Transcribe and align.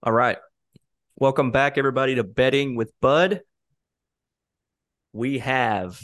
All 0.00 0.12
right. 0.12 0.38
Welcome 1.16 1.50
back, 1.50 1.76
everybody, 1.76 2.14
to 2.14 2.22
Betting 2.22 2.76
with 2.76 2.92
Bud. 3.00 3.40
We 5.12 5.38
have 5.38 6.00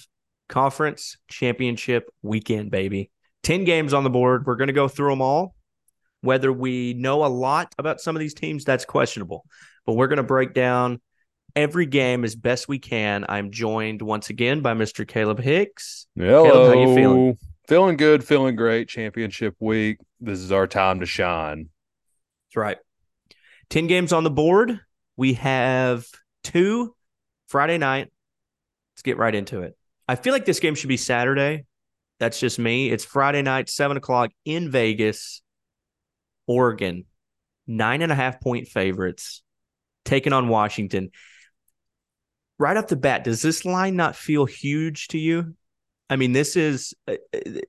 conference 0.49 1.17
championship 1.29 2.11
weekend, 2.21 2.73
baby. 2.73 3.13
10 3.45 3.63
games 3.63 3.95
on 3.95 4.03
the 4.03 4.11
board. 4.11 4.47
We're 4.47 4.57
going 4.57 4.67
to 4.67 4.73
go 4.73 4.89
through 4.89 5.11
them 5.11 5.23
all. 5.23 5.55
Whether 6.23 6.53
we 6.53 6.95
know 6.95 7.25
a 7.25 7.29
lot 7.29 7.73
about 7.79 8.01
some 8.01 8.17
of 8.17 8.21
these 8.21 8.35
teams, 8.35 8.65
that's 8.65 8.85
questionable. 8.85 9.45
But 9.87 9.93
we're 9.93 10.09
going 10.09 10.17
to 10.17 10.25
break 10.25 10.55
down 10.55 11.01
every 11.55 11.87
game 11.87 12.25
as 12.25 12.35
best 12.35 12.67
we 12.67 12.81
can. 12.81 13.25
I'm 13.29 13.53
joined 13.53 14.03
once 14.03 14.29
again 14.29 14.61
by 14.61 14.75
Mr. 14.75 15.07
Caleb 15.07 15.39
Hicks. 15.39 16.09
Hello. 16.17 16.51
Caleb, 16.51 16.75
how 16.75 16.81
you 16.81 16.95
feeling? 16.97 17.39
Feeling 17.69 17.97
good, 17.97 18.25
feeling 18.25 18.57
great. 18.57 18.89
Championship 18.89 19.55
week. 19.61 19.99
This 20.21 20.41
is 20.41 20.51
our 20.51 20.67
time 20.67 20.99
to 20.99 21.07
shine. 21.07 21.69
That's 22.49 22.57
right. 22.57 22.79
10 23.71 23.87
games 23.87 24.13
on 24.13 24.25
the 24.25 24.31
board. 24.31 24.81
We 25.17 25.35
have 25.35 26.05
two 26.43 26.95
Friday 27.49 27.79
night. 27.79 28.11
Let's 28.95 29.03
get 29.03 29.19
right 29.19 29.35
into 29.35 29.63
it. 29.63 29.77
I 30.07 30.17
feel 30.17 30.33
like 30.33 30.45
this 30.45 30.61
game 30.61 30.75
should 30.75 30.89
be 30.89 30.97
Saturday. 30.97 31.65
That's 32.21 32.39
just 32.39 32.59
me. 32.59 32.91
It's 32.91 33.05
Friday 33.05 33.43
night, 33.43 33.69
seven 33.69 33.97
o'clock 33.97 34.31
in 34.45 34.71
Vegas, 34.71 35.43
Oregon, 36.47 37.05
nine 37.67 38.03
and 38.03 38.13
a 38.13 38.15
half 38.15 38.41
point 38.41 38.69
favorites, 38.69 39.43
taking 40.05 40.33
on 40.33 40.49
Washington. 40.49 41.11
Right 42.59 42.77
off 42.77 42.87
the 42.87 42.97
bat, 42.97 43.25
does 43.25 43.43
this 43.43 43.65
line 43.65 43.97
not 43.97 44.15
feel 44.15 44.45
huge 44.45 45.09
to 45.09 45.19
you? 45.19 45.57
I 46.09 46.17
mean, 46.17 46.33
this 46.33 46.55
is 46.57 46.95
uh, 47.09 47.15
uh, 47.35 47.61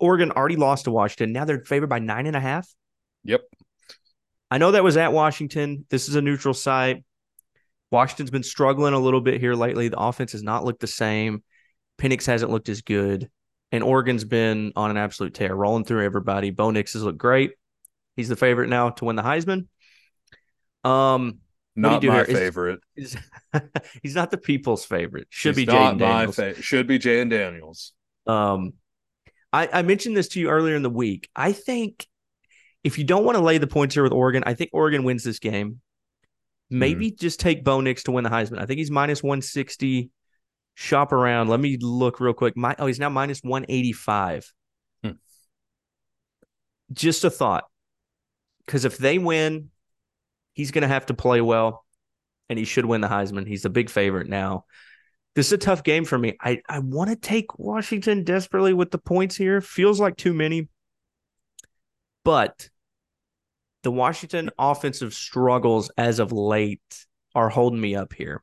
Oregon 0.00 0.32
already 0.32 0.56
lost 0.56 0.86
to 0.86 0.90
Washington. 0.90 1.32
Now 1.32 1.44
they're 1.44 1.64
favored 1.64 1.88
by 1.88 2.00
nine 2.00 2.26
and 2.26 2.34
a 2.34 2.40
half. 2.40 2.68
Yep. 3.24 3.42
I 4.54 4.58
know 4.58 4.70
that 4.70 4.84
was 4.84 4.96
at 4.96 5.12
Washington. 5.12 5.84
This 5.90 6.08
is 6.08 6.14
a 6.14 6.22
neutral 6.22 6.54
site. 6.54 7.02
Washington's 7.90 8.30
been 8.30 8.44
struggling 8.44 8.94
a 8.94 9.00
little 9.00 9.20
bit 9.20 9.40
here 9.40 9.54
lately. 9.56 9.88
The 9.88 9.98
offense 9.98 10.30
has 10.30 10.44
not 10.44 10.64
looked 10.64 10.78
the 10.78 10.86
same. 10.86 11.42
Penix 11.98 12.24
hasn't 12.24 12.52
looked 12.52 12.68
as 12.68 12.80
good. 12.82 13.28
And 13.72 13.82
Oregon's 13.82 14.22
been 14.22 14.72
on 14.76 14.92
an 14.92 14.96
absolute 14.96 15.34
tear, 15.34 15.52
rolling 15.56 15.84
through 15.84 16.04
everybody. 16.04 16.50
Bo 16.50 16.70
Nix 16.70 16.92
has 16.92 17.02
looked 17.02 17.18
great. 17.18 17.54
He's 18.14 18.28
the 18.28 18.36
favorite 18.36 18.68
now 18.68 18.90
to 18.90 19.04
win 19.06 19.16
the 19.16 19.22
Heisman. 19.24 19.66
Um, 20.84 21.40
Not 21.74 22.00
do 22.00 22.06
my 22.06 22.14
here? 22.18 22.24
Is- 22.24 22.38
favorite. 22.38 22.80
is- 22.94 23.16
he's 24.04 24.14
not 24.14 24.30
the 24.30 24.38
people's 24.38 24.84
favorite. 24.84 25.26
Should 25.30 25.56
He's 25.56 25.66
be 25.66 25.72
Jayden 25.72 25.98
Daniels. 25.98 26.36
fa- 26.36 26.62
Should 26.62 26.86
be 26.86 27.00
Jayden 27.00 27.28
Daniels. 27.30 27.92
Um, 28.28 28.74
I, 29.52 29.68
I 29.72 29.82
mentioned 29.82 30.16
this 30.16 30.28
to 30.28 30.40
you 30.40 30.48
earlier 30.50 30.76
in 30.76 30.82
the 30.82 30.90
week. 30.90 31.28
I 31.34 31.50
think 31.50 32.06
if 32.84 32.98
you 32.98 33.04
don't 33.04 33.24
want 33.24 33.36
to 33.36 33.42
lay 33.42 33.58
the 33.58 33.66
points 33.66 33.94
here 33.94 34.04
with 34.04 34.12
Oregon, 34.12 34.44
I 34.46 34.54
think 34.54 34.70
Oregon 34.72 35.02
wins 35.02 35.24
this 35.24 35.38
game. 35.38 35.80
Maybe 36.70 37.10
just 37.10 37.40
take 37.40 37.64
Bo 37.64 37.80
Nix 37.80 38.04
to 38.04 38.12
win 38.12 38.24
the 38.24 38.30
Heisman. 38.30 38.58
I 38.58 38.66
think 38.66 38.78
he's 38.78 38.90
minus 38.90 39.22
160. 39.22 40.10
Shop 40.74 41.12
around. 41.12 41.48
Let 41.48 41.60
me 41.60 41.76
look 41.80 42.20
real 42.20 42.32
quick. 42.32 42.56
My 42.56 42.74
oh, 42.78 42.86
he's 42.86 42.98
now 42.98 43.08
minus 43.08 43.40
185. 43.42 44.52
Hmm. 45.02 45.10
Just 46.92 47.24
a 47.24 47.30
thought. 47.30 47.64
Because 48.66 48.84
if 48.84 48.98
they 48.98 49.18
win, 49.18 49.70
he's 50.54 50.72
going 50.72 50.82
to 50.82 50.88
have 50.88 51.06
to 51.06 51.14
play 51.14 51.40
well, 51.40 51.84
and 52.48 52.58
he 52.58 52.64
should 52.64 52.86
win 52.86 53.02
the 53.02 53.08
Heisman. 53.08 53.46
He's 53.46 53.64
a 53.64 53.70
big 53.70 53.88
favorite 53.88 54.28
now. 54.28 54.64
This 55.36 55.46
is 55.46 55.52
a 55.52 55.58
tough 55.58 55.84
game 55.84 56.04
for 56.04 56.18
me. 56.18 56.36
I, 56.40 56.62
I 56.68 56.78
want 56.78 57.10
to 57.10 57.16
take 57.16 57.58
Washington 57.58 58.24
desperately 58.24 58.72
with 58.72 58.90
the 58.90 58.98
points 58.98 59.36
here. 59.36 59.60
Feels 59.60 60.00
like 60.00 60.16
too 60.16 60.32
many. 60.32 60.68
But 62.24 62.68
the 63.84 63.92
Washington 63.92 64.50
offensive 64.58 65.14
struggles 65.14 65.90
as 65.96 66.18
of 66.18 66.32
late 66.32 67.06
are 67.34 67.48
holding 67.48 67.80
me 67.80 67.94
up 67.94 68.12
here, 68.12 68.42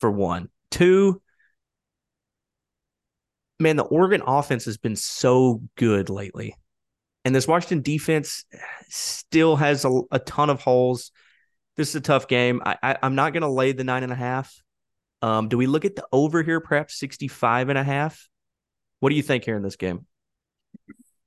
for 0.00 0.10
one. 0.10 0.50
Two, 0.70 1.22
man, 3.58 3.76
the 3.76 3.84
Oregon 3.84 4.22
offense 4.26 4.66
has 4.66 4.76
been 4.76 4.96
so 4.96 5.62
good 5.76 6.10
lately. 6.10 6.56
And 7.24 7.34
this 7.34 7.48
Washington 7.48 7.82
defense 7.82 8.44
still 8.88 9.56
has 9.56 9.84
a, 9.84 10.00
a 10.10 10.18
ton 10.18 10.50
of 10.50 10.60
holes. 10.60 11.10
This 11.76 11.90
is 11.90 11.96
a 11.96 12.00
tough 12.00 12.28
game. 12.28 12.60
I, 12.64 12.96
I'm 13.02 13.14
not 13.14 13.32
going 13.32 13.42
to 13.42 13.48
lay 13.48 13.72
the 13.72 13.84
nine 13.84 14.02
and 14.02 14.12
a 14.12 14.16
half. 14.16 14.62
Um, 15.22 15.48
do 15.48 15.56
we 15.56 15.66
look 15.66 15.84
at 15.84 15.96
the 15.96 16.06
over 16.12 16.42
here, 16.42 16.60
perhaps 16.60 16.98
65 16.98 17.68
and 17.68 17.78
a 17.78 17.84
half? 17.84 18.28
What 19.00 19.10
do 19.10 19.16
you 19.16 19.22
think 19.22 19.44
here 19.44 19.56
in 19.56 19.62
this 19.62 19.76
game? 19.76 20.06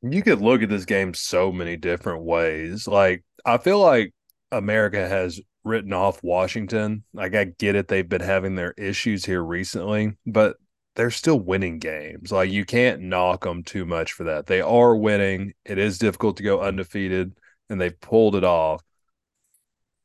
You 0.02 0.24
could 0.24 0.42
look 0.42 0.62
at 0.62 0.70
this 0.70 0.86
game 0.86 1.14
so 1.14 1.52
many 1.52 1.76
different 1.76 2.24
ways. 2.24 2.88
Like, 2.88 3.24
I 3.46 3.58
feel 3.58 3.80
like 3.80 4.14
America 4.52 5.08
has 5.08 5.42
written 5.64 5.92
off 5.94 6.24
Washington. 6.24 7.04
Like, 7.14 7.36
I 7.36 7.46
get 7.46 7.76
it. 7.76 7.88
They've 7.88 8.08
been 8.08 8.22
having 8.22 8.56
their 8.56 8.74
issues 8.78 9.26
here 9.26 9.44
recently, 9.44 10.14
but 10.26 10.56
they're 10.96 11.12
still 11.12 11.40
winning 11.40 11.80
games. 11.80 12.32
Like, 12.32 12.50
you 12.50 12.66
can't 12.66 13.02
knock 13.02 13.44
them 13.44 13.64
too 13.64 13.86
much 13.86 14.14
for 14.14 14.26
that. 14.26 14.48
They 14.48 14.62
are 14.62 14.96
winning. 14.96 15.54
It 15.66 15.78
is 15.78 15.98
difficult 15.98 16.38
to 16.38 16.44
go 16.44 16.62
undefeated, 16.62 17.34
and 17.70 17.80
they've 17.80 18.00
pulled 18.00 18.36
it 18.36 18.44
off. 18.44 18.82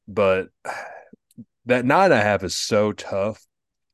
But 0.09 0.49
that 1.67 1.85
nine 1.85 2.13
and 2.13 2.15
a 2.15 2.23
half 2.23 2.43
is 2.43 2.57
so 2.57 2.93
tough. 2.93 3.45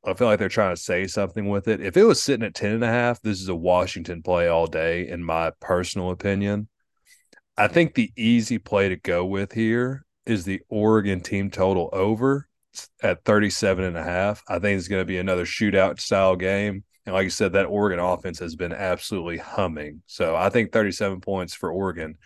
I 0.04 0.14
feel 0.14 0.28
like 0.28 0.38
they're 0.38 0.48
trying 0.48 0.74
to 0.74 0.80
say 0.80 1.06
something 1.06 1.48
with 1.48 1.68
it. 1.68 1.80
If 1.80 1.96
it 1.96 2.04
was 2.04 2.22
sitting 2.22 2.46
at 2.46 2.54
10 2.54 2.72
and 2.72 2.84
a 2.84 2.88
half, 2.88 3.20
this 3.20 3.40
is 3.40 3.48
a 3.48 3.54
Washington 3.54 4.22
play 4.22 4.48
all 4.48 4.66
day, 4.66 5.06
in 5.06 5.22
my 5.22 5.52
personal 5.60 6.10
opinion. 6.10 6.68
I 7.56 7.68
think 7.68 7.94
the 7.94 8.10
easy 8.16 8.58
play 8.58 8.88
to 8.88 8.96
go 8.96 9.26
with 9.26 9.52
here 9.52 10.06
is 10.24 10.44
the 10.44 10.62
Oregon 10.70 11.20
team 11.20 11.50
total 11.50 11.90
over 11.92 12.48
at 13.02 13.24
37 13.24 13.84
and 13.84 13.96
a 13.98 14.02
half. 14.02 14.42
I 14.48 14.58
think 14.58 14.78
it's 14.78 14.88
going 14.88 15.02
to 15.02 15.06
be 15.06 15.18
another 15.18 15.44
shootout 15.44 16.00
style 16.00 16.36
game. 16.36 16.84
And 17.04 17.14
like 17.14 17.24
you 17.24 17.30
said, 17.30 17.52
that 17.52 17.66
Oregon 17.66 17.98
offense 17.98 18.38
has 18.38 18.56
been 18.56 18.72
absolutely 18.72 19.38
humming. 19.38 20.02
So 20.06 20.34
I 20.34 20.48
think 20.48 20.72
37 20.72 21.20
points 21.20 21.54
for 21.54 21.70
Oregon 21.70 22.16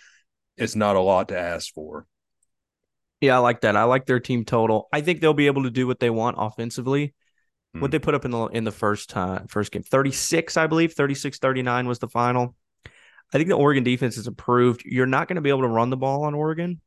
is 0.56 0.76
not 0.76 0.94
a 0.96 1.00
lot 1.00 1.28
to 1.28 1.38
ask 1.38 1.72
for. 1.74 2.06
Yeah, 3.20 3.36
I 3.36 3.38
like 3.38 3.62
that. 3.62 3.76
I 3.76 3.84
like 3.84 4.06
their 4.06 4.20
team 4.20 4.44
total. 4.44 4.88
I 4.92 5.00
think 5.00 5.20
they'll 5.20 5.34
be 5.34 5.46
able 5.46 5.62
to 5.64 5.70
do 5.70 5.86
what 5.86 5.98
they 5.98 6.10
want 6.10 6.36
offensively. 6.38 7.14
Hmm. 7.74 7.80
What 7.80 7.90
they 7.90 7.98
put 7.98 8.14
up 8.14 8.24
in 8.24 8.30
the 8.30 8.46
in 8.46 8.64
the 8.64 8.72
first 8.72 9.10
time 9.10 9.46
first 9.48 9.72
game. 9.72 9.82
36, 9.82 10.56
I 10.56 10.66
believe. 10.66 10.94
36-39 10.94 11.86
was 11.86 11.98
the 11.98 12.08
final. 12.08 12.54
I 13.32 13.36
think 13.36 13.48
the 13.48 13.56
Oregon 13.56 13.84
defense 13.84 14.16
has 14.16 14.26
improved. 14.26 14.84
You're 14.84 15.06
not 15.06 15.28
going 15.28 15.36
to 15.36 15.42
be 15.42 15.48
able 15.48 15.62
to 15.62 15.68
run 15.68 15.90
the 15.90 15.96
ball 15.96 16.24
on 16.24 16.34
Oregon. 16.34 16.80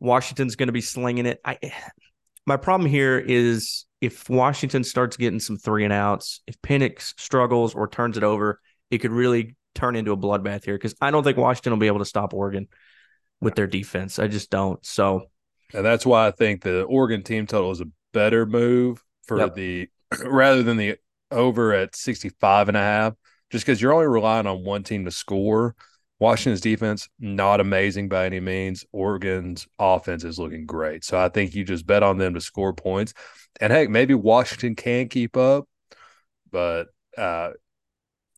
Washington's 0.00 0.56
going 0.56 0.68
to 0.68 0.72
be 0.72 0.80
slinging 0.80 1.26
it. 1.26 1.40
I 1.44 1.58
my 2.46 2.56
problem 2.56 2.88
here 2.88 3.18
is 3.18 3.86
if 4.00 4.28
Washington 4.28 4.82
starts 4.82 5.16
getting 5.16 5.40
some 5.40 5.56
three 5.56 5.84
and 5.84 5.92
outs, 5.92 6.40
if 6.46 6.60
Penix 6.62 7.18
struggles 7.20 7.74
or 7.74 7.86
turns 7.86 8.16
it 8.16 8.24
over, 8.24 8.60
it 8.90 8.98
could 8.98 9.12
really 9.12 9.56
turn 9.74 9.94
into 9.94 10.12
a 10.12 10.16
bloodbath 10.16 10.64
here 10.64 10.74
because 10.74 10.94
I 11.00 11.10
don't 11.10 11.22
think 11.22 11.36
Washington 11.36 11.72
will 11.72 11.80
be 11.80 11.86
able 11.86 11.98
to 12.00 12.04
stop 12.04 12.34
Oregon 12.34 12.66
with 13.40 13.54
their 13.54 13.66
defense. 13.66 14.18
I 14.18 14.26
just 14.26 14.50
don't. 14.50 14.84
So 14.84 15.26
And 15.74 15.84
that's 15.84 16.04
why 16.04 16.26
I 16.26 16.30
think 16.30 16.62
the 16.62 16.82
Oregon 16.82 17.22
team 17.22 17.46
total 17.46 17.70
is 17.70 17.80
a 17.80 17.88
better 18.12 18.46
move 18.46 19.04
for 19.36 19.38
Yep. 19.38 19.54
the 19.54 19.88
rather 20.24 20.62
than 20.62 20.76
the 20.76 20.96
over 21.30 21.72
at 21.72 21.94
65 21.94 22.68
and 22.68 22.76
a 22.76 22.80
half, 22.80 23.14
just 23.50 23.64
because 23.64 23.80
you're 23.80 23.92
only 23.92 24.06
relying 24.06 24.46
on 24.46 24.64
one 24.64 24.82
team 24.82 25.04
to 25.04 25.10
score. 25.10 25.74
Washington's 26.18 26.60
defense, 26.60 27.08
not 27.18 27.60
amazing 27.60 28.08
by 28.10 28.26
any 28.26 28.40
means. 28.40 28.84
Oregon's 28.92 29.66
offense 29.78 30.22
is 30.22 30.38
looking 30.38 30.66
great. 30.66 31.02
So 31.04 31.18
I 31.18 31.30
think 31.30 31.54
you 31.54 31.64
just 31.64 31.86
bet 31.86 32.02
on 32.02 32.18
them 32.18 32.34
to 32.34 32.40
score 32.42 32.74
points. 32.74 33.14
And 33.60 33.72
heck, 33.72 33.88
maybe 33.88 34.12
Washington 34.14 34.74
can 34.76 35.08
keep 35.08 35.36
up, 35.36 35.66
but 36.50 36.88
uh, 37.16 37.50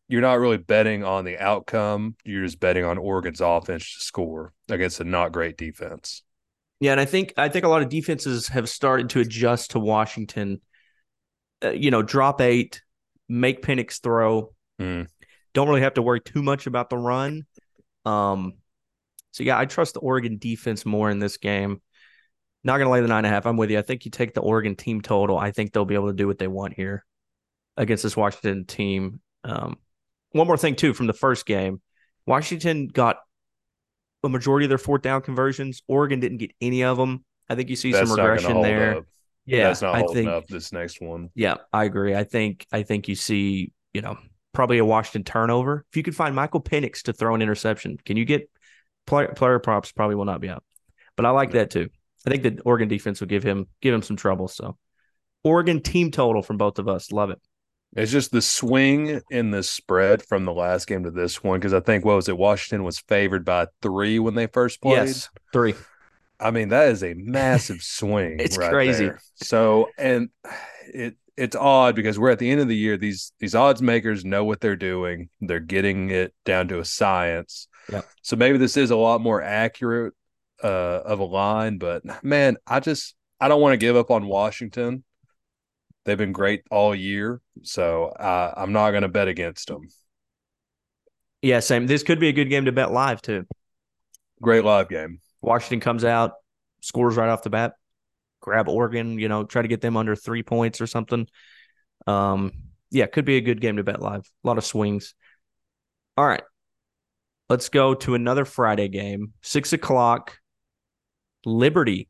you're 0.09 0.21
not 0.21 0.39
really 0.39 0.59
betting 0.59 1.05
on 1.05 1.25
the 1.25 1.39
outcome. 1.39 2.17
You're 2.25 2.45
just 2.45 2.61
betting 2.61 2.85
on 2.85 2.99
Oregon's 2.99 3.41
offense 3.41 3.95
to 3.97 4.01
score 4.03 4.53
against 4.69 5.01
a 5.01 5.05
not 5.05 5.33
great 5.33 5.57
defense. 5.57 6.23
Yeah, 6.81 6.93
and 6.93 7.01
I 7.01 7.05
think 7.05 7.33
I 7.37 7.49
think 7.49 7.65
a 7.65 7.69
lot 7.69 7.83
of 7.83 7.89
defenses 7.89 8.49
have 8.49 8.69
started 8.69 9.11
to 9.11 9.21
adjust 9.21 9.71
to 9.73 9.79
Washington. 9.79 10.61
Uh, 11.63 11.71
you 11.71 11.91
know, 11.91 12.03
drop 12.03 12.41
eight, 12.41 12.83
make 13.29 13.63
Penix 13.63 14.01
throw. 14.01 14.53
Mm. 14.81 15.07
Don't 15.55 15.69
really 15.69 15.83
have 15.83 15.95
to 15.95 16.03
worry 16.03 16.21
too 16.21 16.43
much 16.43 16.67
about 16.67 16.91
the 16.91 16.99
run. 16.99 17.45
Um, 18.05 18.55
so 19.33 19.45
yeah, 19.45 19.59
I 19.59 19.67
trust 19.67 19.95
the 19.95 20.01
Oregon 20.01 20.39
defense 20.39 20.85
more 20.85 21.11
in 21.11 21.19
this 21.19 21.37
game. 21.37 21.81
Not 22.65 22.79
gonna 22.79 22.91
lay 22.91 23.01
the 23.01 23.09
nine 23.09 23.25
and 23.25 23.27
a 23.27 23.31
half. 23.31 23.47
I'm 23.47 23.57
with 23.57 23.71
you. 23.71 23.79
I 23.79 23.83
think 23.83 24.05
you 24.05 24.11
take 24.11 24.35
the 24.35 24.41
Oregon 24.41 24.77
team 24.77 25.01
total. 25.01 25.37
I 25.37 25.51
think 25.51 25.73
they'll 25.73 25.85
be 25.85 25.95
able 25.95 26.09
to 26.09 26.17
do 26.17 26.27
what 26.27 26.39
they 26.39 26.49
want 26.49 26.75
here 26.75 27.05
against 27.77 28.03
this 28.03 28.17
Washington 28.17 28.65
team. 28.65 29.21
Um, 29.45 29.77
one 30.31 30.47
more 30.47 30.57
thing 30.57 30.77
too 30.77 30.95
from 30.95 31.07
the 31.07 31.13
first 31.13 31.47
game, 31.47 31.81
Washington 32.27 32.89
got 32.89 33.17
a 34.23 34.29
majority 34.29 34.67
of 34.67 34.69
their 34.69 34.79
fourth 34.79 35.03
down 35.03 35.23
conversions. 35.23 35.83
Oregon 35.89 36.21
didn't 36.21 36.39
get 36.39 36.53
any 36.61 36.85
of 36.85 36.97
them. 36.97 37.25
I 37.49 37.55
think 37.55 37.69
you 37.69 37.77
see 37.77 37.93
That's 37.93 38.09
some 38.09 38.19
regression 38.19 38.63
there. 38.63 38.99
up. 38.99 39.05
Yeah, 39.45 39.65
that's 39.69 39.83
not 39.83 39.95
I 39.95 39.99
holding 40.01 40.25
think. 40.25 40.29
up 40.29 40.47
this 40.47 40.73
next 40.73 41.01
one. 41.01 41.31
Yeah, 41.35 41.57
I 41.73 41.85
agree. 41.85 42.15
I 42.15 42.25
think 42.25 42.67
I 42.73 42.83
think 42.83 43.09
you 43.09 43.15
see, 43.15 43.73
you 43.93 44.01
know, 44.01 44.17
probably 44.53 44.79
a 44.79 44.85
Washington 44.85 45.25
turnover. 45.25 45.85
If 45.91 45.97
you 45.97 46.03
could 46.03 46.17
find 46.17 46.35
Michael 46.35 46.63
Penix 46.63 47.03
to 47.03 47.13
throw 47.13 47.35
an 47.35 47.43
interception, 47.43 47.99
can 48.05 48.17
you 48.17 48.25
get 48.25 48.49
player, 49.07 49.29
player 49.29 49.59
props? 49.59 49.91
Probably 49.93 50.15
will 50.15 50.25
not 50.25 50.41
be 50.41 50.49
out, 50.49 50.63
but 51.17 51.27
I 51.27 51.31
like 51.31 51.53
that 51.53 51.71
too. 51.71 51.89
I 52.27 52.31
think 52.31 52.43
the 52.43 52.61
Oregon 52.65 52.89
defense 52.89 53.21
will 53.21 53.29
give 53.29 53.43
him 53.43 53.67
give 53.81 53.95
him 53.95 54.03
some 54.03 54.17
trouble. 54.17 54.47
So 54.47 54.77
Oregon 55.43 55.81
team 55.83 56.11
total 56.11 56.43
from 56.43 56.57
both 56.57 56.79
of 56.79 56.89
us. 56.89 57.11
Love 57.11 57.31
it. 57.31 57.41
It's 57.95 58.13
just 58.13 58.31
the 58.31 58.41
swing 58.41 59.21
in 59.31 59.51
the 59.51 59.63
spread 59.63 60.23
from 60.23 60.45
the 60.45 60.53
last 60.53 60.87
game 60.87 61.05
to 61.05 61.11
this 61.11 61.43
one 61.43 61.59
because 61.61 61.75
I 61.75 61.81
think 61.81 62.05
what 62.05 62.17
was 62.17 62.29
it? 62.29 62.39
Washington 62.39 62.85
was 62.85 63.01
favored 63.01 63.45
by 63.45 63.67
three 63.83 64.19
when 64.19 64.35
they 64.35 64.47
first 64.47 64.81
played. 64.81 65.09
Yes, 65.09 65.29
three. 65.53 65.75
I 66.43 66.51
mean, 66.51 66.69
that 66.69 66.89
is 66.89 67.03
a 67.05 67.15
massive 67.15 67.83
swing. 67.83 68.39
It's 68.41 68.59
right 68.59 68.71
crazy. 68.71 69.07
there. 69.07 69.21
So, 69.37 69.89
and 69.97 70.31
it 70.93 71.17
it's 71.37 71.57
odd 71.57 71.95
because 71.95 72.19
we're 72.19 72.31
at 72.31 72.39
the 72.39 72.51
end 72.51 72.61
of 72.61 72.69
the 72.69 72.77
year. 72.77 72.97
These 72.97 73.33
these 73.39 73.55
odds 73.55 73.81
makers 73.81 74.25
know 74.25 74.45
what 74.45 74.61
they're 74.61 74.77
doing. 74.77 75.29
They're 75.41 75.61
getting 75.61 76.11
it 76.11 76.35
down 76.45 76.69
to 76.69 76.79
a 76.79 76.85
science. 76.85 77.69
Yep. 77.91 78.07
So 78.23 78.37
maybe 78.37 78.59
this 78.59 78.77
is 78.77 78.91
a 78.91 78.97
lot 78.97 79.21
more 79.21 79.41
accurate 79.43 80.15
uh, 80.63 80.67
of 80.67 81.21
a 81.21 81.25
line. 81.25 81.79
But 81.79 82.03
man, 82.25 82.57
I 82.67 82.81
just 82.81 83.15
I 83.41 83.49
don't 83.49 83.61
want 83.61 83.73
to 83.73 83.79
give 83.79 83.97
up 83.97 84.11
on 84.11 84.27
Washington. 84.27 85.05
They've 86.05 86.19
been 86.19 86.33
great 86.33 86.65
all 86.71 86.95
year, 86.95 87.41
so 87.63 88.07
uh, 88.07 88.55
I'm 88.57 88.73
not 88.73 88.91
going 88.91 89.03
to 89.03 89.09
bet 89.09 89.29
against 89.29 89.69
them. 89.69 89.89
Yeah, 91.43 91.61
same. 91.61 91.87
This 91.87 92.03
could 92.03 92.19
be 92.19 92.29
a 92.29 92.33
good 92.33 92.51
game 92.51 92.65
to 92.65 92.73
bet 92.73 92.91
live 92.93 93.23
too. 93.23 93.47
Great 94.41 94.65
live 94.65 94.89
game. 94.89 95.21
Washington 95.43 95.81
comes 95.81 96.05
out, 96.05 96.33
scores 96.81 97.17
right 97.17 97.29
off 97.29 97.43
the 97.43 97.51
bat. 97.51 97.75
Grab 98.41 98.69
Oregon, 98.69 99.19
you 99.19 99.29
know, 99.29 99.45
try 99.45 99.63
to 99.63 99.69
get 99.69 99.81
them 99.81 99.97
under 99.97 100.17
three 100.17 100.43
points 100.43 100.81
or 100.81 100.87
something. 100.87 101.29
Um, 102.07 102.53
yeah, 102.91 103.07
could 103.07 103.25
be 103.25 103.37
a 103.37 103.41
good 103.41 103.61
game 103.61 103.77
to 103.77 103.85
bet 103.85 104.01
live. 104.01 104.31
A 104.45 104.47
lot 104.47 104.59
of 104.59 104.65
swings. 104.65 105.15
All 106.17 106.27
right. 106.27 106.43
Let's 107.49 107.69
go 107.69 107.95
to 107.95 108.15
another 108.15 108.45
Friday 108.45 108.89
game. 108.89 109.33
Six 109.43 109.73
o'clock. 109.73 110.39
Liberty. 111.45 112.09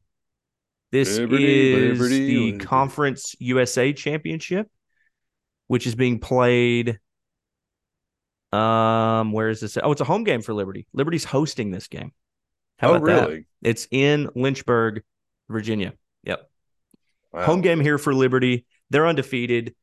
This 0.90 1.19
Liberty, 1.19 1.73
is 1.73 1.99
Liberty, 1.99 2.26
the 2.26 2.46
Liberty. 2.52 2.64
Conference 2.64 3.35
USA 3.38 3.93
Championship, 3.93 4.69
which 5.67 5.87
is 5.87 5.94
being 5.94 6.19
played. 6.19 6.99
Um, 8.52 9.32
where 9.32 9.49
is 9.49 9.61
this? 9.61 9.78
Oh, 9.82 9.93
it's 9.93 10.02
a 10.02 10.05
home 10.05 10.25
game 10.25 10.43
for 10.43 10.52
Liberty. 10.52 10.87
Liberty's 10.93 11.25
hosting 11.25 11.70
this 11.70 11.88
game. 11.88 12.12
How 12.82 12.90
oh, 12.90 12.94
about 12.96 13.06
that? 13.06 13.29
really? 13.29 13.46
It's 13.62 13.87
in 13.93 14.29
Lynchburg, 14.34 15.02
Virginia. 15.49 15.94
Yep. 16.25 16.50
Wow. 17.32 17.44
Home 17.44 17.61
game 17.61 17.81
here 17.81 17.96
for 17.96 18.12
Liberty. 18.12 18.67
They're 18.90 19.06
undefeated. 19.06 19.75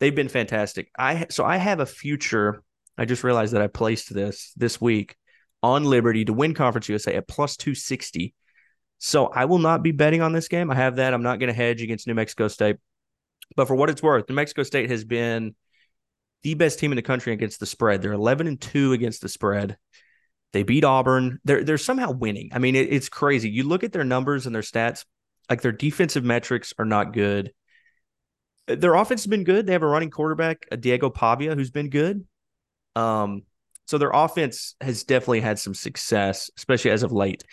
They've 0.00 0.14
been 0.14 0.28
fantastic. 0.28 0.90
I 0.98 1.26
so 1.30 1.44
I 1.44 1.56
have 1.56 1.78
a 1.80 1.86
future. 1.86 2.62
I 2.98 3.04
just 3.04 3.22
realized 3.22 3.54
that 3.54 3.62
I 3.62 3.68
placed 3.68 4.12
this 4.12 4.52
this 4.56 4.80
week 4.80 5.16
on 5.62 5.84
Liberty 5.84 6.24
to 6.24 6.32
win 6.32 6.52
Conference 6.52 6.88
USA 6.88 7.14
at 7.14 7.28
plus 7.28 7.56
260. 7.56 8.34
So 8.98 9.26
I 9.26 9.44
will 9.44 9.58
not 9.58 9.84
be 9.84 9.92
betting 9.92 10.22
on 10.22 10.32
this 10.32 10.48
game. 10.48 10.70
I 10.70 10.74
have 10.74 10.96
that. 10.96 11.14
I'm 11.14 11.22
not 11.22 11.38
going 11.38 11.48
to 11.48 11.54
hedge 11.54 11.80
against 11.80 12.08
New 12.08 12.14
Mexico 12.14 12.48
State. 12.48 12.76
But 13.54 13.68
for 13.68 13.76
what 13.76 13.88
it's 13.88 14.02
worth, 14.02 14.28
New 14.28 14.34
Mexico 14.34 14.64
State 14.64 14.90
has 14.90 15.04
been 15.04 15.54
the 16.42 16.54
best 16.54 16.80
team 16.80 16.90
in 16.90 16.96
the 16.96 17.02
country 17.02 17.32
against 17.32 17.60
the 17.60 17.66
spread. 17.66 18.02
They're 18.02 18.12
11 18.12 18.48
and 18.48 18.60
2 18.60 18.92
against 18.92 19.22
the 19.22 19.28
spread. 19.28 19.76
They 20.52 20.62
beat 20.62 20.84
Auburn. 20.84 21.40
They're 21.44 21.62
they're 21.64 21.78
somehow 21.78 22.10
winning. 22.10 22.50
I 22.52 22.58
mean, 22.58 22.74
it, 22.74 22.92
it's 22.92 23.08
crazy. 23.08 23.50
You 23.50 23.64
look 23.64 23.84
at 23.84 23.92
their 23.92 24.04
numbers 24.04 24.46
and 24.46 24.54
their 24.54 24.62
stats, 24.62 25.04
like 25.50 25.62
their 25.62 25.72
defensive 25.72 26.24
metrics 26.24 26.72
are 26.78 26.84
not 26.84 27.12
good. 27.12 27.52
Their 28.66 28.94
offense 28.94 29.22
has 29.22 29.28
been 29.28 29.44
good. 29.44 29.66
They 29.66 29.72
have 29.72 29.82
a 29.82 29.86
running 29.86 30.10
quarterback, 30.10 30.66
a 30.70 30.76
Diego 30.76 31.10
Pavia, 31.10 31.54
who's 31.54 31.70
been 31.70 31.90
good. 31.90 32.26
Um, 32.96 33.42
so 33.86 33.96
their 33.96 34.10
offense 34.10 34.74
has 34.80 35.04
definitely 35.04 35.40
had 35.40 35.58
some 35.58 35.74
success, 35.74 36.50
especially 36.56 36.90
as 36.90 37.02
of 37.02 37.12
late. 37.12 37.44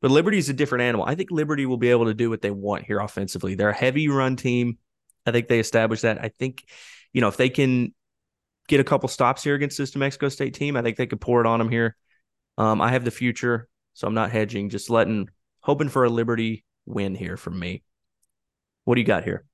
But 0.00 0.10
Liberty 0.10 0.38
is 0.38 0.48
a 0.48 0.54
different 0.54 0.82
animal. 0.82 1.04
I 1.06 1.14
think 1.14 1.30
Liberty 1.30 1.66
will 1.66 1.76
be 1.76 1.90
able 1.90 2.06
to 2.06 2.14
do 2.14 2.30
what 2.30 2.40
they 2.40 2.50
want 2.50 2.84
here 2.84 2.98
offensively. 2.98 3.54
They're 3.54 3.68
a 3.68 3.74
heavy 3.74 4.08
run 4.08 4.36
team. 4.36 4.78
I 5.26 5.30
think 5.30 5.48
they 5.48 5.60
established 5.60 6.02
that. 6.02 6.18
I 6.22 6.28
think, 6.28 6.64
you 7.12 7.20
know, 7.20 7.28
if 7.28 7.36
they 7.36 7.50
can 7.50 7.94
get 8.68 8.80
a 8.80 8.84
couple 8.84 9.08
stops 9.08 9.44
here 9.44 9.54
against 9.54 9.78
this 9.78 9.94
New 9.94 10.00
Mexico 10.00 10.28
State 10.28 10.54
team, 10.54 10.76
I 10.76 10.82
think 10.82 10.96
they 10.96 11.06
could 11.06 11.20
pour 11.20 11.40
it 11.40 11.46
on 11.46 11.58
them 11.58 11.68
here. 11.68 11.96
Um, 12.58 12.80
I 12.80 12.90
have 12.90 13.04
the 13.04 13.10
future, 13.10 13.68
so 13.94 14.06
I'm 14.06 14.14
not 14.14 14.30
hedging, 14.30 14.68
just 14.68 14.90
letting, 14.90 15.28
hoping 15.60 15.88
for 15.88 16.04
a 16.04 16.10
Liberty 16.10 16.64
win 16.86 17.14
here 17.14 17.36
from 17.36 17.58
me. 17.58 17.82
What 18.84 18.96
do 18.96 19.00
you 19.00 19.06
got 19.06 19.24
here? 19.24 19.44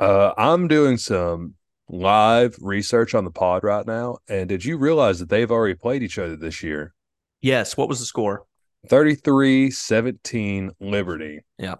Uh, 0.00 0.32
I'm 0.36 0.68
doing 0.68 0.96
some 0.96 1.54
live 1.88 2.56
research 2.60 3.14
on 3.14 3.24
the 3.24 3.30
pod 3.30 3.64
right 3.64 3.86
now. 3.86 4.18
And 4.28 4.48
did 4.48 4.64
you 4.64 4.76
realize 4.78 5.18
that 5.18 5.28
they've 5.28 5.50
already 5.50 5.74
played 5.74 6.02
each 6.02 6.18
other 6.18 6.36
this 6.36 6.62
year? 6.62 6.94
Yes. 7.40 7.76
What 7.76 7.88
was 7.88 8.00
the 8.00 8.06
score? 8.06 8.44
33 8.88 9.70
17 9.70 10.72
Liberty. 10.80 11.40
Yeah. 11.58 11.76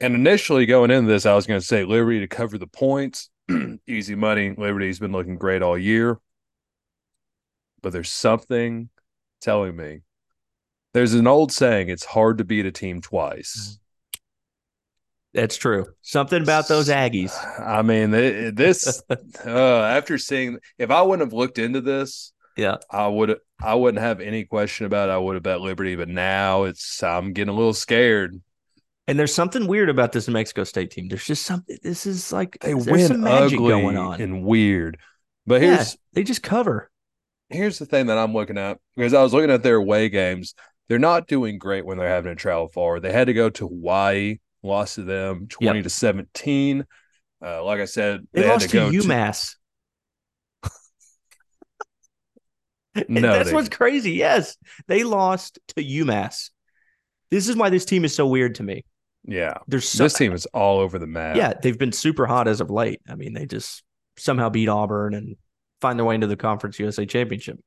And 0.00 0.14
initially 0.14 0.66
going 0.66 0.90
into 0.90 1.10
this, 1.10 1.26
I 1.26 1.34
was 1.34 1.46
going 1.46 1.60
to 1.60 1.66
say 1.66 1.84
Liberty 1.84 2.20
to 2.20 2.26
cover 2.26 2.58
the 2.58 2.66
points. 2.66 3.30
Easy 3.86 4.14
money. 4.14 4.54
Liberty's 4.56 4.98
been 4.98 5.12
looking 5.12 5.36
great 5.36 5.62
all 5.62 5.78
year. 5.78 6.18
But 7.82 7.92
there's 7.92 8.10
something 8.10 8.90
telling 9.46 9.74
me 9.76 10.00
there's 10.92 11.14
an 11.14 11.26
old 11.26 11.52
saying 11.52 11.88
it's 11.88 12.04
hard 12.04 12.38
to 12.38 12.44
beat 12.44 12.66
a 12.66 12.72
team 12.72 13.00
twice. 13.00 13.78
That's 15.34 15.56
true. 15.56 15.86
Something 16.02 16.42
about 16.42 16.66
those 16.68 16.88
Aggies. 16.88 17.32
I 17.60 17.82
mean, 17.82 18.10
this 18.10 19.02
uh, 19.10 19.80
after 19.82 20.18
seeing, 20.18 20.58
if 20.78 20.90
I 20.90 21.02
wouldn't 21.02 21.26
have 21.26 21.34
looked 21.34 21.58
into 21.58 21.80
this, 21.80 22.32
Yeah. 22.56 22.76
I 22.90 23.06
would 23.06 23.38
I 23.62 23.74
wouldn't 23.74 24.02
have 24.02 24.20
any 24.20 24.44
question 24.44 24.86
about 24.86 25.08
it. 25.08 25.12
I 25.12 25.18
would 25.18 25.34
have 25.34 25.42
bet 25.42 25.60
Liberty, 25.60 25.94
but 25.96 26.08
now 26.08 26.64
it's 26.64 27.02
I'm 27.02 27.32
getting 27.32 27.52
a 27.54 27.56
little 27.56 27.74
scared. 27.74 28.40
And 29.08 29.18
there's 29.18 29.32
something 29.34 29.68
weird 29.68 29.88
about 29.88 30.10
this 30.12 30.26
New 30.26 30.34
Mexico 30.34 30.64
State 30.64 30.90
team. 30.90 31.06
There's 31.08 31.24
just 31.24 31.46
something. 31.46 31.78
This 31.82 32.06
is 32.06 32.32
like 32.32 32.58
They 32.60 32.74
win 32.74 33.06
some 33.06 33.20
magic 33.20 33.58
ugly 33.58 33.68
going 33.70 33.96
on. 33.96 34.20
and 34.20 34.42
weird. 34.42 34.98
But 35.46 35.60
yeah, 35.62 35.76
here's 35.76 35.96
they 36.14 36.24
just 36.24 36.42
cover. 36.42 36.90
Here's 37.50 37.78
the 37.78 37.86
thing 37.86 38.06
that 38.06 38.18
I'm 38.18 38.32
looking 38.32 38.58
at 38.58 38.78
because 38.96 39.14
I 39.14 39.22
was 39.22 39.32
looking 39.32 39.50
at 39.50 39.62
their 39.62 39.76
away 39.76 40.08
games. 40.08 40.54
They're 40.88 40.98
not 40.98 41.26
doing 41.26 41.58
great 41.58 41.84
when 41.84 41.98
they're 41.98 42.08
having 42.08 42.30
to 42.32 42.40
travel 42.40 42.68
far. 42.68 43.00
They 43.00 43.12
had 43.12 43.26
to 43.26 43.34
go 43.34 43.50
to 43.50 43.66
Hawaii, 43.68 44.38
lost 44.62 44.96
to 44.96 45.02
them 45.02 45.46
20 45.48 45.82
to 45.82 45.90
17. 45.90 46.84
Uh, 47.44 47.64
like 47.64 47.80
I 47.80 47.84
said, 47.86 48.26
They, 48.32 48.42
they, 48.42 48.46
had 48.46 48.52
lost 48.54 48.70
to 48.70 48.90
to, 48.90 48.98
UMass. 48.98 49.56
No, 53.08 53.20
that's 53.20 53.52
what's 53.52 53.68
didn't. 53.68 53.76
crazy. 53.76 54.12
Yes, 54.12 54.56
they 54.86 55.04
lost 55.04 55.58
to 55.76 55.84
UMass. 55.84 56.50
This 57.30 57.46
is 57.48 57.54
why 57.56 57.68
this 57.68 57.84
team 57.84 58.04
is 58.06 58.14
so 58.14 58.26
weird 58.26 58.54
to 58.54 58.62
me. 58.62 58.84
yeah. 59.24 59.58
There's 59.68 59.86
so, 59.86 60.04
This 60.04 60.14
team 60.14 60.32
is 60.32 60.46
all 60.46 60.78
over 60.78 60.98
the 60.98 61.06
map. 61.06 61.36
yeah, 61.36 61.52
they've 61.60 61.78
been 61.78 61.92
super 61.92 62.24
hot 62.26 62.48
as 62.48 62.60
of 62.62 62.70
late. 62.70 63.00
I 63.08 63.14
mean, 63.16 63.34
they 63.34 63.44
just 63.44 63.82
somehow 64.16 64.48
beat 64.48 64.68
Auburn 64.68 65.12
and 65.12 65.36
find 65.80 65.98
their 65.98 66.06
way 66.06 66.14
into 66.14 66.26
the 66.26 66.36
Conference 66.36 66.78
USA 66.78 67.06
Championship. 67.06 67.58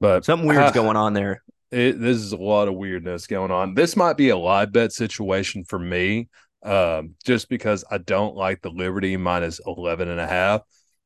but 0.00 0.24
Something 0.24 0.48
weird's 0.48 0.70
ah, 0.70 0.72
going 0.72 0.96
on 0.96 1.12
there. 1.12 1.42
it, 1.70 2.00
this 2.00 2.16
is 2.16 2.32
a 2.32 2.36
lot 2.36 2.68
of 2.68 2.74
weirdness 2.74 3.26
going 3.26 3.50
on. 3.50 3.74
This 3.74 3.96
might 3.96 4.16
be 4.16 4.30
a 4.30 4.36
live 4.36 4.72
bet 4.72 4.92
situation 4.92 5.64
for 5.64 5.78
me, 5.78 6.28
um, 6.62 7.14
just 7.24 7.48
because 7.48 7.84
I 7.90 7.98
don't 7.98 8.34
like 8.36 8.62
the 8.62 8.70
Liberty 8.70 9.16
minus 9.16 9.60
11 9.66 10.08
and 10.08 10.20
a 10.20 10.26
half. 10.26 10.62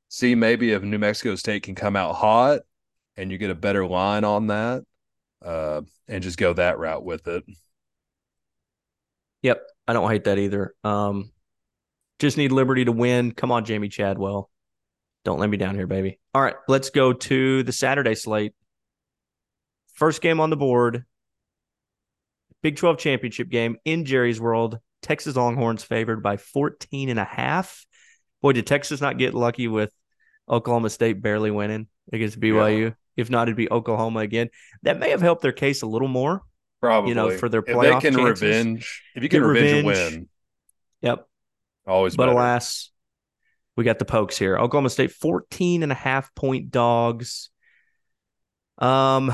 See, 0.09 0.35
maybe 0.35 0.71
if 0.73 0.83
New 0.83 0.99
Mexico 0.99 1.35
State 1.35 1.65
can 1.65 1.75
come 1.75 1.97
out 1.97 2.15
hot 2.15 2.61
and 3.17 3.31
you 3.33 3.39
get 3.39 3.51
a 3.51 3.55
better 3.55 3.87
line 3.87 4.25
on 4.25 4.49
that, 4.49 4.85
uh, 5.45 5.83
and 6.09 6.23
just 6.23 6.39
go 6.39 6.53
that 6.55 6.79
route 6.79 7.05
with 7.05 7.27
it. 7.29 7.45
Yep, 9.43 9.63
I 9.87 9.93
don't 9.93 10.11
hate 10.11 10.25
that 10.25 10.39
either. 10.39 10.75
Um, 10.85 11.31
just 12.19 12.37
need 12.39 12.53
Liberty 12.53 12.85
to 12.87 12.93
win. 12.93 13.33
Come 13.33 13.53
on, 13.53 13.65
Jamey 13.65 13.91
Chadwell. 13.91 14.51
Don't 15.25 15.39
let 15.39 15.49
me 15.49 15.57
down 15.57 15.75
here, 15.75 15.87
baby. 15.87 16.19
All 16.35 16.43
right, 16.43 16.57
let's 16.69 16.91
go 16.91 17.13
to 17.13 17.63
the 17.63 17.73
Saturday 17.73 18.15
slate. 18.15 18.53
First 19.95 20.21
game 20.21 20.41
on 20.41 20.51
the 20.51 20.57
board. 20.57 21.05
Big 22.63 22.77
12 22.77 22.99
championship 22.99 23.49
game 23.49 23.77
in 23.85 24.05
Jerry's 24.05 24.41
World. 24.41 24.79
Texas 25.03 25.37
Longhorns 25.37 25.83
favored 25.85 26.23
by 26.23 26.37
14 26.37 27.09
and 27.11 27.19
a 27.21 27.25
half. 27.25 27.85
Boy, 28.43 28.53
did 28.53 28.67
Texas 28.67 29.01
not 29.01 29.19
get 29.19 29.35
lucky 29.35 29.69
with 29.69 29.93
Oklahoma 30.49 30.91
State 30.91 31.23
barely 31.23 31.51
winning 31.51 31.89
against 32.13 32.41
BYU? 32.41 32.95
If 33.17 33.31
not, 33.31 33.49
it'd 33.49 33.57
be 33.57 33.71
Oklahoma 33.71 34.21
again. 34.21 34.49
That 34.83 34.99
may 34.99 35.11
have 35.11 35.21
helped 35.23 35.43
their 35.43 35.53
case 35.53 35.83
a 35.83 35.87
little 35.87 36.09
more. 36.09 36.43
Probably 36.81 37.11
You 37.11 37.15
know, 37.15 37.31
for 37.31 37.49
their 37.49 37.61
if 37.61 37.67
they 37.67 37.73
playoff 37.73 38.01
can 38.01 38.15
chances, 38.15 38.43
revenge, 38.43 39.03
if 39.15 39.23
you 39.23 39.29
can 39.29 39.43
revenge, 39.43 39.87
revenge. 39.87 40.07
a 40.07 40.17
win, 40.17 40.29
Yep. 41.03 41.29
always 41.87 42.17
But 42.17 42.25
better. 42.27 42.33
alas, 42.33 42.91
we 43.77 43.85
got 43.85 43.99
the 43.99 44.05
pokes 44.05 44.39
here. 44.39 44.57
Oklahoma 44.57 44.91
State 44.91 45.13
14 45.13 45.83
and 45.83 45.93
a 45.93 45.97
half 45.97 46.35
point 46.35 46.71
dogs. 46.71 47.51
Um 48.79 49.33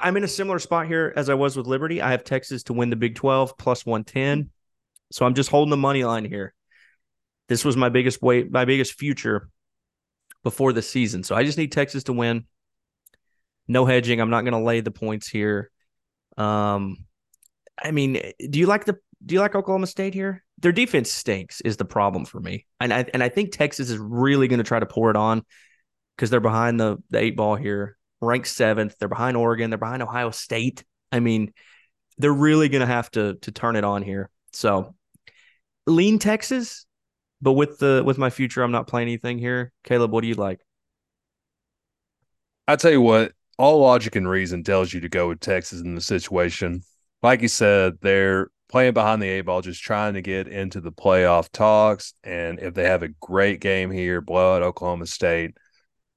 I'm 0.00 0.16
in 0.16 0.24
a 0.24 0.28
similar 0.28 0.58
spot 0.58 0.86
here 0.86 1.12
as 1.14 1.28
I 1.28 1.34
was 1.34 1.56
with 1.56 1.66
Liberty. 1.66 2.02
I 2.02 2.10
have 2.10 2.24
Texas 2.24 2.64
to 2.64 2.72
win 2.72 2.90
the 2.90 2.96
Big 2.96 3.14
12 3.14 3.56
plus 3.56 3.86
110. 3.86 4.50
So 5.12 5.24
I'm 5.24 5.34
just 5.34 5.50
holding 5.50 5.70
the 5.70 5.76
money 5.76 6.04
line 6.04 6.24
here. 6.24 6.52
This 7.48 7.64
was 7.64 7.76
my 7.76 7.88
biggest 7.88 8.20
weight, 8.20 8.50
my 8.50 8.64
biggest 8.64 8.94
future 8.94 9.48
before 10.42 10.72
the 10.72 10.82
season. 10.82 11.22
So 11.22 11.34
I 11.34 11.44
just 11.44 11.58
need 11.58 11.72
Texas 11.72 12.04
to 12.04 12.12
win. 12.12 12.46
No 13.68 13.86
hedging. 13.86 14.20
I'm 14.20 14.30
not 14.30 14.42
going 14.42 14.52
to 14.52 14.58
lay 14.58 14.80
the 14.80 14.90
points 14.90 15.28
here. 15.28 15.70
Um 16.36 17.04
I 17.80 17.92
mean, 17.92 18.20
do 18.50 18.58
you 18.58 18.66
like 18.66 18.84
the 18.84 18.98
do 19.24 19.34
you 19.34 19.40
like 19.40 19.54
Oklahoma 19.54 19.86
State 19.86 20.14
here? 20.14 20.44
Their 20.60 20.72
defense 20.72 21.10
stinks 21.10 21.60
is 21.60 21.76
the 21.76 21.84
problem 21.84 22.24
for 22.24 22.40
me, 22.40 22.66
and 22.80 22.92
I 22.92 23.06
and 23.12 23.22
I 23.22 23.28
think 23.28 23.52
Texas 23.52 23.90
is 23.90 23.98
really 23.98 24.48
going 24.48 24.58
to 24.58 24.64
try 24.64 24.80
to 24.80 24.86
pour 24.86 25.10
it 25.10 25.16
on 25.16 25.42
because 26.16 26.30
they're 26.30 26.40
behind 26.40 26.80
the 26.80 26.98
the 27.10 27.18
eight 27.18 27.36
ball 27.36 27.56
here, 27.56 27.96
ranked 28.20 28.48
seventh. 28.48 28.96
They're 28.98 29.08
behind 29.08 29.36
Oregon. 29.36 29.70
They're 29.70 29.78
behind 29.78 30.02
Ohio 30.02 30.30
State. 30.30 30.84
I 31.12 31.20
mean, 31.20 31.52
they're 32.18 32.32
really 32.32 32.68
going 32.68 32.80
to 32.80 32.86
have 32.86 33.10
to 33.12 33.34
to 33.42 33.52
turn 33.52 33.76
it 33.76 33.84
on 33.84 34.02
here. 34.02 34.30
So 34.52 34.94
lean 35.86 36.18
Texas, 36.18 36.86
but 37.40 37.52
with 37.52 37.78
the 37.78 38.02
with 38.04 38.18
my 38.18 38.30
future, 38.30 38.62
I'm 38.62 38.72
not 38.72 38.86
playing 38.86 39.08
anything 39.08 39.38
here. 39.38 39.72
Caleb, 39.84 40.10
what 40.10 40.22
do 40.22 40.28
you 40.28 40.34
like? 40.34 40.60
I 42.66 42.76
tell 42.76 42.90
you 42.90 43.00
what, 43.00 43.32
all 43.56 43.80
logic 43.80 44.16
and 44.16 44.28
reason 44.28 44.62
tells 44.62 44.92
you 44.92 45.00
to 45.00 45.08
go 45.08 45.28
with 45.28 45.40
Texas 45.40 45.80
in 45.80 45.94
the 45.94 46.00
situation. 46.00 46.82
Like 47.22 47.42
you 47.42 47.48
said, 47.48 47.94
they're 48.02 48.50
playing 48.68 48.94
behind 48.94 49.22
the 49.22 49.28
eight 49.28 49.42
ball, 49.42 49.62
just 49.62 49.82
trying 49.82 50.14
to 50.14 50.22
get 50.22 50.46
into 50.46 50.80
the 50.80 50.92
playoff 50.92 51.50
talks. 51.50 52.14
And 52.22 52.58
if 52.60 52.74
they 52.74 52.84
have 52.84 53.02
a 53.02 53.08
great 53.08 53.60
game 53.60 53.90
here, 53.90 54.20
blow 54.20 54.56
out 54.56 54.62
Oklahoma 54.62 55.06
State, 55.06 55.56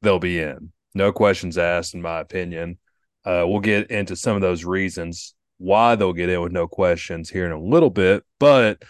they'll 0.02 0.20
be 0.20 0.40
in. 0.40 0.72
No 0.94 1.12
questions 1.12 1.58
asked, 1.58 1.94
in 1.94 2.02
my 2.02 2.20
opinion. 2.20 2.78
Uh, 3.24 3.46
we'll 3.48 3.60
get 3.60 3.90
into 3.92 4.16
some 4.16 4.36
of 4.36 4.42
those 4.42 4.66
reasons 4.66 5.34
why 5.58 5.96
they'll 5.96 6.14
get 6.14 6.30
in 6.30 6.42
with 6.42 6.52
no 6.52 6.68
questions 6.68 7.30
here 7.30 7.46
in 7.46 7.52
a 7.52 7.62
little 7.62 7.90
bit. 7.90 8.24
But 8.40 8.84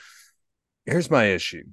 here's 0.86 1.12
my 1.12 1.26
issue 1.26 1.66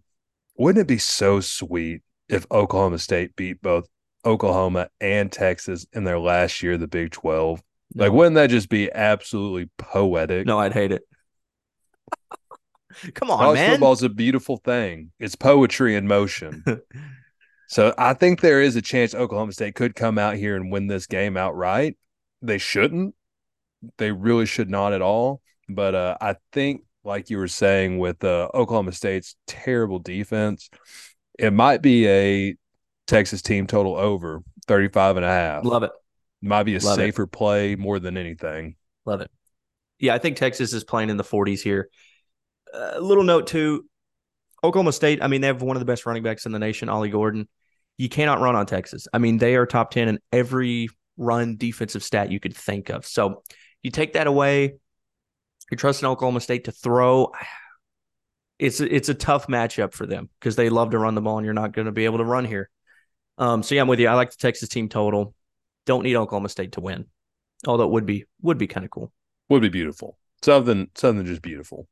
Wouldn't 0.57 0.83
it 0.83 0.89
be 0.89 0.99
so 0.99 1.41
sweet 1.41 2.03
if 2.29 2.47
Oklahoma 2.51 2.99
State 2.99 3.37
beat 3.37 3.63
both 3.63 3.89
Oklahoma 4.25 4.89
and 5.01 5.33
Texas 5.33 5.87
in 5.93 6.05
their 6.05 6.19
last 6.19 6.63
year 6.63 6.75
of 6.75 6.81
the 6.81 6.89
Big 6.89 7.13
12? 7.13 7.63
No. 7.95 8.05
Like, 8.05 8.13
wouldn't 8.13 8.35
that 8.35 8.51
just 8.51 8.69
be 8.69 8.93
absolutely 8.93 9.71
poetic? 9.79 10.47
No, 10.47 10.59
I'd 10.59 10.75
hate 10.75 10.93
it. 10.93 11.03
Come 13.15 13.31
on, 13.31 13.39
College 13.39 13.57
man. 13.59 13.71
football's 13.73 14.03
a 14.03 14.09
beautiful 14.09 14.57
thing. 14.59 15.13
It's 15.19 15.35
poetry 15.35 15.95
in 15.97 16.07
motion. 16.07 16.65
so 17.69 17.95
I 17.99 18.15
think 18.15 18.41
there 18.41 18.61
is 18.63 18.77
a 18.77 18.83
chance 18.83 19.15
Oklahoma 19.15 19.53
State 19.53 19.75
could 19.75 19.95
come 19.95 20.19
out 20.19 20.37
here 20.37 20.57
and 20.57 20.71
win 20.73 20.87
this 20.87 21.07
game 21.07 21.37
outright. 21.37 21.97
They 22.43 22.59
shouldn't. 22.59 23.15
They 23.99 24.11
really 24.13 24.47
should 24.47 24.71
not 24.71 24.93
at 24.93 25.03
all. 25.03 25.41
But 25.69 25.95
uh, 25.95 26.17
I 26.21 26.37
think, 26.53 26.83
like 27.05 27.31
you 27.31 27.39
were 27.39 27.49
saying, 27.49 27.99
with 27.99 28.25
uh, 28.25 28.49
Oklahoma 28.55 28.93
State's 28.93 29.37
terrible 29.47 29.99
defense, 29.99 30.71
it 31.39 31.53
might 31.53 31.83
be 31.83 32.09
a 32.09 32.57
Texas 33.07 33.43
team 33.43 33.67
total 33.67 33.97
over 33.97 34.43
35 34.67 35.17
and 35.17 35.25
a 35.25 35.29
half. 35.29 35.65
Love 35.65 35.83
it. 35.83 35.93
Might 36.41 36.65
be 36.65 36.77
a 36.77 36.79
Love 36.81 36.99
it. 36.99 37.03
safer 37.03 37.27
play 37.27 37.75
more 37.75 37.99
than 37.99 38.17
anything. 38.17 38.77
Love 39.05 39.21
it. 39.21 39.31
Yeah, 39.99 40.15
I 40.15 40.19
think 40.19 40.37
Texas 40.37 40.73
is 40.73 40.85
playing 40.85 41.11
in 41.11 41.17
the 41.17 41.25
40s 41.25 41.61
here. 41.61 41.89
A 42.73 43.01
little 43.01 43.25
note 43.25 43.47
too 43.47 43.85
Oklahoma 44.63 44.93
State, 44.93 45.23
I 45.23 45.29
mean, 45.29 45.41
they 45.41 45.47
have 45.47 45.63
one 45.63 45.77
of 45.77 45.81
the 45.81 45.87
best 45.87 46.07
running 46.07 46.23
backs 46.23 46.47
in 46.47 46.53
the 46.53 46.59
nation, 46.59 46.89
Ollie 46.89 47.11
Gordon. 47.11 47.49
You 47.97 48.09
cannot 48.09 48.41
run 48.41 48.57
on 48.57 48.67
Texas. 48.67 49.07
I 49.13 49.19
mean, 49.19 49.39
they 49.39 49.57
are 49.57 49.67
top 49.67 49.91
10 49.91 50.09
in 50.09 50.19
every 50.33 50.89
run 51.17 51.57
defensive 51.57 52.03
stat 52.03 52.31
you 52.31 52.41
could 52.41 52.57
think 52.57 52.91
of. 52.91 53.07
So 53.07 53.43
you 53.83 53.91
take 53.91 54.15
that 54.15 54.27
away, 54.27 54.75
you're 55.71 55.77
trusting 55.79 56.09
Oklahoma 56.09 56.41
State 56.41 56.65
to 56.65 56.73
throw. 56.73 57.33
It's 58.61 58.81
it's 58.81 59.09
a 59.09 59.15
tough 59.15 59.47
matchup 59.47 59.93
for 59.93 60.05
them 60.05 60.31
because 60.41 60.57
they 60.57 60.69
love 60.69 60.91
to 60.91 60.99
run 60.99 61.15
the 61.15 61.21
ball 61.21 61.39
and 61.39 61.45
you're 61.45 61.55
not 61.55 61.73
going 61.73 61.87
to 61.87 61.93
be 61.93 62.07
able 62.07 62.19
to 62.19 62.25
run 62.25 62.45
here. 62.45 62.69
Um, 63.39 63.63
so 63.63 63.77
yeah, 63.77 63.83
I'm 63.83 63.87
with 63.87 64.01
you. 64.01 64.09
I 64.09 64.15
like 64.15 64.33
the 64.33 64.37
Texas 64.37 64.69
team 64.69 64.89
total. 64.89 65.33
Don't 65.87 66.03
need 66.03 66.17
Oklahoma 66.17 66.49
State 66.49 66.73
to 66.73 66.81
win, 66.81 67.05
although 67.69 67.85
it 67.85 67.93
would 67.93 68.05
be 68.05 68.25
would 68.43 68.59
be 68.59 68.67
kind 68.67 68.85
of 68.85 68.91
cool. 68.91 69.13
Would 69.49 69.63
be 69.63 69.69
beautiful. 69.69 70.19
Something, 70.43 70.89
something 70.97 71.25
just 71.25 71.41
beautiful. 71.41 71.87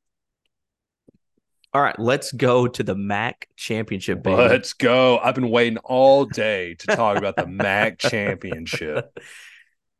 All 1.76 1.82
right, 1.82 1.98
let's 1.98 2.32
go 2.32 2.66
to 2.68 2.82
the 2.82 2.94
MAC 2.94 3.48
championship, 3.54 4.22
baby. 4.22 4.34
Let's 4.34 4.72
go. 4.72 5.18
I've 5.18 5.34
been 5.34 5.50
waiting 5.50 5.76
all 5.84 6.24
day 6.24 6.72
to 6.76 6.86
talk 6.86 7.18
about 7.18 7.36
the 7.36 7.46
MAC 7.46 7.98
championship. 7.98 9.16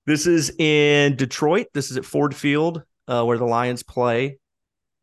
This 0.07 0.27
is 0.27 0.51
in 0.59 1.17
Detroit. 1.17 1.67
This 1.75 1.91
is 1.91 1.97
at 1.97 2.05
Ford 2.05 2.35
Field, 2.35 2.83
uh, 3.09 3.25
where 3.25 3.37
the 3.37 3.45
Lions 3.45 3.83
play. 3.83 4.39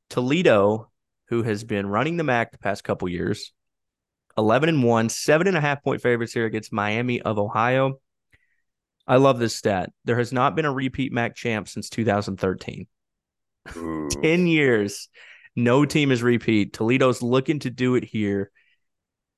Toledo, 0.09 0.89
who 1.27 1.43
has 1.43 1.65
been 1.65 1.85
running 1.85 2.15
the 2.15 2.23
MAC 2.23 2.53
the 2.53 2.57
past 2.57 2.85
couple 2.85 3.09
years, 3.09 3.51
eleven 4.37 4.69
and 4.69 4.81
one, 4.81 5.09
seven 5.09 5.45
and 5.45 5.57
a 5.57 5.61
half 5.61 5.83
point 5.83 6.01
favorites 6.01 6.33
here 6.33 6.45
against 6.45 6.73
Miami 6.73 7.21
of 7.21 7.37
Ohio. 7.37 7.99
I 9.05 9.17
love 9.17 9.37
this 9.39 9.55
stat. 9.55 9.91
There 10.05 10.17
has 10.17 10.31
not 10.33 10.55
been 10.55 10.65
a 10.65 10.73
repeat 10.73 11.11
MAC 11.11 11.35
champ 11.35 11.67
since 11.67 11.89
2013. 11.89 12.87
10 14.23 14.47
years. 14.47 15.09
No 15.55 15.85
team 15.85 16.11
is 16.11 16.23
repeat. 16.23 16.73
Toledo's 16.73 17.21
looking 17.21 17.59
to 17.59 17.69
do 17.69 17.95
it 17.95 18.03
here. 18.03 18.51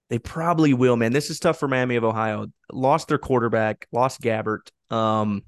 They 0.09 0.19
probably 0.19 0.73
will, 0.73 0.95
man. 0.95 1.13
This 1.13 1.29
is 1.29 1.39
tough 1.39 1.59
for 1.59 1.67
Miami 1.67 1.95
of 1.95 2.03
Ohio. 2.03 2.47
Lost 2.71 3.07
their 3.07 3.17
quarterback, 3.17 3.87
lost 3.91 4.21
Gabbert. 4.21 4.69
Um, 4.89 5.43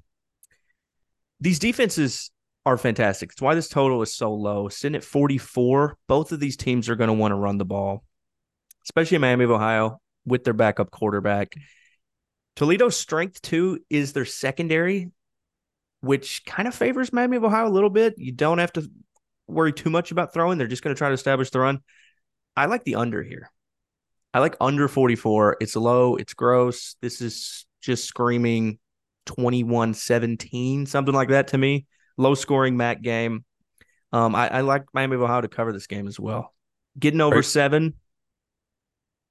these 1.40 1.58
defenses 1.58 2.30
are 2.66 2.76
fantastic. 2.76 3.30
It's 3.32 3.40
why 3.40 3.54
this 3.54 3.68
total 3.68 4.02
is 4.02 4.14
so 4.14 4.34
low. 4.34 4.68
Sitting 4.68 4.96
at 4.96 5.04
44. 5.04 5.96
Both 6.08 6.32
of 6.32 6.40
these 6.40 6.56
teams 6.56 6.88
are 6.88 6.96
going 6.96 7.08
to 7.08 7.14
want 7.14 7.32
to 7.32 7.36
run 7.36 7.58
the 7.58 7.64
ball, 7.64 8.04
especially 8.84 9.18
Miami 9.18 9.44
of 9.44 9.52
Ohio 9.52 10.00
with 10.26 10.44
their 10.44 10.54
backup 10.54 10.90
quarterback. 10.90 11.54
Toledo's 12.56 12.96
strength, 12.96 13.40
too, 13.40 13.78
is 13.88 14.12
their 14.12 14.24
secondary, 14.24 15.12
which 16.00 16.44
kind 16.44 16.66
of 16.66 16.74
favors 16.74 17.12
Miami 17.12 17.36
of 17.36 17.44
Ohio 17.44 17.68
a 17.68 17.70
little 17.70 17.90
bit. 17.90 18.14
You 18.18 18.32
don't 18.32 18.58
have 18.58 18.72
to 18.72 18.90
worry 19.48 19.72
too 19.72 19.90
much 19.90 20.10
about 20.10 20.32
throwing. 20.32 20.58
They're 20.58 20.66
just 20.66 20.82
going 20.82 20.94
to 20.94 20.98
try 20.98 21.08
to 21.08 21.14
establish 21.14 21.50
the 21.50 21.60
run. 21.60 21.80
I 22.56 22.66
like 22.66 22.84
the 22.84 22.96
under 22.96 23.22
here. 23.22 23.50
I 24.34 24.40
like 24.40 24.56
under 24.60 24.88
44. 24.88 25.56
It's 25.60 25.74
low, 25.74 26.16
it's 26.16 26.34
gross. 26.34 26.96
This 27.00 27.20
is 27.20 27.66
just 27.80 28.04
screaming 28.04 28.78
21 29.26 29.94
17, 29.94 30.86
something 30.86 31.14
like 31.14 31.28
that 31.30 31.48
to 31.48 31.58
me. 31.58 31.86
Low 32.16 32.34
scoring 32.34 32.76
MAC 32.76 33.02
game. 33.02 33.44
Um, 34.12 34.34
I, 34.34 34.48
I 34.48 34.60
like 34.62 34.84
Miami 34.92 35.16
of 35.16 35.22
Ohio 35.22 35.40
to 35.40 35.48
cover 35.48 35.72
this 35.72 35.86
game 35.86 36.08
as 36.08 36.18
well. 36.18 36.54
Getting 36.98 37.20
over 37.20 37.42
seven. 37.42 37.94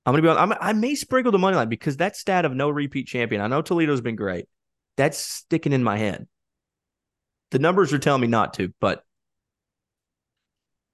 I'm 0.05 0.13
gonna 0.13 0.21
be 0.21 0.29
on. 0.29 0.37
I'm, 0.37 0.57
I 0.61 0.71
may 0.73 0.95
sprinkle 0.95 1.33
the 1.33 1.37
money 1.37 1.57
line 1.57 1.67
because 1.67 1.97
that 1.97 2.15
stat 2.15 2.45
of 2.45 2.53
no 2.53 2.69
repeat 2.69 3.07
champion. 3.07 3.41
I 3.41 3.47
know 3.47 3.61
Toledo's 3.61 3.99
been 3.99 4.15
great. 4.15 4.47
That's 4.95 5.17
sticking 5.17 5.73
in 5.73 5.83
my 5.83 5.97
head. 5.97 6.27
The 7.51 7.59
numbers 7.59 7.91
are 7.91 7.99
telling 7.99 8.21
me 8.21 8.27
not 8.27 8.53
to, 8.55 8.73
but 8.79 9.03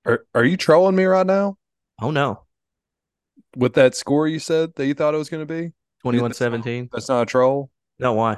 Are, 0.06 0.26
are 0.34 0.44
you 0.44 0.58
trolling 0.58 0.96
me 0.96 1.06
right 1.06 1.26
now 1.26 1.58
oh 2.02 2.12
no, 2.12 2.44
with 3.56 3.74
that 3.74 3.96
score 3.96 4.28
you 4.28 4.40
said 4.40 4.74
that 4.76 4.86
you 4.86 4.94
thought 4.94 5.14
it 5.14 5.18
was 5.18 5.30
going 5.30 5.46
to 5.46 5.54
be? 5.54 5.72
21 6.02 6.34
17. 6.34 6.90
That's 6.92 7.08
not 7.08 7.22
a 7.22 7.26
troll. 7.26 7.70
No, 7.98 8.14
why? 8.14 8.38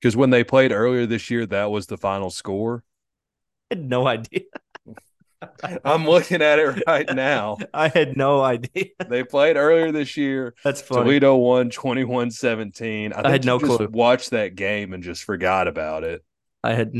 Because 0.00 0.16
when 0.16 0.30
they 0.30 0.44
played 0.44 0.72
earlier 0.72 1.06
this 1.06 1.30
year, 1.30 1.46
that 1.46 1.70
was 1.70 1.86
the 1.86 1.96
final 1.96 2.30
score. 2.30 2.84
I 3.70 3.76
had 3.76 3.88
no 3.88 4.06
idea. 4.06 4.42
I'm 5.84 6.06
looking 6.06 6.42
at 6.42 6.58
it 6.58 6.82
right 6.86 7.12
now. 7.14 7.56
I 7.74 7.88
had 7.88 8.16
no 8.16 8.42
idea. 8.42 8.86
They 9.08 9.24
played 9.24 9.56
earlier 9.56 9.92
this 9.92 10.16
year. 10.16 10.54
That's 10.64 10.80
funny. 10.80 11.04
Toledo 11.04 11.36
won 11.36 11.70
21 11.70 12.30
17. 12.30 13.12
I, 13.12 13.16
think 13.16 13.26
had 13.26 13.44
no 13.44 13.58
just 13.58 13.76
clue. 13.76 13.88
watched 13.90 14.30
that 14.30 14.54
game 14.54 14.92
and 14.92 15.02
just 15.02 15.24
forgot 15.24 15.68
about 15.68 16.04
it. 16.04 16.22
I 16.62 16.74
had 16.74 16.94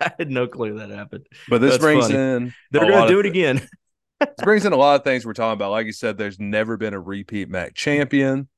I 0.06 0.12
had 0.18 0.30
no 0.30 0.46
clue 0.48 0.78
that 0.78 0.90
happened. 0.90 1.26
But 1.48 1.60
this 1.60 1.72
That's 1.72 1.82
brings 1.82 2.06
funny. 2.08 2.18
in 2.18 2.54
They're 2.70 2.88
gonna 2.90 3.08
do 3.08 3.20
it 3.20 3.24
thi- 3.24 3.28
again. 3.30 3.68
This 4.20 4.44
brings 4.44 4.66
in 4.66 4.74
a 4.74 4.76
lot 4.76 4.96
of 5.00 5.04
things 5.04 5.24
we're 5.24 5.32
talking 5.32 5.54
about. 5.54 5.70
Like 5.70 5.86
you 5.86 5.92
said, 5.92 6.18
there's 6.18 6.38
never 6.38 6.76
been 6.76 6.92
a 6.92 7.00
repeat 7.00 7.48
MAC 7.48 7.72
champion. 7.74 8.50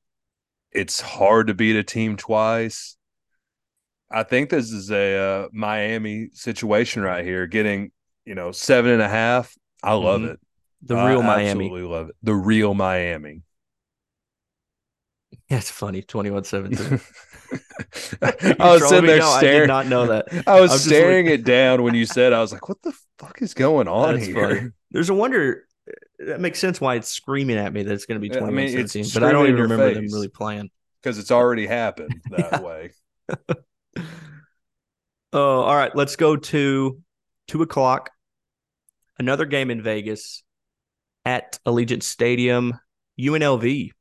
It's 0.73 0.99
hard 0.99 1.47
to 1.47 1.53
beat 1.53 1.77
a 1.77 1.83
team 1.83 2.17
twice. 2.17 2.97
I 4.11 4.23
think 4.23 4.49
this 4.49 4.71
is 4.73 4.91
a 4.91 5.15
uh, 5.17 5.47
Miami 5.53 6.27
situation 6.33 7.01
right 7.01 7.23
here, 7.23 7.47
getting 7.47 7.93
you 8.25 8.35
know 8.35 8.51
seven 8.51 8.91
and 8.91 9.01
a 9.01 9.07
half. 9.07 9.55
I 9.81 9.93
love 9.93 10.19
Mhm. 10.19 10.31
it. 10.33 10.39
The 10.81 10.95
I 10.97 11.09
real 11.11 11.23
Miami. 11.23 11.49
absolutely 11.67 11.83
love 11.83 12.09
it. 12.09 12.15
The 12.23 12.35
real 12.35 12.73
Miami. 12.73 13.43
That's 15.49 15.71
funny. 15.71 16.01
21 16.01 16.43
17. 16.43 16.99
I 18.21 18.71
was 18.73 18.87
sitting 18.87 19.05
there 19.05 19.21
I 19.21 19.41
did 19.41 19.47
staring. 19.47 19.67
not 19.67 19.87
know 19.87 20.07
that. 20.07 20.25
I 20.47 20.59
was 20.59 20.71
I'm 20.71 20.77
staring 20.79 21.27
it 21.27 21.43
down 21.43 21.83
when 21.83 21.95
you 21.95 22.05
said. 22.05 22.33
I 22.33 22.39
was 22.39 22.51
like, 22.51 22.67
"What 22.69 22.81
the 22.81 22.93
fuck 23.19 23.41
is 23.41 23.53
going 23.53 23.87
on 23.87 24.15
That's 24.15 24.25
here?" 24.25 24.55
funny. 24.55 24.69
There's 24.91 25.09
a 25.09 25.13
wonder. 25.13 25.65
Uh, 25.87 26.25
that 26.27 26.39
makes 26.39 26.59
sense 26.59 26.79
why 26.79 26.95
it's 26.95 27.09
screaming 27.09 27.57
at 27.57 27.73
me 27.73 27.83
that 27.83 27.93
it's 27.93 28.05
going 28.05 28.19
to 28.19 28.21
be 28.21 28.27
Yeah, 28.27 28.37
I 28.37 28.49
21 28.49 28.55
mean, 28.55 28.79
it's 28.79 29.13
But 29.13 29.23
I 29.23 29.31
don't 29.31 29.47
even 29.47 29.61
remember 29.61 29.93
them 29.93 30.05
really 30.05 30.29
playing. 30.29 30.69
Because 31.01 31.17
it's 31.19 31.31
already 31.31 31.67
happened 31.67 32.21
that 32.31 32.63
way. 32.63 32.91
Oh, 35.33 35.61
all 35.61 35.75
right. 35.75 35.93
Let's 35.95 36.15
go 36.15 36.37
to 36.37 37.01
two 37.47 37.61
o'clock. 37.61 38.11
Another 39.17 39.45
game 39.45 39.71
in 39.71 39.81
Vegas 39.81 40.43
at 41.25 41.59
Allegiant 41.65 42.03
Stadium. 42.03 42.79
UNLV. 43.19 43.91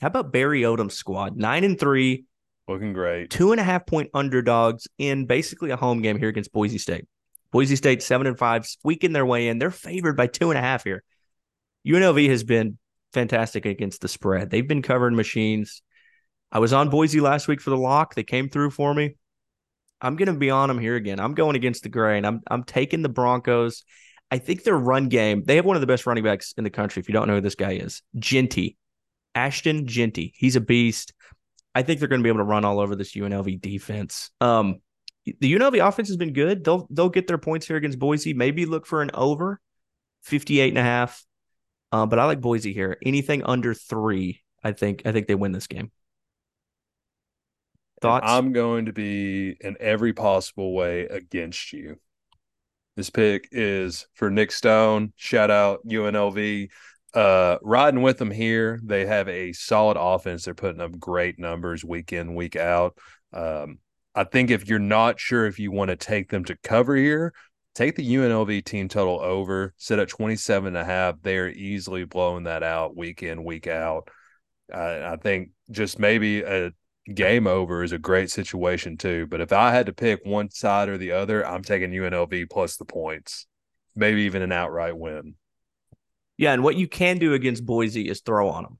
How 0.00 0.06
about 0.08 0.32
Barry 0.32 0.62
Odom's 0.62 0.94
squad? 0.94 1.36
Nine 1.36 1.64
and 1.64 1.78
three, 1.78 2.24
Looking 2.66 2.92
great. 2.94 3.30
two 3.30 3.52
and 3.52 3.60
a 3.60 3.64
half 3.64 3.86
point 3.86 4.10
underdogs 4.14 4.88
in 4.98 5.26
basically 5.26 5.70
a 5.70 5.76
home 5.76 6.00
game 6.00 6.18
here 6.18 6.28
against 6.28 6.52
Boise 6.52 6.78
State. 6.78 7.06
Boise 7.52 7.76
State 7.76 8.02
seven 8.02 8.26
and 8.26 8.38
five, 8.38 8.66
squeaking 8.66 9.12
their 9.12 9.26
way 9.26 9.48
in. 9.48 9.58
They're 9.58 9.70
favored 9.70 10.16
by 10.16 10.26
two 10.26 10.50
and 10.50 10.58
a 10.58 10.62
half 10.62 10.84
here. 10.84 11.02
UNLV 11.86 12.28
has 12.28 12.42
been 12.42 12.78
fantastic 13.12 13.66
against 13.66 14.00
the 14.00 14.08
spread. 14.08 14.50
They've 14.50 14.66
been 14.66 14.82
covering 14.82 15.14
machines. 15.14 15.82
I 16.50 16.58
was 16.58 16.72
on 16.72 16.88
Boise 16.88 17.20
last 17.20 17.48
week 17.48 17.60
for 17.60 17.70
the 17.70 17.76
lock. 17.76 18.14
They 18.14 18.22
came 18.22 18.48
through 18.48 18.70
for 18.70 18.94
me. 18.94 19.16
I'm 20.00 20.16
going 20.16 20.32
to 20.32 20.38
be 20.38 20.50
on 20.50 20.68
them 20.68 20.78
here 20.78 20.96
again. 20.96 21.20
I'm 21.20 21.34
going 21.34 21.56
against 21.56 21.82
the 21.82 21.88
grain. 21.88 22.24
I'm 22.24 22.40
I'm 22.50 22.64
taking 22.64 23.02
the 23.02 23.08
Broncos. 23.08 23.84
I 24.30 24.38
think 24.38 24.64
their 24.64 24.76
run 24.76 25.08
game. 25.08 25.44
They 25.44 25.56
have 25.56 25.64
one 25.64 25.76
of 25.76 25.80
the 25.80 25.86
best 25.86 26.06
running 26.06 26.24
backs 26.24 26.54
in 26.56 26.64
the 26.64 26.70
country. 26.70 27.00
If 27.00 27.08
you 27.08 27.12
don't 27.12 27.28
know 27.28 27.34
who 27.34 27.40
this 27.40 27.54
guy 27.54 27.72
is, 27.72 28.02
Jeanty, 28.18 28.76
Ashton 29.34 29.86
Jeanty. 29.86 30.32
He's 30.36 30.56
a 30.56 30.60
beast. 30.60 31.12
I 31.74 31.82
think 31.82 31.98
they're 31.98 32.08
going 32.08 32.20
to 32.20 32.24
be 32.24 32.28
able 32.28 32.38
to 32.38 32.44
run 32.44 32.64
all 32.64 32.80
over 32.80 32.94
this 32.94 33.12
UNLV 33.12 33.60
defense. 33.60 34.30
Um, 34.40 34.80
the 35.24 35.54
UNLV 35.54 35.86
offense 35.86 36.08
has 36.08 36.16
been 36.16 36.32
good. 36.32 36.64
They'll 36.64 36.86
they'll 36.90 37.08
get 37.08 37.26
their 37.26 37.38
points 37.38 37.66
here 37.66 37.76
against 37.76 37.98
Boise. 37.98 38.34
Maybe 38.34 38.66
look 38.66 38.86
for 38.86 39.02
an 39.02 39.10
over, 39.14 39.60
58 40.22 40.68
and 40.68 40.78
a 40.78 40.82
half. 40.82 41.24
Uh, 41.90 42.06
but 42.06 42.18
I 42.18 42.24
like 42.24 42.40
Boise 42.40 42.72
here. 42.72 42.98
Anything 43.04 43.42
under 43.44 43.72
three, 43.72 44.42
I 44.62 44.72
think 44.72 45.02
I 45.06 45.12
think 45.12 45.26
they 45.26 45.34
win 45.34 45.52
this 45.52 45.66
game. 45.66 45.90
Thoughts? 48.00 48.26
I'm 48.28 48.52
going 48.52 48.86
to 48.86 48.92
be 48.92 49.56
in 49.60 49.76
every 49.80 50.12
possible 50.12 50.74
way 50.74 51.06
against 51.06 51.72
you. 51.72 51.98
This 52.96 53.10
pick 53.10 53.48
is 53.50 54.06
for 54.14 54.30
Nick 54.30 54.52
Stone. 54.52 55.12
Shout 55.16 55.50
out 55.50 55.86
UNLV. 55.86 56.68
Uh, 57.14 57.58
riding 57.62 58.02
with 58.02 58.18
them 58.18 58.30
here. 58.30 58.80
They 58.82 59.06
have 59.06 59.28
a 59.28 59.52
solid 59.52 59.96
offense. 59.98 60.44
They're 60.44 60.54
putting 60.54 60.80
up 60.80 60.98
great 60.98 61.38
numbers 61.38 61.84
week 61.84 62.12
in, 62.12 62.34
week 62.34 62.56
out. 62.56 62.98
Um, 63.32 63.78
I 64.14 64.24
think 64.24 64.50
if 64.50 64.68
you're 64.68 64.78
not 64.78 65.20
sure 65.20 65.46
if 65.46 65.58
you 65.58 65.70
want 65.70 65.90
to 65.90 65.96
take 65.96 66.28
them 66.28 66.44
to 66.46 66.56
cover 66.62 66.96
here, 66.96 67.32
take 67.74 67.96
the 67.96 68.14
UNLV 68.14 68.64
team 68.64 68.88
total 68.88 69.20
over, 69.20 69.74
sit 69.76 69.98
at 69.98 70.08
27 70.08 70.68
and 70.68 70.76
a 70.76 70.84
half. 70.84 71.16
They're 71.22 71.48
easily 71.48 72.04
blowing 72.04 72.44
that 72.44 72.62
out 72.62 72.96
week 72.96 73.22
in, 73.22 73.44
week 73.44 73.66
out. 73.66 74.08
Uh, 74.72 75.12
I 75.12 75.16
think 75.16 75.50
just 75.70 75.98
maybe 75.98 76.42
a 76.42 76.72
game 77.12 77.46
over 77.46 77.82
is 77.82 77.92
a 77.92 77.98
great 77.98 78.30
situation 78.30 78.96
too. 78.96 79.26
But 79.26 79.40
if 79.40 79.52
I 79.52 79.72
had 79.72 79.86
to 79.86 79.92
pick 79.92 80.20
one 80.24 80.50
side 80.50 80.88
or 80.88 80.96
the 80.96 81.12
other, 81.12 81.46
I'm 81.46 81.62
taking 81.62 81.90
UNLV 81.90 82.48
plus 82.50 82.76
the 82.76 82.84
points, 82.84 83.46
maybe 83.94 84.22
even 84.22 84.42
an 84.42 84.52
outright 84.52 84.96
win. 84.96 85.34
Yeah, 86.36 86.52
and 86.52 86.62
what 86.62 86.76
you 86.76 86.88
can 86.88 87.18
do 87.18 87.34
against 87.34 87.64
Boise 87.64 88.08
is 88.08 88.20
throw 88.20 88.48
on 88.50 88.64
them, 88.64 88.78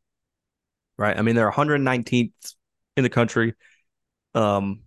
right? 0.99 1.17
I 1.17 1.23
mean, 1.23 1.37
they're 1.37 1.51
119th 1.51 2.33
in 2.97 3.03
the 3.03 3.11
country. 3.11 3.55
Um, 4.35 4.81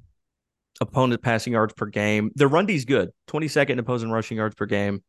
opponent 0.81 1.21
passing 1.21 1.53
yards 1.53 1.73
per 1.73 1.85
game. 1.85 2.31
Their 2.35 2.47
run 2.47 2.65
D 2.65 2.75
is 2.75 2.85
good, 2.85 3.11
22nd 3.27 3.79
opposing 3.79 4.11
rushing 4.11 4.37
yards 4.37 4.55
per 4.55 4.65
game. 4.65 5.03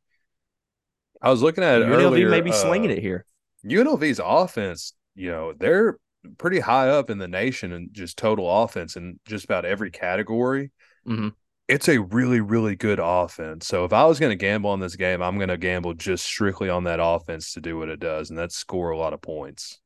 I 1.21 1.31
was 1.31 1.43
looking 1.43 1.65
at 1.65 1.83
it 1.83 1.89
UNLV 1.89 2.07
earlier, 2.07 2.29
may 2.29 2.41
be 2.41 2.53
slinging 2.53 2.91
uh, 2.91 2.95
it 2.95 3.01
here. 3.01 3.25
UNLV's 3.65 4.21
offense, 4.25 4.95
you 5.15 5.31
know, 5.31 5.53
they're 5.59 5.99
pretty 6.39 6.61
high 6.61 6.89
up 6.91 7.11
in 7.11 7.19
the 7.19 7.29
nation 7.29 7.73
and 7.73 7.93
just 7.93 8.17
total 8.17 8.63
offense 8.63 8.97
in 8.97 9.19
just 9.27 9.45
about 9.45 9.65
every 9.65 9.91
category. 9.91 10.71
Mhm. 11.07 11.33
It's 11.69 11.89
a 11.89 12.01
really, 12.01 12.41
really 12.41 12.77
good 12.77 12.99
offense. 13.03 13.67
So 13.67 13.85
if 13.85 13.93
I 13.93 14.07
was 14.07 14.19
going 14.19 14.31
to 14.31 14.37
gamble 14.37 14.71
on 14.71 14.81
this 14.81 14.97
game, 14.97 15.23
I'm 15.23 15.37
going 15.37 15.51
to 15.51 15.59
gamble 15.59 15.95
just 15.95 16.25
strictly 16.25 16.71
on 16.71 16.85
that 16.85 16.99
offense 17.03 17.53
to 17.53 17.61
do 17.61 17.77
what 17.77 17.91
it 17.91 18.01
does, 18.01 18.31
and 18.31 18.39
that's 18.39 18.57
score 18.57 18.91
a 18.91 18.99
lot 18.99 19.13
of 19.13 19.21
points. 19.21 19.79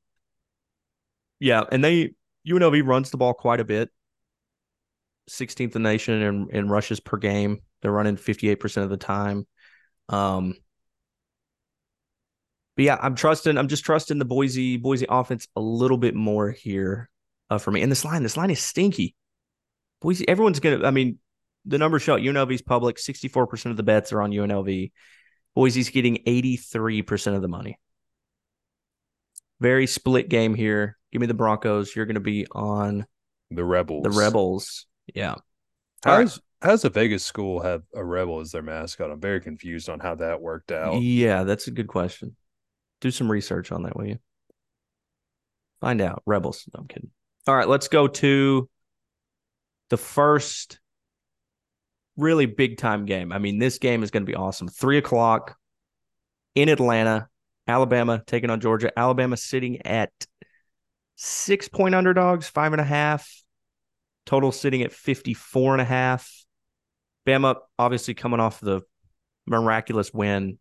Yeah, 1.41 1.65
and 1.73 1.83
they 1.83 2.15
UNLV 2.47 2.87
runs 2.87 3.11
the 3.11 3.17
ball 3.17 3.35
quite 3.35 3.59
a 3.59 3.65
bit. 3.65 3.91
16th 5.29 5.61
in 5.61 5.71
the 5.71 5.79
nation 5.81 6.23
in, 6.23 6.49
in 6.51 6.69
rushes 6.69 7.01
per 7.01 7.17
game. 7.17 7.61
They're 7.81 7.93
running 7.93 8.17
58% 8.17 8.83
of 8.83 8.91
the 8.91 8.97
time. 8.97 9.47
Um, 10.09 10.55
but 12.77 12.85
yeah, 12.85 12.99
I'm 13.01 13.15
trusting. 13.15 13.59
I'm 13.59 13.69
just 13.69 13.85
trusting 13.85 14.19
the 14.19 14.25
Boise 14.25 14.77
Boise 14.77 15.07
offense 15.09 15.47
a 15.57 15.61
little 15.61 15.99
bit 15.99 16.15
more 16.15 16.51
here 16.51 17.11
uh, 17.51 17.59
for 17.59 17.71
me. 17.71 17.83
And 17.83 17.93
this 17.93 18.05
line, 18.05 18.23
this 18.23 18.37
line 18.37 18.51
is 18.51 18.61
stinky. 18.61 19.15
Boise, 20.01 20.27
everyone's 20.27 20.59
gonna. 20.59 20.87
I 20.87 20.91
mean, 20.91 21.19
the 21.65 21.79
numbers 21.79 22.03
show 22.03 22.17
UNLV's 22.17 22.63
public. 22.63 22.99
64 22.99 23.47
percent 23.47 23.71
of 23.71 23.77
the 23.77 23.83
bets 23.83 24.13
are 24.13 24.23
on 24.23 24.31
UNLV. 24.31 24.93
Boise's 25.55 25.91
getting 25.91 26.19
83 26.27 27.03
percent 27.03 27.37
of 27.37 27.43
the 27.43 27.49
money. 27.49 27.79
Very 29.61 29.87
split 29.87 30.29
game 30.29 30.55
here. 30.55 30.99
Give 31.13 31.21
me 31.21 31.27
the 31.27 31.35
Broncos. 31.35 31.95
You're 31.95 32.07
going 32.07 32.15
to 32.15 32.21
be 32.21 32.47
on 32.51 33.07
The 33.51 33.65
Rebels. 33.65 34.03
the 34.03 34.11
Rebels. 34.11 34.87
Yeah. 35.15 35.35
All 35.35 35.41
right. 36.07 36.21
How's 36.21 36.41
how's 36.63 36.83
the 36.83 36.91
Vegas 36.91 37.25
school 37.25 37.61
have 37.61 37.83
a 37.95 38.05
rebel 38.05 38.41
as 38.41 38.51
their 38.53 38.63
mascot? 38.63 39.11
I'm 39.11 39.21
very 39.21 39.41
confused 39.41 39.89
on 39.89 40.01
how 40.01 40.15
that 40.17 40.41
worked 40.41 40.73
out. 40.73 41.01
Yeah, 41.03 41.45
that's 41.45 41.67
a 41.67 41.71
good 41.71 41.89
question. 41.89 42.37
Do 43.01 43.11
some 43.11 43.31
research 43.31 43.71
on 43.73 43.83
that, 43.83 43.97
will 43.97 44.07
you? 44.07 44.19
Find 45.81 46.01
out. 46.01 46.23
Rebels. 46.27 46.69
No, 46.73 46.81
I'm 46.81 46.89
kidding. 46.89 47.11
All 47.47 47.55
right, 47.57 47.69
let's 47.69 47.89
go 47.89 48.07
to 48.07 48.69
the 49.91 49.97
first 49.97 50.79
really 52.17 52.47
big 52.47 52.79
time 52.79 53.07
game. 53.07 53.33
I 53.33 53.39
mean, 53.39 53.59
this 53.59 53.79
game 53.79 54.03
is 54.03 54.11
going 54.11 54.25
to 54.25 54.31
be 54.31 54.37
awesome. 54.37 54.69
Three 54.69 54.99
o'clock 54.99 55.57
in 56.55 56.69
Atlanta, 56.69 57.29
Alabama 57.67 58.23
taking 58.27 58.51
on 58.51 58.61
Georgia. 58.61 58.97
Alabama 58.99 59.37
sitting 59.37 59.87
at 59.87 60.11
six 61.17 61.69
point 61.69 61.95
underdogs, 61.95 62.49
five 62.49 62.73
and 62.73 62.81
a 62.81 62.85
half. 62.85 63.29
Total 64.25 64.53
sitting 64.53 64.83
at 64.83 64.93
54 64.93 65.75
and 65.75 65.81
a 65.81 65.85
half. 65.85 66.45
Bama 67.27 67.57
obviously 67.79 68.15
coming 68.15 68.41
off 68.41 68.61
the 68.61 68.83
miraculous 69.47 70.13
win 70.13 70.59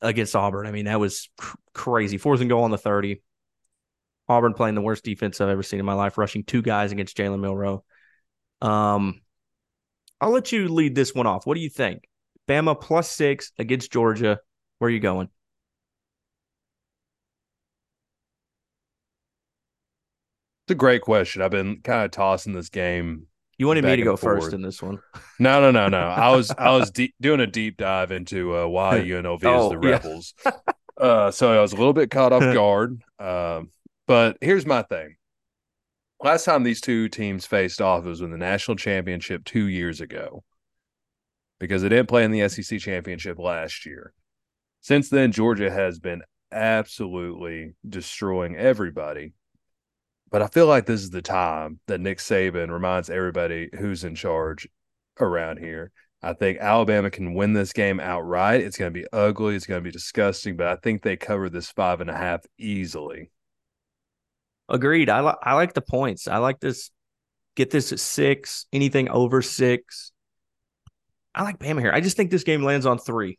against 0.00 0.36
Auburn. 0.36 0.66
I 0.66 0.70
mean, 0.70 0.84
that 0.84 1.00
was 1.00 1.30
cr- 1.38 1.56
crazy. 1.72 2.18
Fourth 2.18 2.40
and 2.40 2.50
goal 2.50 2.64
on 2.64 2.70
the 2.70 2.78
30. 2.78 3.22
Auburn 4.28 4.52
playing 4.52 4.74
the 4.74 4.82
worst 4.82 5.04
defense 5.04 5.40
I've 5.40 5.48
ever 5.48 5.62
seen 5.62 5.80
in 5.80 5.86
my 5.86 5.94
life, 5.94 6.18
rushing 6.18 6.44
two 6.44 6.60
guys 6.60 6.92
against 6.92 7.16
Jalen 7.16 7.40
Milroe. 7.40 7.84
Um, 8.60 9.22
I'll 10.20 10.30
let 10.30 10.52
you 10.52 10.68
lead 10.68 10.94
this 10.94 11.14
one 11.14 11.26
off. 11.26 11.46
What 11.46 11.54
do 11.54 11.60
you 11.60 11.68
think? 11.70 12.08
Bama 12.48 12.80
plus 12.80 13.10
six 13.10 13.52
against 13.58 13.92
Georgia. 13.92 14.40
Where 14.78 14.88
are 14.88 14.92
you 14.92 15.00
going? 15.00 15.28
It's 20.66 20.72
a 20.72 20.74
great 20.74 21.02
question. 21.02 21.40
I've 21.42 21.50
been 21.50 21.80
kind 21.82 22.04
of 22.04 22.10
tossing 22.10 22.52
this 22.52 22.68
game. 22.68 23.26
You 23.56 23.66
wanted 23.66 23.84
me 23.84 23.96
to 23.96 24.02
go 24.02 24.16
first 24.16 24.52
in 24.52 24.62
this 24.62 24.82
one. 24.82 24.98
No, 25.40 25.60
no, 25.60 25.70
no, 25.70 25.88
no. 25.88 25.98
I 26.00 26.30
was 26.36 26.50
I 26.50 26.70
was 26.76 26.90
deep, 26.90 27.14
doing 27.20 27.38
a 27.40 27.46
deep 27.46 27.76
dive 27.76 28.10
into 28.10 28.56
uh, 28.56 28.66
why 28.66 28.98
UNLV 29.06 29.44
Oh, 29.44 29.72
is 29.72 29.80
the 29.80 29.86
yeah. 29.86 29.92
Rebels. 29.94 30.34
uh, 30.96 31.30
so 31.30 31.56
I 31.56 31.60
was 31.60 31.72
a 31.72 31.76
little 31.76 31.92
bit 31.92 32.10
caught 32.10 32.32
off 32.32 32.42
guard. 32.42 33.00
Um, 33.20 33.70
but 34.08 34.38
here's 34.40 34.66
my 34.66 34.82
thing. 34.82 35.14
Last 36.22 36.44
time 36.44 36.64
these 36.64 36.80
two 36.80 37.08
teams 37.08 37.46
faced 37.46 37.80
off 37.80 38.04
was 38.04 38.20
in 38.20 38.30
the 38.30 38.36
national 38.36 38.76
championship 38.76 39.44
two 39.44 39.68
years 39.68 40.00
ago, 40.00 40.42
because 41.60 41.82
they 41.82 41.88
didn't 41.88 42.08
play 42.08 42.24
in 42.24 42.32
the 42.32 42.48
SEC 42.48 42.80
championship 42.80 43.38
last 43.38 43.86
year. 43.86 44.12
Since 44.80 45.10
then, 45.10 45.32
Georgia 45.32 45.70
has 45.70 45.98
been 45.98 46.22
absolutely 46.50 47.74
destroying 47.88 48.56
everybody. 48.56 49.32
But 50.30 50.42
I 50.42 50.48
feel 50.48 50.66
like 50.66 50.86
this 50.86 51.02
is 51.02 51.10
the 51.10 51.22
time 51.22 51.80
that 51.86 52.00
Nick 52.00 52.18
Saban 52.18 52.70
reminds 52.70 53.10
everybody 53.10 53.70
who's 53.78 54.04
in 54.04 54.14
charge 54.14 54.68
around 55.20 55.58
here. 55.58 55.90
I 56.20 56.32
think 56.32 56.58
Alabama 56.58 57.10
can 57.10 57.34
win 57.34 57.52
this 57.52 57.72
game 57.72 58.00
outright. 58.00 58.60
It's 58.60 58.76
going 58.76 58.92
to 58.92 59.00
be 59.00 59.06
ugly. 59.12 59.54
It's 59.54 59.66
going 59.66 59.80
to 59.80 59.88
be 59.88 59.92
disgusting, 59.92 60.56
but 60.56 60.66
I 60.66 60.76
think 60.76 61.02
they 61.02 61.16
cover 61.16 61.48
this 61.48 61.70
five 61.70 62.00
and 62.00 62.10
a 62.10 62.16
half 62.16 62.40
easily. 62.58 63.30
Agreed. 64.68 65.08
I 65.10 65.20
like 65.20 65.36
I 65.42 65.54
like 65.54 65.74
the 65.74 65.80
points. 65.80 66.28
I 66.28 66.38
like 66.38 66.60
this. 66.60 66.90
Get 67.56 67.70
this 67.70 67.92
at 67.92 68.00
six. 68.00 68.66
Anything 68.72 69.08
over 69.08 69.42
six. 69.42 70.12
I 71.34 71.42
like 71.42 71.58
Bama 71.58 71.80
here. 71.80 71.92
I 71.92 72.00
just 72.00 72.16
think 72.16 72.30
this 72.30 72.44
game 72.44 72.62
lands 72.62 72.84
on 72.86 72.98
three, 72.98 73.38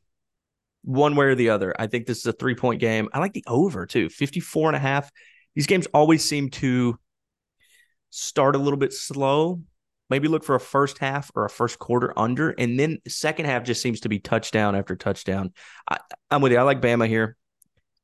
one 0.84 1.16
way 1.16 1.26
or 1.26 1.36
the 1.36 1.50
other. 1.50 1.74
I 1.78 1.88
think 1.88 2.06
this 2.06 2.20
is 2.20 2.26
a 2.26 2.34
three 2.34 2.56
point 2.56 2.80
game. 2.80 3.10
I 3.14 3.20
like 3.20 3.34
the 3.34 3.44
over 3.48 3.86
too, 3.86 4.10
54 4.10 4.70
and 4.70 4.76
a 4.76 4.80
half. 4.80 5.12
These 5.56 5.68
games 5.68 5.88
always 5.94 6.24
seem 6.24 6.50
to 6.52 6.98
start 8.10 8.56
a 8.56 8.60
little 8.60 8.78
bit 8.80 8.94
slow. 8.94 9.62
Maybe 10.10 10.28
look 10.28 10.44
for 10.44 10.56
a 10.56 10.60
first 10.60 10.98
half 10.98 11.30
or 11.36 11.46
a 11.46 11.50
first 11.50 11.78
quarter 11.78 12.18
under, 12.18 12.50
and 12.52 12.80
then 12.80 12.98
second 13.08 13.46
half 13.46 13.64
just 13.64 13.82
seems 13.82 14.00
to 14.02 14.10
be 14.10 14.18
touchdown 14.18 14.76
after 14.76 14.96
touchdown. 14.96 15.54
I, 15.88 15.98
I'm 16.32 16.42
with 16.42 16.52
you. 16.52 16.58
I 16.58 16.64
like 16.64 16.82
Bama 16.82 17.08
here. 17.08 17.36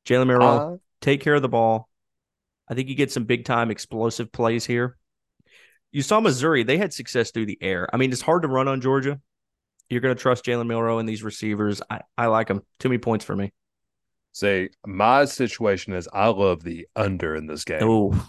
Jalen 0.06 0.28
Milroe 0.28 0.74
Uh, 0.74 0.76
take 1.00 1.20
care 1.20 1.34
of 1.34 1.42
the 1.42 1.48
ball. 1.48 1.88
I 2.68 2.74
think 2.74 2.88
you 2.88 2.94
get 2.94 3.12
some 3.12 3.24
big 3.24 3.44
time 3.44 3.70
explosive 3.70 4.32
plays 4.32 4.64
here. 4.64 4.96
You 5.92 6.02
saw 6.02 6.20
Missouri, 6.20 6.62
they 6.62 6.78
had 6.78 6.92
success 6.92 7.30
through 7.30 7.46
the 7.46 7.58
air. 7.60 7.88
I 7.92 7.96
mean, 7.96 8.12
it's 8.12 8.20
hard 8.20 8.42
to 8.42 8.48
run 8.48 8.68
on 8.68 8.80
Georgia. 8.80 9.20
You're 9.88 10.00
going 10.00 10.14
to 10.14 10.20
trust 10.20 10.44
Jalen 10.44 10.66
Milroe 10.66 10.98
and 10.98 11.08
these 11.08 11.22
receivers. 11.22 11.80
I, 11.88 12.00
I 12.18 12.26
like 12.26 12.48
them. 12.48 12.62
Too 12.80 12.88
many 12.88 12.98
points 12.98 13.24
for 13.24 13.36
me. 13.36 13.52
say 14.32 14.70
my 14.84 15.24
situation 15.24 15.92
is 15.92 16.08
I 16.12 16.26
love 16.28 16.64
the 16.64 16.88
under 16.96 17.36
in 17.36 17.46
this 17.46 17.64
game. 17.64 17.82
Oh, 17.82 18.26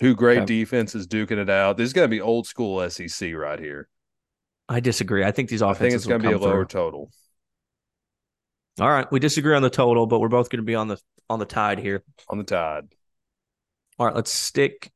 Two 0.00 0.14
great 0.14 0.46
defenses 0.46 1.06
duking 1.06 1.36
it 1.36 1.50
out. 1.50 1.76
This 1.76 1.86
is 1.86 1.92
going 1.92 2.06
to 2.06 2.10
be 2.10 2.22
old 2.22 2.46
school 2.46 2.88
SEC 2.88 3.34
right 3.34 3.58
here. 3.58 3.86
I 4.66 4.80
disagree. 4.80 5.24
I 5.24 5.30
think 5.30 5.50
these 5.50 5.60
offenses. 5.60 5.80
I 5.80 5.84
think 5.84 5.94
it's 5.94 6.06
going 6.06 6.22
to 6.22 6.28
be 6.28 6.32
a 6.32 6.38
lower 6.38 6.64
through. 6.64 6.80
total. 6.80 7.10
All 8.80 8.88
right, 8.88 9.10
we 9.12 9.20
disagree 9.20 9.54
on 9.54 9.60
the 9.60 9.68
total, 9.68 10.06
but 10.06 10.20
we're 10.20 10.28
both 10.28 10.48
going 10.48 10.62
to 10.62 10.66
be 10.66 10.74
on 10.74 10.88
the 10.88 10.98
on 11.28 11.38
the 11.38 11.44
tide 11.44 11.78
here. 11.78 12.02
On 12.28 12.38
the 12.38 12.44
tide. 12.44 12.88
All 14.00 14.06
right, 14.06 14.16
let's 14.16 14.32
stick 14.32 14.90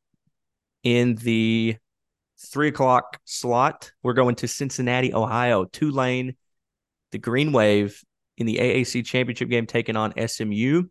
in 0.83 1.17
the 1.17 1.77
three 2.39 2.69
o'clock 2.69 3.21
slot. 3.27 3.93
We're 4.03 4.15
going 4.15 4.37
to 4.37 4.49
Cincinnati, 4.49 5.13
Ohio. 5.13 5.67
Tulane, 5.67 6.37
the 7.13 7.19
Green 7.19 7.53
Wave 7.53 8.03
in 8.39 8.47
the 8.47 8.57
AAC 8.57 9.05
championship 9.05 9.51
game, 9.51 9.67
taking 9.67 9.97
on 9.97 10.15
SMU. 10.27 10.85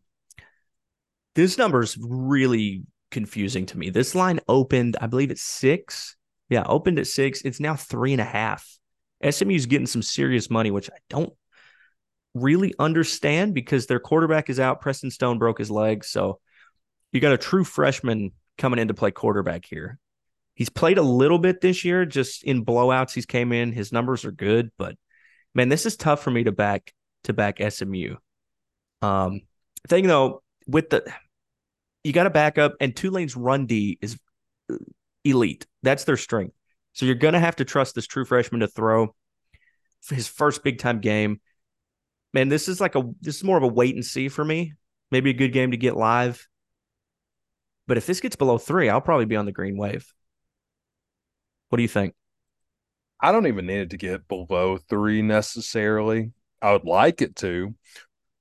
This 1.33 1.57
number 1.57 1.81
is 1.81 1.97
really 1.99 2.83
confusing 3.09 3.65
to 3.65 3.79
me. 3.79 3.89
This 3.89 4.13
line 4.13 4.39
opened, 4.47 4.95
I 5.01 5.07
believe 5.07 5.31
it's 5.31 5.41
six. 5.41 6.15
Yeah, 6.49 6.65
opened 6.67 6.99
at 6.99 7.07
six. 7.07 7.41
It's 7.41 7.59
now 7.59 7.75
three 7.75 8.11
and 8.11 8.21
a 8.21 8.25
half. 8.25 8.77
SMU's 9.27 9.65
getting 9.65 9.87
some 9.87 10.03
serious 10.03 10.51
money, 10.51 10.69
which 10.69 10.91
I 10.91 10.97
don't 11.09 11.33
really 12.35 12.75
understand 12.77 13.55
because 13.55 13.87
their 13.87 13.99
quarterback 13.99 14.51
is 14.51 14.59
out. 14.59 14.81
Preston 14.81 15.09
Stone 15.09 15.39
broke 15.39 15.57
his 15.57 15.71
leg. 15.71 16.05
So 16.05 16.39
you 17.13 17.21
got 17.21 17.31
a 17.31 17.37
true 17.37 17.63
freshman 17.63 18.31
coming 18.57 18.79
in 18.79 18.89
to 18.89 18.93
play 18.93 19.11
quarterback 19.11 19.65
here. 19.65 19.99
He's 20.55 20.69
played 20.69 20.97
a 20.97 21.03
little 21.03 21.39
bit 21.39 21.61
this 21.61 21.85
year, 21.85 22.05
just 22.05 22.43
in 22.43 22.65
blowouts. 22.65 23.13
He's 23.13 23.25
came 23.25 23.51
in. 23.51 23.71
His 23.71 23.91
numbers 23.91 24.25
are 24.25 24.31
good, 24.31 24.71
but 24.77 24.95
man, 25.55 25.69
this 25.69 25.85
is 25.85 25.95
tough 25.95 26.21
for 26.21 26.31
me 26.31 26.43
to 26.43 26.51
back 26.51 26.93
to 27.23 27.33
back 27.33 27.59
SMU. 27.61 28.15
Um, 29.01 29.41
thing 29.87 30.07
though, 30.07 30.43
with 30.67 30.89
the 30.89 31.11
you 32.03 32.11
got 32.11 32.23
to 32.23 32.29
back 32.29 32.57
up, 32.57 32.73
and 32.81 32.95
Tulane's 32.95 33.35
run 33.35 33.65
D 33.65 33.97
is 34.01 34.17
elite. 35.23 35.65
That's 35.83 36.03
their 36.03 36.17
strength. 36.17 36.55
So 36.93 37.05
you're 37.05 37.15
gonna 37.15 37.39
have 37.39 37.55
to 37.57 37.65
trust 37.65 37.95
this 37.95 38.07
true 38.07 38.25
freshman 38.25 38.61
to 38.61 38.67
throw 38.67 39.15
his 40.09 40.27
first 40.27 40.63
big 40.63 40.79
time 40.79 40.99
game. 40.99 41.39
Man, 42.33 42.49
this 42.49 42.67
is 42.67 42.81
like 42.81 42.95
a 42.95 43.03
this 43.21 43.37
is 43.37 43.43
more 43.43 43.57
of 43.57 43.63
a 43.63 43.67
wait 43.67 43.95
and 43.95 44.05
see 44.05 44.29
for 44.29 44.43
me. 44.43 44.73
Maybe 45.11 45.29
a 45.29 45.33
good 45.33 45.53
game 45.53 45.71
to 45.71 45.77
get 45.77 45.95
live. 45.95 46.47
But 47.87 47.97
if 47.97 48.05
this 48.05 48.21
gets 48.21 48.35
below 48.35 48.57
three, 48.57 48.89
I'll 48.89 49.01
probably 49.01 49.25
be 49.25 49.35
on 49.35 49.45
the 49.45 49.51
green 49.51 49.77
wave. 49.77 50.13
What 51.69 51.77
do 51.77 51.81
you 51.81 51.89
think? 51.89 52.13
I 53.19 53.31
don't 53.31 53.47
even 53.47 53.65
need 53.65 53.79
it 53.79 53.89
to 53.91 53.97
get 53.97 54.27
below 54.27 54.77
three 54.77 55.21
necessarily. 55.21 56.31
I 56.61 56.71
would 56.71 56.85
like 56.85 57.21
it 57.21 57.35
to, 57.37 57.73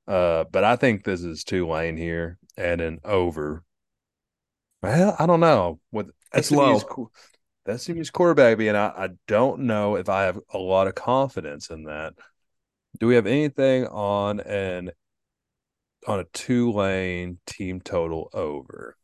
uh, 0.07 0.45
but 0.51 0.65
I 0.65 0.77
think 0.77 1.05
this 1.05 1.23
is 1.23 1.45
Tulane 1.45 1.97
here 1.97 2.39
and 2.57 2.81
an 2.81 3.01
over. 3.05 3.65
Well, 4.83 5.17
I 5.19 5.27
don't 5.27 5.41
know. 5.41 5.81
With 5.91 6.11
it's 6.35 6.49
SMU's, 6.49 6.85
low. 6.85 7.11
That 7.65 7.81
SMU's 7.81 8.11
quarterback 8.11 8.59
being 8.59 8.77
I, 8.77 8.89
I 8.89 9.09
don't 9.29 9.61
know 9.61 9.97
if 9.97 10.09
I 10.09 10.25
have 10.25 10.39
a 10.53 10.59
lot 10.59 10.89
of 10.89 10.95
confidence 10.95 11.71
in 11.71 11.85
that. 11.85 12.15
Do 12.99 13.07
we 13.07 13.15
have 13.15 13.27
anything 13.27 13.87
on 13.87 14.41
an 14.41 14.91
on 16.07 16.21
a 16.21 16.25
Tulane 16.33 17.39
team 17.47 17.81
total 17.81 18.29
over? 18.33 18.97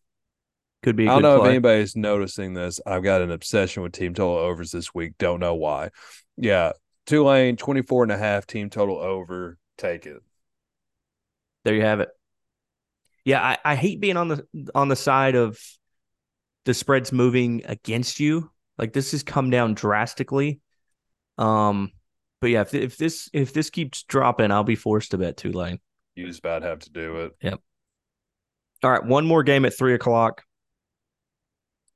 Could 0.83 0.97
be. 0.97 1.09
I 1.09 1.13
don't 1.13 1.23
know 1.23 1.41
play. 1.41 1.49
if 1.49 1.51
anybody's 1.51 1.97
noticing 1.97 2.55
this. 2.55 2.81
I've 2.87 3.03
got 3.03 3.23
an 3.23 3.31
obsession 3.31 3.83
with 3.83 3.93
team 3.93 4.15
total 4.15 4.37
overs 4.37 4.71
this 4.71 4.95
week. 4.95 5.15
Don't 5.19 5.41
know 5.41 5.55
why. 5.55 5.91
Yeah. 6.37 6.73
Tulane 7.07 7.57
24 7.57 8.05
and 8.05 8.13
a 8.13 8.19
half 8.19 8.47
team 8.47 8.71
total 8.71 8.99
over. 8.99 9.59
Take 9.77 10.07
it. 10.07 10.23
There 11.65 11.75
you 11.75 11.83
have 11.83 12.01
it. 12.01 12.11
Yeah, 13.25 13.43
I, 13.43 13.59
I 13.65 13.75
hate 13.75 14.01
being 14.01 14.17
on 14.17 14.29
the 14.29 14.47
on 14.75 14.89
the 14.89 14.97
side 14.97 15.35
of 15.35 15.59
the 16.65 16.75
spreads 16.75 17.13
moving 17.13 17.63
against 17.65 18.21
you. 18.21 18.51
Like 18.77 18.93
this 18.93 19.11
has 19.13 19.23
come 19.23 19.51
down 19.51 19.75
drastically. 19.75 20.61
Um, 21.37 21.93
but 22.41 22.51
yeah, 22.51 22.63
if, 22.63 22.75
if 22.75 22.97
this 22.97 23.29
if 23.33 23.53
this 23.53 23.71
keeps 23.71 24.03
dropping, 24.05 24.51
I'll 24.51 24.65
be 24.65 24.77
forced 24.77 25.11
to 25.11 25.19
bet 25.19 25.37
Tulane. 25.37 25.81
You 26.15 26.27
just 26.27 26.41
about 26.41 26.63
have 26.63 26.81
to 26.81 26.91
do 26.91 27.17
it. 27.23 27.33
Yep. 27.43 27.61
All 28.85 28.91
right, 28.91 29.05
one 29.05 29.27
more 29.27 29.43
game 29.43 29.65
at 29.65 29.77
three 29.77 29.95
o'clock. 29.95 30.43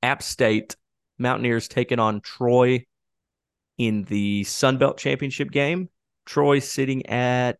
App 0.02 0.22
State 0.22 0.76
Mountaineers 1.18 1.68
taking 1.68 1.98
on 1.98 2.20
Troy 2.20 2.84
in 3.78 4.04
the 4.04 4.44
Sun 4.44 4.78
Belt 4.78 4.98
Championship 4.98 5.50
game. 5.50 5.88
Troy 6.26 6.58
sitting 6.58 7.06
at 7.06 7.58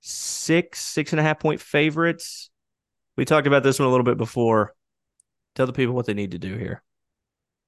six, 0.00 0.80
six 0.80 1.12
and 1.12 1.20
a 1.20 1.22
half 1.22 1.38
point 1.38 1.60
favorites. 1.60 2.50
We 3.16 3.24
talked 3.24 3.46
about 3.46 3.62
this 3.62 3.78
one 3.78 3.88
a 3.88 3.90
little 3.90 4.04
bit 4.04 4.18
before. 4.18 4.74
Tell 5.54 5.66
the 5.66 5.72
people 5.72 5.94
what 5.94 6.06
they 6.06 6.14
need 6.14 6.32
to 6.32 6.38
do 6.38 6.56
here. 6.56 6.82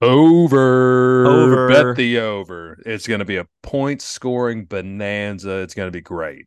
Over. 0.00 1.26
Over. 1.26 1.68
Bet 1.68 1.96
the 1.96 2.20
over. 2.20 2.79
It's 2.87 3.07
going 3.07 3.18
to 3.18 3.24
be 3.24 3.37
a 3.37 3.46
point 3.62 4.00
scoring 4.00 4.64
bonanza. 4.64 5.59
It's 5.59 5.74
going 5.74 5.88
to 5.88 5.92
be 5.92 6.00
great. 6.00 6.46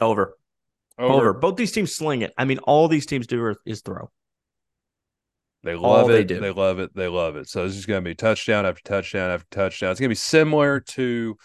Over. 0.00 0.36
over. 0.98 1.14
Over. 1.14 1.32
Both 1.34 1.56
these 1.56 1.72
teams 1.72 1.94
sling 1.94 2.22
it. 2.22 2.32
I 2.36 2.44
mean, 2.44 2.58
all 2.60 2.88
these 2.88 3.06
teams 3.06 3.26
do 3.26 3.54
is 3.64 3.82
throw. 3.82 4.10
They 5.64 5.74
love 5.74 6.10
it. 6.10 6.28
They, 6.28 6.38
they, 6.38 6.50
love 6.50 6.78
it. 6.78 6.94
They 6.94 7.08
love 7.08 7.36
it. 7.36 7.48
So 7.48 7.66
this 7.66 7.76
is 7.76 7.86
going 7.86 8.02
to 8.02 8.08
be 8.08 8.14
touchdown 8.14 8.64
after 8.64 8.82
touchdown 8.82 9.30
after 9.30 9.46
touchdown. 9.50 9.90
It's 9.90 10.00
going 10.00 10.08
to 10.08 10.12
be 10.12 10.16
similar 10.16 10.80
to 10.80 11.36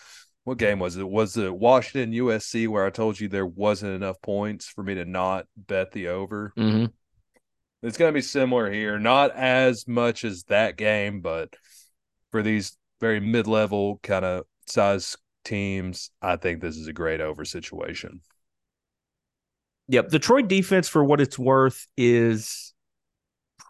what 0.44 0.58
game 0.58 0.80
was 0.80 0.98
it? 0.98 1.08
Was 1.08 1.38
it 1.38 1.54
Washington 1.54 2.12
USC 2.14 2.68
where 2.68 2.86
I 2.86 2.90
told 2.90 3.20
you 3.20 3.28
there 3.28 3.46
wasn't 3.46 3.96
enough 3.96 4.22
points 4.22 4.68
for 4.68 4.84
me 4.84 4.96
to 4.96 5.06
not 5.06 5.46
bet 5.56 5.92
the 5.92 6.10
over? 6.10 6.54
Mm-hmm. 6.58 6.86
It's 7.82 7.98
going 7.98 8.10
to 8.10 8.18
be 8.18 8.22
similar 8.22 8.72
here. 8.72 9.00
Not 9.00 9.32
as 9.36 9.88
much 9.88 10.24
as 10.24 10.44
that 10.44 10.78
game, 10.78 11.22
but 11.22 11.54
for 12.32 12.42
these 12.42 12.78
very 13.00 13.20
mid-level 13.20 14.00
kind 14.04 14.26
of 14.26 14.46
size 14.68 15.18
teams, 15.44 16.12
I 16.22 16.36
think 16.36 16.62
this 16.62 16.78
is 16.78 16.88
a 16.88 16.94
great 16.94 17.20
over 17.20 17.46
situation. 17.46 18.22
Yep, 19.90 20.10
the 20.10 20.20
Troy 20.20 20.42
defense, 20.42 20.88
for 20.88 21.04
what 21.04 21.20
it's 21.20 21.38
worth, 21.38 21.88
is 21.98 22.73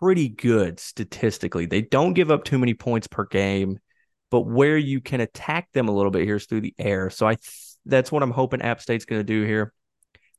pretty 0.04 0.28
good 0.28 0.82
statistically. 0.82 1.66
They 1.66 1.82
don't 1.82 2.14
give 2.14 2.30
up 2.30 2.44
too 2.44 2.60
many 2.60 2.74
points 2.74 3.08
per 3.08 3.26
game, 3.26 3.80
but 4.30 4.42
where 4.42 4.78
you 4.78 5.00
can 5.00 5.22
attack 5.22 5.72
them 5.72 5.88
a 5.88 5.94
little 5.94 6.12
bit 6.12 6.24
here 6.24 6.36
is 6.36 6.46
through 6.46 6.60
the 6.60 6.76
air. 6.78 7.10
So 7.10 7.26
I 7.26 7.36
th- 7.36 7.76
that's 7.86 8.12
what 8.12 8.22
I'm 8.22 8.32
hoping 8.32 8.62
App 8.62 8.82
State's 8.82 9.06
going 9.06 9.22
to 9.22 9.24
do 9.24 9.46
here. 9.46 9.74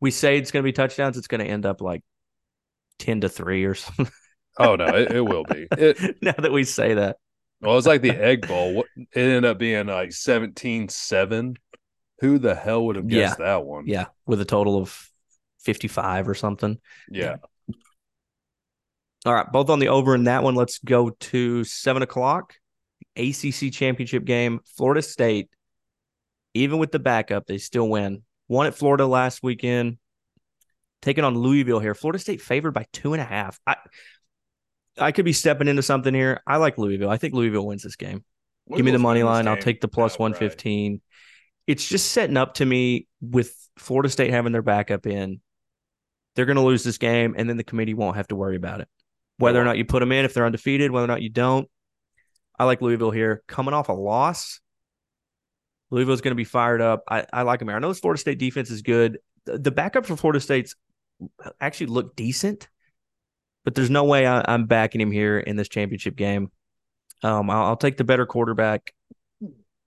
We 0.02 0.10
say 0.10 0.36
it's 0.36 0.50
going 0.50 0.62
to 0.62 0.68
be 0.68 0.72
touchdowns. 0.72 1.16
It's 1.16 1.28
going 1.28 1.42
to 1.42 1.50
end 1.50 1.64
up 1.64 1.80
like 1.80 2.02
10 2.98 3.22
to 3.22 3.30
3 3.30 3.64
or 3.64 3.74
something. 3.74 4.10
oh 4.58 4.76
no, 4.76 4.84
it, 4.84 5.12
it 5.12 5.22
will 5.22 5.44
be. 5.44 5.66
It, 5.78 6.16
now 6.20 6.34
that 6.36 6.52
we 6.52 6.64
say 6.64 6.94
that. 6.94 7.16
Well, 7.62 7.78
it's 7.78 7.86
like 7.86 8.02
the 8.02 8.10
Egg 8.10 8.46
Bowl. 8.46 8.84
It 8.96 9.08
ended 9.14 9.46
up 9.46 9.58
being 9.58 9.86
like 9.86 10.10
17-7. 10.10 11.56
Who 12.20 12.38
the 12.38 12.54
hell 12.54 12.84
would 12.84 12.96
have 12.96 13.08
guessed 13.08 13.38
yeah. 13.38 13.46
that 13.46 13.64
one? 13.64 13.86
Yeah, 13.86 14.06
with 14.26 14.42
a 14.42 14.44
total 14.44 14.76
of 14.76 15.10
55 15.60 16.28
or 16.28 16.34
something. 16.34 16.78
Yeah. 17.08 17.36
All 19.24 19.32
right, 19.32 19.50
both 19.50 19.70
on 19.70 19.78
the 19.78 19.88
over 19.88 20.14
in 20.14 20.24
that 20.24 20.42
one. 20.42 20.54
Let's 20.54 20.78
go 20.78 21.10
to 21.10 21.64
seven 21.64 22.02
o'clock. 22.02 22.54
ACC 23.16 23.72
championship 23.72 24.24
game. 24.24 24.60
Florida 24.76 25.00
State, 25.00 25.48
even 26.52 26.78
with 26.78 26.92
the 26.92 26.98
backup, 26.98 27.46
they 27.46 27.58
still 27.58 27.88
win. 27.88 28.22
Won 28.48 28.66
at 28.66 28.74
Florida 28.74 29.06
last 29.06 29.42
weekend. 29.42 29.98
Taking 31.00 31.24
on 31.24 31.38
Louisville 31.38 31.80
here. 31.80 31.94
Florida 31.94 32.18
State 32.18 32.42
favored 32.42 32.72
by 32.72 32.86
two 32.92 33.14
and 33.14 33.22
a 33.22 33.24
half. 33.24 33.58
I 33.66 33.76
I 34.98 35.12
could 35.12 35.24
be 35.24 35.32
stepping 35.32 35.68
into 35.68 35.82
something 35.82 36.14
here. 36.14 36.40
I 36.46 36.58
like 36.58 36.76
Louisville. 36.76 37.10
I 37.10 37.16
think 37.16 37.34
Louisville 37.34 37.66
wins 37.66 37.82
this 37.82 37.96
game. 37.96 38.24
Louisville's 38.68 38.76
Give 38.76 38.84
me 38.84 38.92
the 38.92 38.98
money 38.98 39.22
line. 39.22 39.48
I'll 39.48 39.56
take 39.56 39.80
the 39.80 39.88
plus 39.88 40.18
one 40.18 40.34
fifteen. 40.34 41.00
It's 41.66 41.86
just 41.86 42.12
setting 42.12 42.36
up 42.36 42.54
to 42.54 42.66
me 42.66 43.06
with 43.22 43.54
Florida 43.78 44.10
State 44.10 44.30
having 44.30 44.52
their 44.52 44.60
backup 44.60 45.06
in. 45.06 45.40
They're 46.36 46.46
going 46.46 46.56
to 46.56 46.62
lose 46.62 46.84
this 46.84 46.98
game, 46.98 47.34
and 47.38 47.48
then 47.48 47.56
the 47.56 47.64
committee 47.64 47.94
won't 47.94 48.16
have 48.16 48.28
to 48.28 48.36
worry 48.36 48.56
about 48.56 48.80
it 48.80 48.88
whether 49.38 49.60
or 49.60 49.64
not 49.64 49.78
you 49.78 49.84
put 49.84 50.00
them 50.00 50.12
in, 50.12 50.24
if 50.24 50.34
they're 50.34 50.46
undefeated, 50.46 50.90
whether 50.90 51.04
or 51.04 51.08
not 51.08 51.22
you 51.22 51.30
don't. 51.30 51.68
I 52.58 52.64
like 52.64 52.82
Louisville 52.82 53.10
here. 53.10 53.42
Coming 53.48 53.74
off 53.74 53.88
a 53.88 53.92
loss, 53.92 54.60
Louisville's 55.90 56.20
going 56.20 56.32
to 56.32 56.36
be 56.36 56.44
fired 56.44 56.80
up. 56.80 57.02
I, 57.08 57.26
I 57.32 57.42
like 57.42 57.58
them 57.58 57.68
here. 57.68 57.76
I 57.76 57.80
know 57.80 57.88
this 57.88 58.00
Florida 58.00 58.20
State 58.20 58.38
defense 58.38 58.70
is 58.70 58.82
good. 58.82 59.18
The, 59.44 59.58
the 59.58 59.70
backup 59.70 60.06
for 60.06 60.16
Florida 60.16 60.40
State's 60.40 60.74
actually 61.60 61.86
look 61.86 62.16
decent, 62.16 62.68
but 63.64 63.74
there's 63.74 63.90
no 63.90 64.04
way 64.04 64.26
I, 64.26 64.54
am 64.54 64.66
backing 64.66 65.00
him 65.00 65.10
here 65.10 65.38
in 65.38 65.56
this 65.56 65.68
championship 65.68 66.16
game. 66.16 66.50
Um, 67.22 67.50
I'll, 67.50 67.64
I'll 67.66 67.76
take 67.76 67.96
the 67.96 68.04
better 68.04 68.26
quarterback 68.26 68.92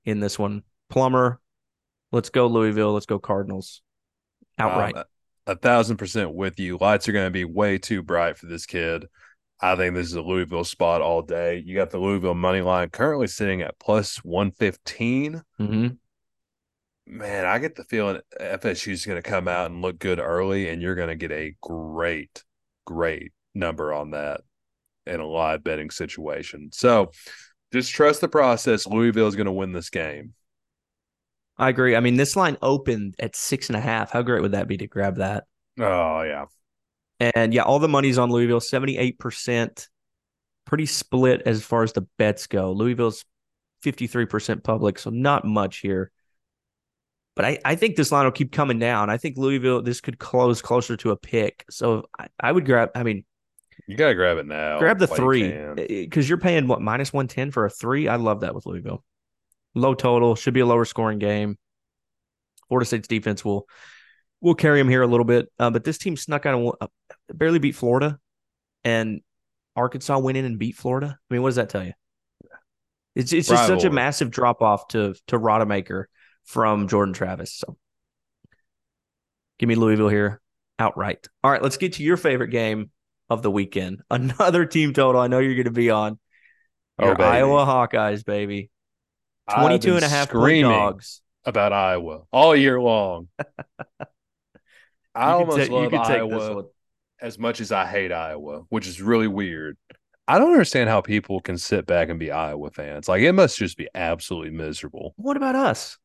in 0.06 0.20
this 0.20 0.38
one. 0.38 0.64
Plummer, 0.90 1.40
let's 2.12 2.30
go 2.30 2.48
Louisville. 2.48 2.94
Let's 2.94 3.06
go 3.06 3.20
Cardinals 3.20 3.82
outright. 4.58 4.96
Wow, 4.96 5.06
a 5.46 5.56
thousand 5.56 5.98
percent 5.98 6.34
with 6.34 6.60
you. 6.60 6.78
Lights 6.78 7.08
are 7.10 7.12
going 7.14 7.28
to 7.28 7.32
be 7.32 7.46
way 7.46 7.78
too 7.78 8.02
bright 8.02 8.38
for 8.38 8.46
this 8.46 8.66
kid. 8.66 9.08
I 9.60 9.76
think 9.76 9.96
this 9.96 10.08
is 10.08 10.14
a 10.14 10.22
Louisville 10.22 10.64
spot 10.64 11.02
all 11.02 11.22
day. 11.22 11.64
You 11.66 11.76
got 11.76 11.90
the 11.90 11.98
Louisville 11.98 12.36
money 12.36 12.62
line 12.62 12.90
currently 12.90 13.28
sitting 13.28 13.62
at 13.62 13.80
plus 13.80 14.18
115. 14.18 15.42
Mm-hmm. 15.60 15.88
Man, 17.08 17.46
I 17.46 17.58
get 17.58 17.76
the 17.76 17.84
feeling 17.86 18.22
FSU 18.40 18.92
is 18.92 19.06
going 19.06 19.22
to 19.22 19.28
come 19.28 19.48
out 19.48 19.72
and 19.72 19.82
look 19.82 19.98
good 19.98 20.20
early, 20.20 20.70
and 20.70 20.82
you're 20.82 20.96
going 20.96 21.08
to 21.08 21.16
get 21.16 21.32
a 21.32 21.56
great, 21.62 22.44
great 22.86 23.32
number 23.56 23.94
on 23.94 24.12
that 24.12 24.42
in 25.06 25.20
a 25.20 25.26
live 25.26 25.64
betting 25.64 25.90
situation. 25.90 26.70
So 26.74 27.12
just 27.72 27.94
trust 27.94 28.22
the 28.22 28.28
process. 28.28 28.86
Louisville 28.86 29.28
is 29.28 29.36
going 29.36 29.46
to 29.46 29.52
win 29.52 29.72
this 29.72 29.90
game. 29.90 30.34
I 31.58 31.70
agree. 31.70 31.96
I 31.96 32.02
mean, 32.02 32.18
this 32.18 32.36
line 32.36 32.58
opened 32.62 33.16
at 33.20 33.36
six 33.36 33.70
and 33.70 33.76
a 33.76 33.82
half. 33.82 34.12
How 34.12 34.22
great 34.22 34.42
would 34.42 34.52
that 34.52 34.68
be 34.68 34.78
to 34.78 34.88
grab 34.88 35.16
that? 35.16 35.46
Oh 35.80 36.22
yeah. 36.22 36.46
And 37.20 37.54
yeah, 37.54 37.64
all 37.64 37.80
the 37.80 37.88
money's 37.88 38.18
on 38.18 38.32
Louisville, 38.32 38.60
78%. 38.60 39.88
Pretty 40.66 40.86
split 40.86 41.44
as 41.46 41.64
far 41.64 41.84
as 41.84 41.94
the 41.94 42.06
bets 42.18 42.48
go. 42.48 42.74
Louisville's 42.74 43.24
53% 43.84 44.64
public, 44.64 45.00
so 45.00 45.10
not 45.10 45.46
much 45.46 45.78
here. 45.78 46.12
But 47.36 47.46
I, 47.46 47.60
I 47.64 47.76
think 47.76 47.96
this 47.96 48.12
line 48.12 48.26
will 48.26 48.32
keep 48.32 48.52
coming 48.52 48.80
down. 48.80 49.10
I 49.10 49.18
think 49.18 49.38
Louisville, 49.38 49.82
this 49.82 50.02
could 50.02 50.18
close 50.18 50.62
closer 50.62 50.98
to 50.98 51.12
a 51.12 51.16
pick. 51.16 51.64
So 51.70 52.06
I, 52.20 52.28
I 52.40 52.52
would 52.52 52.66
grab, 52.66 52.90
I 52.96 53.04
mean, 53.04 53.26
You 53.88 53.96
gotta 53.96 54.16
grab 54.16 54.40
it 54.40 54.48
now. 54.48 54.80
grab 54.80 54.98
the 54.98 55.08
three 55.08 55.52
because 55.52 56.26
eh, 56.26 56.28
eh, 56.28 56.28
you're 56.28 56.40
paying 56.40 56.68
what, 56.68 56.82
minus 56.82 57.14
110 57.14 57.52
for 57.52 57.66
a 57.66 57.70
three? 57.70 58.08
I 58.08 58.16
love 58.16 58.42
that 58.42 58.56
with 58.56 58.66
Louisville. 58.66 59.04
Low 59.76 59.94
total, 59.94 60.36
should 60.36 60.56
be 60.56 60.62
a 60.62 60.66
lower 60.66 60.86
scoring 60.86 61.20
game. 61.20 61.58
Florida 62.68 62.86
State's 62.86 63.08
defense 63.08 63.46
will 63.46 63.68
will 64.42 64.56
carry 64.56 64.80
them 64.80 64.90
here 64.90 65.02
a 65.02 65.08
little 65.08 65.26
bit. 65.26 65.52
Uh, 65.60 65.70
but 65.70 65.84
this 65.84 65.98
team 65.98 66.16
snuck 66.18 66.46
out 66.46 66.56
and 66.60 66.72
uh, 66.82 66.88
barely 67.34 67.60
beat 67.60 67.76
Florida, 67.76 68.20
and 68.84 69.22
Arkansas 69.76 70.18
went 70.18 70.38
in 70.38 70.46
and 70.46 70.60
beat 70.60 70.76
Florida. 70.76 71.18
I 71.20 71.34
mean, 71.34 71.42
what 71.42 71.50
does 71.50 71.56
that 71.58 71.70
tell 71.70 71.84
you? 71.84 71.94
It's 73.16 73.34
it's 73.34 73.48
just 73.48 73.66
such 73.66 73.84
a 73.84 73.90
massive 73.90 74.30
drop 74.30 74.62
off 74.62 74.90
to 74.90 75.16
to 75.28 75.40
Rodemaker 75.40 76.06
from 76.46 76.88
Jordan 76.88 77.14
Travis. 77.14 77.52
So 77.54 77.76
give 79.58 79.68
me 79.68 79.76
Louisville 79.76 80.10
here 80.10 80.40
outright. 80.78 81.28
All 81.44 81.52
right, 81.52 81.62
let's 81.62 81.78
get 81.78 81.94
to 81.94 82.04
your 82.04 82.18
favorite 82.18 82.50
game 82.50 82.92
of 83.30 83.42
the 83.42 83.50
weekend. 83.52 84.02
Another 84.12 84.66
team 84.66 84.94
total. 84.94 85.20
I 85.20 85.28
know 85.28 85.40
you're 85.40 85.56
going 85.56 85.66
to 85.66 85.72
be 85.72 85.90
on. 85.90 86.20
Oh, 87.00 87.08
Your 87.08 87.16
baby. 87.16 87.28
Iowa 87.28 87.66
Hawkeyes, 87.66 88.26
baby. 88.26 88.70
I've 89.48 89.60
22 89.60 89.96
and 89.96 90.04
a 90.04 90.10
half 90.10 90.30
screaming 90.30 90.72
dogs. 90.72 91.22
about 91.46 91.72
Iowa 91.72 92.24
all 92.32 92.56
year 92.56 92.80
long. 92.82 93.30
I 95.18 95.32
You 95.40 95.46
could 95.46 95.52
almost 95.52 95.70
ta- 95.70 95.74
you 95.76 95.82
love 95.82 95.92
could 95.92 96.04
take 96.04 96.18
Iowa 96.22 96.56
one. 96.56 96.66
as 97.22 97.40
much 97.40 97.62
as 97.62 97.72
I 97.72 97.86
hate 97.86 98.12
Iowa, 98.12 98.62
which 98.70 98.88
is 98.88 99.02
really 99.02 99.28
weird. 99.28 99.78
I 100.28 100.40
don't 100.40 100.52
understand 100.52 100.90
how 100.90 101.02
people 101.02 101.40
can 101.40 101.58
sit 101.58 101.86
back 101.86 102.10
and 102.10 102.20
be 102.20 102.32
Iowa 102.32 102.70
fans. 102.72 103.08
Like 103.08 103.22
it 103.22 103.32
must 103.34 103.58
just 103.58 103.78
be 103.78 103.88
absolutely 103.96 104.52
miserable. 104.52 105.14
What 105.18 105.38
about 105.38 105.56
us? 105.56 105.98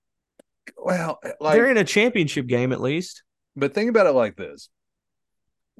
Well, 0.76 1.18
eh, 1.24 1.32
like 1.40 1.56
They're 1.56 1.70
in 1.70 1.76
a 1.76 1.84
championship 1.84 2.46
game 2.46 2.72
at 2.72 2.80
least. 2.80 3.24
But 3.56 3.74
think 3.74 3.90
about 3.90 4.06
it 4.06 4.12
like 4.12 4.36
this. 4.36 4.68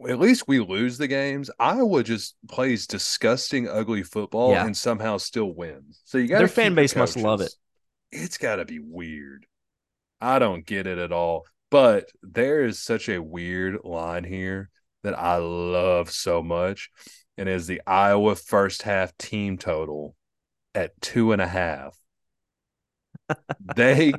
At 0.09 0.19
least 0.19 0.49
we 0.49 0.59
lose 0.59 0.99
the 0.99 1.07
games. 1.07 1.51
Iowa 1.61 2.03
just 2.03 2.35
plays 2.49 2.87
disgusting, 2.87 3.69
ugly 3.69 4.03
football 4.03 4.51
Yeah. 4.53 4.67
and 4.67 4.77
somehow 4.77 5.19
still 5.19 5.53
wins. 5.55 6.01
So 6.05 6.19
you 6.19 6.27
got 6.27 6.39
Their 6.39 6.49
fan 6.49 6.75
base 6.75 6.97
must 6.97 7.17
love 7.17 7.41
it. 7.41 7.55
It's 8.11 8.39
got 8.39 8.57
to 8.57 8.65
be 8.65 8.79
weird. 8.81 9.47
I 10.21 10.39
don't 10.39 10.67
get 10.67 10.87
it 10.87 10.99
at 10.99 11.13
all. 11.13 11.47
But 11.73 12.11
there 12.23 12.67
is 12.67 12.79
such 12.79 13.09
a 13.09 13.23
weird 13.23 13.79
line 13.83 14.25
here 14.25 14.69
that 15.05 15.19
I 15.19 15.37
love 15.37 16.11
so 16.11 16.43
much. 16.43 16.91
And 17.39 17.49
is 17.49 17.67
the 17.67 17.81
Iowa 17.87 18.37
first 18.37 18.83
half 18.83 19.17
team 19.17 19.57
total 19.57 20.15
at 20.75 21.01
two 21.01 21.33
and 21.33 21.41
a 21.41 21.47
half. 21.47 21.99
they, 23.75 24.13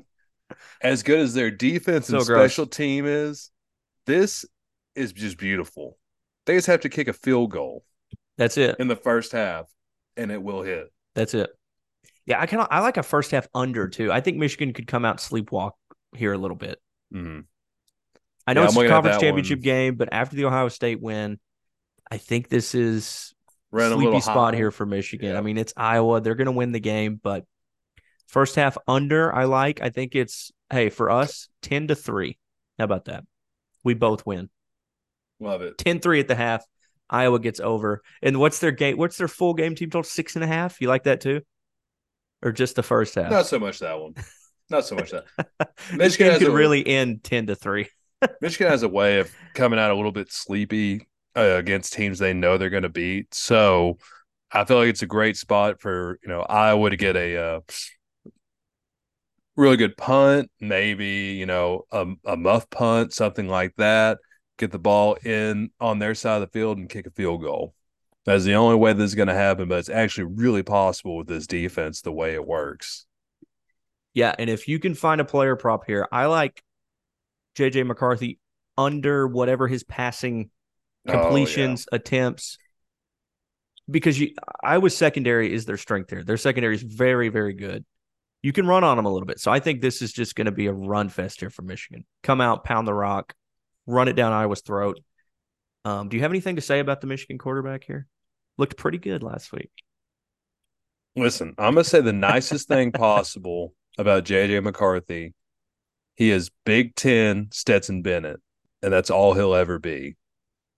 as 0.81 1.03
good 1.03 1.19
as 1.19 1.35
their 1.35 1.51
defense 1.51 2.09
and 2.09 2.25
gross. 2.25 2.53
special 2.53 2.65
team 2.65 3.05
is, 3.05 3.51
this 4.07 4.45
is 4.95 5.13
just 5.13 5.37
beautiful. 5.37 5.99
They 6.47 6.55
just 6.55 6.65
have 6.65 6.81
to 6.81 6.89
kick 6.89 7.07
a 7.07 7.13
field 7.13 7.51
goal 7.51 7.85
That's 8.35 8.57
it. 8.57 8.77
in 8.79 8.87
the 8.87 8.95
first 8.95 9.31
half, 9.31 9.69
and 10.17 10.31
it 10.31 10.41
will 10.41 10.63
hit. 10.63 10.91
That's 11.13 11.35
it. 11.35 11.51
Yeah, 12.25 12.41
I 12.41 12.47
kind 12.47 12.63
of 12.63 12.67
I 12.71 12.79
like 12.79 12.97
a 12.97 13.03
first 13.03 13.29
half 13.29 13.47
under 13.53 13.87
too. 13.87 14.11
I 14.11 14.21
think 14.21 14.37
Michigan 14.37 14.73
could 14.73 14.87
come 14.87 15.05
out 15.05 15.17
sleepwalk 15.17 15.73
here 16.15 16.33
a 16.33 16.37
little 16.37 16.57
bit. 16.57 16.79
Mhm. 17.13 17.45
I 18.47 18.53
know 18.53 18.61
Yeah, 18.61 18.67
it's 18.67 18.77
I'm 18.77 18.85
a 18.85 18.89
conference 18.89 19.21
championship 19.21 19.59
one. 19.59 19.63
game, 19.63 19.95
but 19.95 20.09
after 20.11 20.35
the 20.35 20.45
Ohio 20.45 20.67
State 20.69 21.01
win, 21.01 21.39
I 22.11 22.17
think 22.17 22.49
this 22.49 22.75
is 22.75 23.33
Ran 23.71 23.91
a 23.91 23.95
sleepy 23.95 24.19
spot 24.21 24.53
high. 24.53 24.57
here 24.57 24.71
for 24.71 24.85
Michigan. 24.85 25.31
Yeah. 25.31 25.37
I 25.37 25.41
mean, 25.41 25.57
it's 25.57 25.73
Iowa; 25.77 26.21
they're 26.21 26.35
going 26.35 26.45
to 26.45 26.51
win 26.51 26.71
the 26.71 26.79
game, 26.79 27.19
but 27.21 27.45
first 28.27 28.55
half 28.55 28.77
under, 28.87 29.33
I 29.33 29.45
like. 29.45 29.81
I 29.81 29.89
think 29.89 30.15
it's 30.15 30.51
hey 30.69 30.89
for 30.89 31.09
us 31.09 31.47
ten 31.61 31.87
to 31.87 31.95
three. 31.95 32.37
How 32.77 32.85
about 32.85 33.05
that? 33.05 33.23
We 33.83 33.93
both 33.93 34.25
win 34.25 34.49
Love 35.39 35.61
it. 35.61 35.77
10-3 35.77 36.19
at 36.21 36.27
the 36.29 36.35
half. 36.35 36.65
Iowa 37.09 37.37
gets 37.39 37.59
over. 37.59 38.01
And 38.21 38.39
what's 38.39 38.59
their 38.59 38.71
game? 38.71 38.97
What's 38.97 39.17
their 39.17 39.27
full 39.27 39.53
game 39.53 39.75
team 39.75 39.89
total? 39.89 40.03
Six 40.03 40.35
and 40.35 40.43
a 40.43 40.47
half. 40.47 40.79
You 40.81 40.87
like 40.87 41.03
that 41.03 41.19
too, 41.21 41.41
or 42.41 42.51
just 42.53 42.75
the 42.75 42.83
first 42.83 43.15
half? 43.15 43.29
Not 43.29 43.45
so 43.45 43.59
much 43.59 43.79
that 43.79 43.99
one. 43.99 44.13
Not 44.73 44.85
so 44.85 44.95
much 44.95 45.11
that. 45.11 45.25
Michigan 45.93 46.31
has 46.31 46.39
could 46.39 46.47
a- 46.47 46.51
really 46.51 46.85
end 46.87 47.23
ten 47.23 47.45
to 47.45 47.55
three. 47.55 47.89
Michigan 48.41 48.71
has 48.71 48.81
a 48.81 48.89
way 48.89 49.19
of 49.19 49.31
coming 49.53 49.77
out 49.77 49.91
a 49.91 49.95
little 49.95 50.11
bit 50.11 50.31
sleepy 50.31 51.07
uh, 51.37 51.41
against 51.41 51.93
teams 51.93 52.17
they 52.17 52.33
know 52.33 52.57
they're 52.57 52.71
going 52.71 52.81
to 52.81 52.89
beat. 52.89 53.35
So 53.35 53.99
I 54.51 54.65
feel 54.65 54.77
like 54.77 54.87
it's 54.87 55.03
a 55.03 55.05
great 55.05 55.37
spot 55.37 55.79
for 55.79 56.17
you 56.23 56.27
know 56.27 56.41
Iowa 56.41 56.89
to 56.89 56.97
get 56.97 57.15
a 57.15 57.37
uh, 57.37 57.59
really 59.55 59.77
good 59.77 59.95
punt, 59.95 60.49
maybe 60.59 61.35
you 61.37 61.45
know 61.45 61.83
a, 61.91 62.07
a 62.25 62.35
muff 62.35 62.67
punt, 62.71 63.13
something 63.13 63.47
like 63.47 63.75
that. 63.75 64.17
Get 64.57 64.71
the 64.71 64.79
ball 64.79 65.17
in 65.23 65.69
on 65.79 65.99
their 65.99 66.15
side 66.15 66.41
of 66.41 66.51
the 66.51 66.59
field 66.59 66.79
and 66.79 66.89
kick 66.89 67.05
a 67.05 67.11
field 67.11 67.43
goal. 67.43 67.75
That's 68.25 68.43
the 68.43 68.55
only 68.55 68.77
way 68.77 68.93
this 68.93 69.11
is 69.11 69.15
going 69.15 69.27
to 69.27 69.35
happen, 69.35 69.69
but 69.69 69.77
it's 69.77 69.89
actually 69.89 70.33
really 70.35 70.63
possible 70.63 71.17
with 71.17 71.27
this 71.27 71.45
defense 71.45 72.01
the 72.01 72.11
way 72.11 72.33
it 72.33 72.47
works. 72.47 73.05
Yeah, 74.13 74.33
and 74.37 74.49
if 74.49 74.67
you 74.67 74.79
can 74.79 74.93
find 74.93 75.19
a 75.21 75.25
player 75.25 75.55
prop 75.55 75.85
here, 75.85 76.07
I 76.11 76.25
like 76.27 76.61
JJ 77.57 77.85
McCarthy 77.85 78.39
under 78.77 79.27
whatever 79.27 79.67
his 79.67 79.83
passing 79.83 80.49
Oh, 81.05 81.11
yeah. 81.11 81.21
completions, 81.21 81.85
attempts. 81.91 82.57
Because 83.91 84.17
you 84.17 84.33
Iowa's 84.63 84.95
secondary 84.95 85.53
is 85.53 85.65
their 85.65 85.75
strength 85.75 86.09
here. 86.09 86.23
Their 86.23 86.37
secondary 86.37 86.75
is 86.75 86.81
very, 86.83 87.27
very 87.27 87.53
good. 87.53 87.83
You 88.41 88.53
can 88.53 88.65
run 88.67 88.85
on 88.85 88.95
them 88.95 89.05
a 89.05 89.11
little 89.11 89.25
bit. 89.25 89.39
So 89.39 89.51
I 89.51 89.59
think 89.59 89.81
this 89.81 90.01
is 90.01 90.13
just 90.13 90.35
going 90.35 90.45
to 90.45 90.51
be 90.53 90.67
a 90.67 90.73
run 90.73 91.09
fest 91.09 91.41
here 91.41 91.49
for 91.49 91.61
Michigan. 91.61 92.05
Come 92.23 92.39
out, 92.39 92.63
pound 92.63 92.87
the 92.87 92.93
rock, 92.93 93.33
run 93.85 94.07
it 94.07 94.13
down 94.13 94.31
Iowa's 94.31 94.61
throat. 94.61 94.99
Um, 95.83 96.07
do 96.07 96.15
you 96.15 96.23
have 96.23 96.31
anything 96.31 96.55
to 96.55 96.61
say 96.61 96.79
about 96.79 97.01
the 97.01 97.07
Michigan 97.07 97.37
quarterback 97.37 97.83
here? 97.83 98.07
Looked 98.57 98.77
pretty 98.77 98.97
good 98.97 99.23
last 99.23 99.51
week. 99.51 99.71
Listen, 101.17 101.53
I'm 101.57 101.73
gonna 101.73 101.83
say 101.83 101.99
the 102.01 102.13
nicest 102.13 102.67
thing 102.69 102.91
possible 102.93 103.73
about 103.97 104.25
JJ 104.25 104.63
McCarthy. 104.63 105.33
He 106.15 106.31
is 106.31 106.51
Big 106.65 106.95
Ten 106.95 107.49
Stetson 107.51 108.01
Bennett, 108.01 108.39
and 108.81 108.93
that's 108.93 109.09
all 109.09 109.33
he'll 109.33 109.55
ever 109.55 109.79
be. 109.79 110.15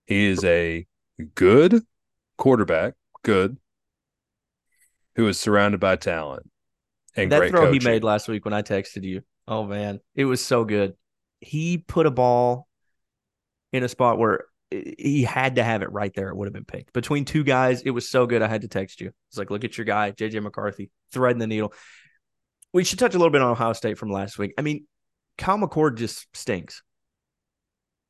He 0.06 0.26
is 0.26 0.44
a 0.44 0.86
good 1.34 1.82
quarterback, 2.38 2.94
good, 3.22 3.58
who 5.16 5.26
is 5.28 5.38
surrounded 5.38 5.80
by 5.80 5.96
talent 5.96 6.48
and 7.16 7.32
that 7.32 7.50
throw 7.50 7.66
coaching. 7.66 7.80
he 7.80 7.86
made 7.86 8.04
last 8.04 8.28
week 8.28 8.44
when 8.44 8.54
I 8.54 8.62
texted 8.62 9.04
you. 9.04 9.22
Oh 9.48 9.64
man, 9.64 10.00
it 10.14 10.24
was 10.24 10.44
so 10.44 10.64
good. 10.64 10.94
He 11.40 11.78
put 11.78 12.06
a 12.06 12.10
ball 12.10 12.68
in 13.72 13.82
a 13.82 13.88
spot 13.88 14.18
where 14.18 14.44
he 14.70 15.22
had 15.22 15.56
to 15.56 15.64
have 15.64 15.82
it 15.82 15.92
right 15.92 16.12
there. 16.14 16.28
It 16.28 16.36
would 16.36 16.46
have 16.46 16.52
been 16.52 16.64
picked 16.64 16.92
between 16.92 17.24
two 17.24 17.44
guys. 17.44 17.82
It 17.82 17.90
was 17.90 18.08
so 18.08 18.26
good. 18.26 18.42
I 18.42 18.48
had 18.48 18.62
to 18.62 18.68
text 18.68 19.00
you. 19.00 19.12
It's 19.28 19.38
like, 19.38 19.50
look 19.50 19.64
at 19.64 19.78
your 19.78 19.84
guy, 19.84 20.12
JJ 20.12 20.42
McCarthy, 20.42 20.90
threading 21.12 21.38
the 21.38 21.46
needle. 21.46 21.72
We 22.76 22.84
should 22.84 22.98
touch 22.98 23.14
a 23.14 23.18
little 23.18 23.30
bit 23.30 23.40
on 23.40 23.50
Ohio 23.50 23.72
State 23.72 23.96
from 23.96 24.10
last 24.10 24.38
week. 24.38 24.52
I 24.58 24.60
mean, 24.60 24.86
Kyle 25.38 25.56
McCord 25.56 25.96
just 25.96 26.26
stinks, 26.36 26.82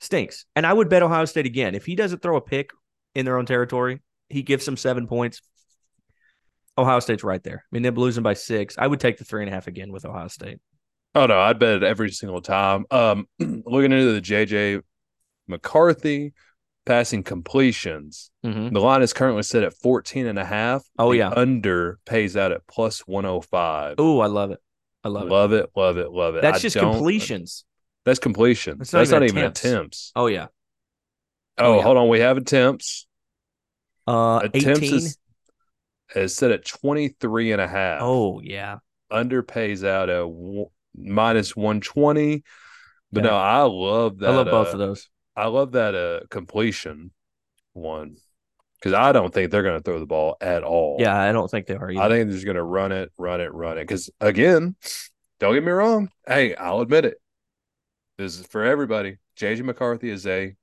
stinks. 0.00 0.44
And 0.56 0.66
I 0.66 0.72
would 0.72 0.88
bet 0.88 1.04
Ohio 1.04 1.24
State 1.24 1.46
again 1.46 1.76
if 1.76 1.86
he 1.86 1.94
doesn't 1.94 2.20
throw 2.20 2.36
a 2.36 2.40
pick 2.40 2.70
in 3.14 3.24
their 3.24 3.38
own 3.38 3.46
territory. 3.46 4.02
He 4.28 4.42
gives 4.42 4.66
them 4.66 4.76
seven 4.76 5.06
points. 5.06 5.40
Ohio 6.76 6.98
State's 6.98 7.22
right 7.22 7.40
there. 7.44 7.64
I 7.64 7.68
mean, 7.70 7.84
they're 7.84 7.92
losing 7.92 8.24
by 8.24 8.34
six. 8.34 8.76
I 8.76 8.88
would 8.88 8.98
take 8.98 9.18
the 9.18 9.24
three 9.24 9.42
and 9.42 9.48
a 9.48 9.54
half 9.54 9.68
again 9.68 9.92
with 9.92 10.04
Ohio 10.04 10.26
State. 10.26 10.58
Oh 11.14 11.26
no, 11.26 11.38
I'd 11.38 11.60
bet 11.60 11.76
it 11.76 11.82
every 11.84 12.10
single 12.10 12.40
time. 12.40 12.86
Um, 12.90 13.28
looking 13.38 13.92
into 13.92 14.14
the 14.14 14.20
JJ 14.20 14.82
McCarthy 15.46 16.32
passing 16.86 17.22
completions, 17.22 18.30
Mm-hmm. 18.44 18.72
the 18.72 18.80
line 18.80 19.02
is 19.02 19.12
currently 19.12 19.42
set 19.42 19.64
at 19.64 19.74
14 19.74 20.26
and 20.26 20.38
a 20.38 20.44
half. 20.44 20.84
Oh, 20.98 21.10
The 21.10 21.18
yeah. 21.18 21.30
under 21.30 21.98
pays 22.06 22.36
out 22.36 22.52
at 22.52 22.66
plus 22.68 23.00
105. 23.00 23.96
Oh, 23.98 24.20
I 24.20 24.26
love 24.26 24.52
it. 24.52 24.60
I 25.04 25.08
love, 25.08 25.28
love 25.28 25.52
it, 25.52 25.70
love 25.76 25.98
it, 25.98 26.06
love 26.06 26.06
it. 26.06 26.10
Love 26.12 26.36
it. 26.36 26.42
That's 26.42 26.58
I 26.58 26.60
just 26.60 26.76
completions. 26.78 27.64
That's 28.04 28.18
completion. 28.20 28.78
That's 28.78 28.90
That's 28.92 29.10
not 29.10 29.18
not, 29.20 29.24
even 29.24 29.38
even 29.38 29.50
attempts. 29.50 29.68
attempts. 29.68 30.12
Oh 30.16 30.26
yeah. 30.28 30.46
Oh, 31.58 31.72
Oh, 31.72 31.76
yeah. 31.76 31.82
hold 31.82 31.96
on. 31.96 32.08
We 32.08 32.20
have 32.20 32.36
attempts. 32.36 33.06
Uh, 34.06 34.40
Attempts 34.44 34.82
18. 34.82 34.94
is, 34.94 35.18
is 36.14 36.36
set 36.36 36.50
at 36.52 36.64
23 36.64 37.52
and 37.52 37.60
a 37.60 37.66
half. 37.68 38.00
oh 38.02 38.40
yeah. 38.40 38.78
Under 39.10 39.42
pays 39.42 39.82
out 39.84 40.08
at 40.08 40.18
w- 40.20 40.66
minus 40.96 41.56
120. 41.56 42.42
But 43.12 43.24
Yeah. 43.24 43.30
no, 43.30 43.36
I 43.36 43.62
love 43.62 44.18
that. 44.18 44.30
I 44.30 44.36
love 44.36 44.46
both 44.46 44.68
uh, 44.68 44.70
of 44.72 44.78
those. 44.78 45.08
I 45.36 45.46
love 45.48 45.72
that 45.72 45.94
uh, 45.94 46.20
completion 46.30 47.10
one 47.74 48.16
because 48.80 48.92
I 48.94 49.12
don't 49.12 49.32
think 49.34 49.50
they're 49.50 49.62
going 49.62 49.78
to 49.78 49.82
throw 49.82 49.98
the 50.00 50.06
ball 50.06 50.36
at 50.40 50.62
all. 50.62 50.96
Yeah, 50.98 51.16
I 51.18 51.32
don't 51.32 51.50
think 51.50 51.66
they 51.66 51.74
are 51.74 51.90
either. 51.90 52.00
I 52.00 52.08
think 52.08 52.26
they're 52.28 52.34
just 52.36 52.44
going 52.46 52.56
to 52.56 52.62
run 52.62 52.92
it, 52.92 53.10
run 53.18 53.40
it, 53.40 53.52
run 53.52 53.78
it. 53.78 53.82
Because 53.82 54.08
again, 54.20 54.76
don't 55.40 55.54
get 55.54 55.64
me 55.64 55.72
wrong. 55.72 56.08
Hey, 56.26 56.54
I'll 56.54 56.80
admit 56.80 57.04
it. 57.04 57.18
This 58.18 58.38
is 58.38 58.46
for 58.46 58.64
everybody. 58.64 59.18
JJ 59.38 59.62
McCarthy 59.64 60.08
is 60.08 60.26
a 60.26 60.54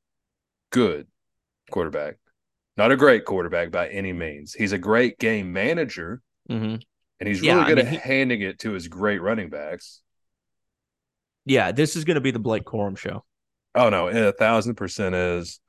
good 0.71 1.05
quarterback, 1.69 2.15
not 2.77 2.91
a 2.91 2.95
great 2.95 3.25
quarterback 3.25 3.69
by 3.71 3.88
any 3.89 4.12
means. 4.13 4.53
He's 4.53 4.71
a 4.71 4.79
great 4.79 5.19
game 5.19 5.53
manager, 5.53 6.21
Mm-hmm. 6.49 6.75
and 7.19 7.29
he's 7.29 7.41
Yeah, 7.43 7.53
really 7.53 7.63
I 7.65 7.67
good 7.69 7.77
mean, 7.77 7.86
at 7.86 7.91
he- 7.93 7.97
handing 8.09 8.41
it 8.41 8.59
to 8.59 8.71
his 8.71 8.88
great 8.88 9.21
running 9.21 9.49
backs. 9.49 10.01
Yeah, 11.45 11.71
this 11.71 11.95
is 11.95 12.03
going 12.05 12.15
to 12.15 12.21
be 12.21 12.31
the 12.31 12.39
Blake 12.39 12.63
Corum 12.63 12.97
show. 12.97 13.23
Oh 13.75 13.89
no, 13.89 14.07
it 14.07 14.15
a 14.17 14.31
thousand 14.31 14.75
percent 14.75 15.15
is. 15.15 15.59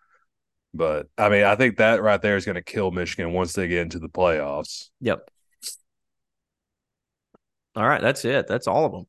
But 0.72 1.06
I 1.16 1.28
mean, 1.28 1.44
I 1.44 1.54
think 1.56 1.76
that 1.76 2.02
right 2.02 2.20
there 2.20 2.36
is 2.36 2.44
going 2.44 2.56
to 2.56 2.62
kill 2.62 2.90
Michigan 2.90 3.32
once 3.32 3.52
they 3.52 3.68
get 3.68 3.82
into 3.82 3.98
the 3.98 4.08
playoffs. 4.08 4.90
Yep. 5.00 5.30
All 7.76 7.86
right, 7.86 8.00
that's 8.00 8.24
it. 8.24 8.46
That's 8.46 8.66
all 8.66 8.84
of 8.84 8.92
them. 8.92 9.06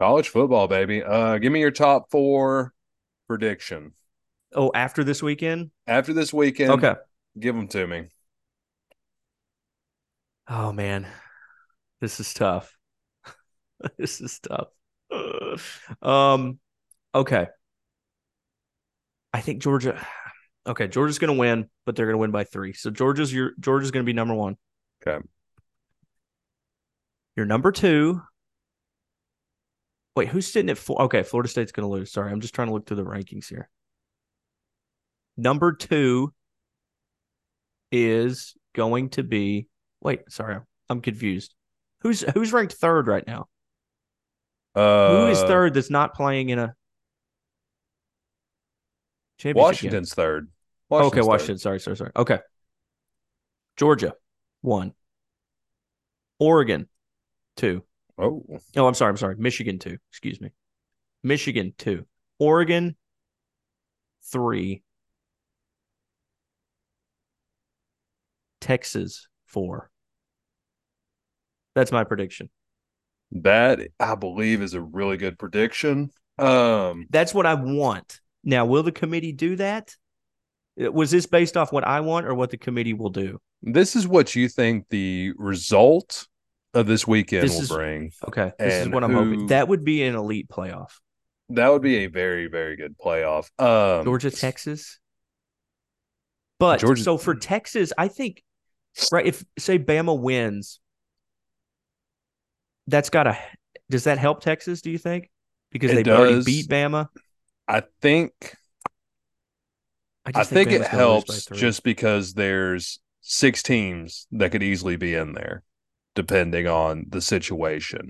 College 0.00 0.28
football, 0.28 0.66
baby. 0.68 1.02
Uh, 1.02 1.38
give 1.38 1.52
me 1.52 1.60
your 1.60 1.70
top 1.70 2.10
four 2.10 2.72
prediction 3.28 3.92
Oh, 4.54 4.72
after 4.74 5.04
this 5.04 5.22
weekend? 5.22 5.70
after 5.86 6.12
this 6.12 6.32
weekend. 6.32 6.70
Okay. 6.72 6.94
give 7.38 7.54
them 7.54 7.68
to 7.68 7.86
me. 7.86 8.08
Oh 10.48 10.72
man, 10.72 11.06
this 12.00 12.18
is 12.18 12.34
tough. 12.34 12.76
this 13.98 14.20
is 14.20 14.40
tough. 14.40 14.68
um, 16.02 16.58
okay. 17.14 17.46
I 19.32 19.40
think 19.40 19.62
Georgia. 19.62 20.04
Okay, 20.66 20.88
Georgia's 20.88 21.18
going 21.18 21.34
to 21.34 21.40
win, 21.40 21.70
but 21.86 21.96
they're 21.96 22.04
going 22.04 22.14
to 22.14 22.18
win 22.18 22.32
by 22.32 22.44
three. 22.44 22.74
So 22.74 22.90
Georgia's 22.90 23.32
your 23.32 23.52
Georgia's 23.58 23.90
going 23.90 24.04
to 24.04 24.06
be 24.06 24.12
number 24.12 24.34
one. 24.34 24.58
Okay. 25.02 25.24
Your 27.34 27.46
number 27.46 27.72
two. 27.72 28.20
Wait, 30.14 30.28
who's 30.28 30.46
sitting 30.46 30.68
at 30.68 30.76
four? 30.76 31.00
Okay, 31.02 31.22
Florida 31.22 31.48
State's 31.48 31.72
going 31.72 31.88
to 31.88 31.90
lose. 31.90 32.12
Sorry, 32.12 32.30
I'm 32.30 32.42
just 32.42 32.54
trying 32.54 32.68
to 32.68 32.74
look 32.74 32.84
through 32.86 32.98
the 32.98 33.04
rankings 33.04 33.48
here. 33.48 33.70
Number 35.38 35.72
two 35.72 36.34
is 37.90 38.54
going 38.74 39.08
to 39.10 39.22
be. 39.22 39.66
Wait, 40.02 40.30
sorry, 40.30 40.58
I'm 40.90 41.00
confused. 41.00 41.54
Who's 42.02 42.20
who's 42.34 42.52
ranked 42.52 42.74
third 42.74 43.06
right 43.06 43.26
now? 43.26 43.46
Uh, 44.74 45.08
Who 45.08 45.26
is 45.28 45.40
third 45.42 45.74
that's 45.74 45.90
not 45.90 46.14
playing 46.14 46.50
in 46.50 46.58
a 46.58 46.74
championship? 49.40 49.54
game? 49.54 49.62
Washington's 49.64 50.14
third. 50.14 50.48
okay, 50.90 51.20
Washington's 51.20 51.26
Washington. 51.26 51.58
Sorry, 51.58 51.80
sorry, 51.80 51.96
sorry. 51.96 52.12
Okay. 52.16 52.38
Georgia, 53.76 54.14
one. 54.60 54.92
Oregon, 56.38 56.88
two. 57.56 57.82
third. 58.18 58.24
Oh, 58.26 58.58
Oh, 58.76 58.86
I'm 58.86 58.94
sorry. 58.94 59.10
I'm 59.10 59.16
sorry. 59.16 59.36
Michigan, 59.38 59.78
two. 59.78 59.98
Excuse 60.10 60.40
me. 60.40 60.50
Michigan, 61.22 61.74
two. 61.78 62.06
Oregon, 62.38 62.96
three. 64.30 64.82
Texas, 68.60 69.26
four. 69.46 69.90
That's 71.74 71.92
my 71.92 72.04
prediction. 72.04 72.50
that 73.32 73.80
I 73.98 74.16
believe 74.16 74.60
is 74.60 74.74
a 74.74 74.80
really 74.80 75.16
good 75.16 75.38
prediction. 75.38 76.10
Um, 76.38 77.06
That's 77.10 77.32
what 77.32 77.46
I 77.46 77.54
want. 77.54 78.20
Now, 78.44 78.64
will 78.66 78.82
the 78.82 78.92
committee 78.92 79.32
do 79.32 79.56
that? 79.56 79.94
Uh, 80.82 80.90
Was 80.92 81.10
this 81.10 81.26
based 81.26 81.56
off 81.56 81.72
what 81.72 81.84
I 81.86 82.00
want 82.00 82.26
or 82.26 82.34
what 82.34 82.50
the 82.50 82.56
committee 82.56 82.94
will 82.94 83.10
do? 83.10 83.38
this 83.62 83.94
is 83.94 84.08
what 84.08 84.34
you 84.34 84.48
think 84.48 84.86
the 84.88 85.32
result 85.36 86.26
of 86.72 86.86
this 86.86 87.06
weekend 87.06 87.42
This 87.44 87.52
will 87.54 87.62
is- 87.62 87.68
bring. 87.68 88.10
Okay. 88.28 88.52
This 88.58 88.86
is 88.86 88.88
what 88.88 89.04
I'm 89.04 89.10
who- 89.12 89.18
hoping. 89.24 89.46
That 89.48 89.68
would 89.68 89.84
be 89.84 90.02
an 90.04 90.14
elite 90.14 90.48
playoff. 90.48 90.92
That 91.50 91.68
would 91.68 91.82
be 91.82 91.96
a 91.96 92.06
very, 92.06 92.46
very 92.46 92.76
good 92.76 92.96
playoff. 92.96 93.50
Um, 93.58 94.04
Georgia, 94.04 94.30
Texas. 94.30 94.98
But 96.58 96.80
Georgia- 96.80 97.02
so 97.02 97.18
for 97.18 97.34
Texas, 97.34 97.92
I 97.98 98.08
think, 98.08 98.42
right, 99.12 99.26
if 99.26 99.44
say 99.58 99.78
Bama 99.78 100.18
wins, 100.18 100.80
that's 102.86 103.10
got 103.10 103.24
to, 103.24 103.38
does 103.90 104.04
that 104.04 104.16
help 104.18 104.40
Texas, 104.40 104.80
do 104.80 104.90
you 104.90 104.98
think? 104.98 105.28
Because 105.70 105.90
they've 105.92 106.06
already 106.08 106.42
beat 106.44 106.66
Bama. 106.68 107.08
I 107.70 107.82
think 108.02 108.56
I, 110.26 110.30
I 110.30 110.32
just 110.32 110.50
think 110.50 110.72
it 110.72 110.80
Bama's 110.80 110.88
gonna 110.88 111.12
lose 111.14 111.24
by 111.24 111.34
helps 111.34 111.46
just 111.60 111.82
because 111.84 112.34
there's 112.34 112.98
six 113.20 113.62
teams 113.62 114.26
that 114.32 114.50
could 114.50 114.62
easily 114.62 114.96
be 114.96 115.14
in 115.14 115.34
there, 115.34 115.62
depending 116.14 116.66
on 116.66 117.06
the 117.08 117.20
situation. 117.20 118.08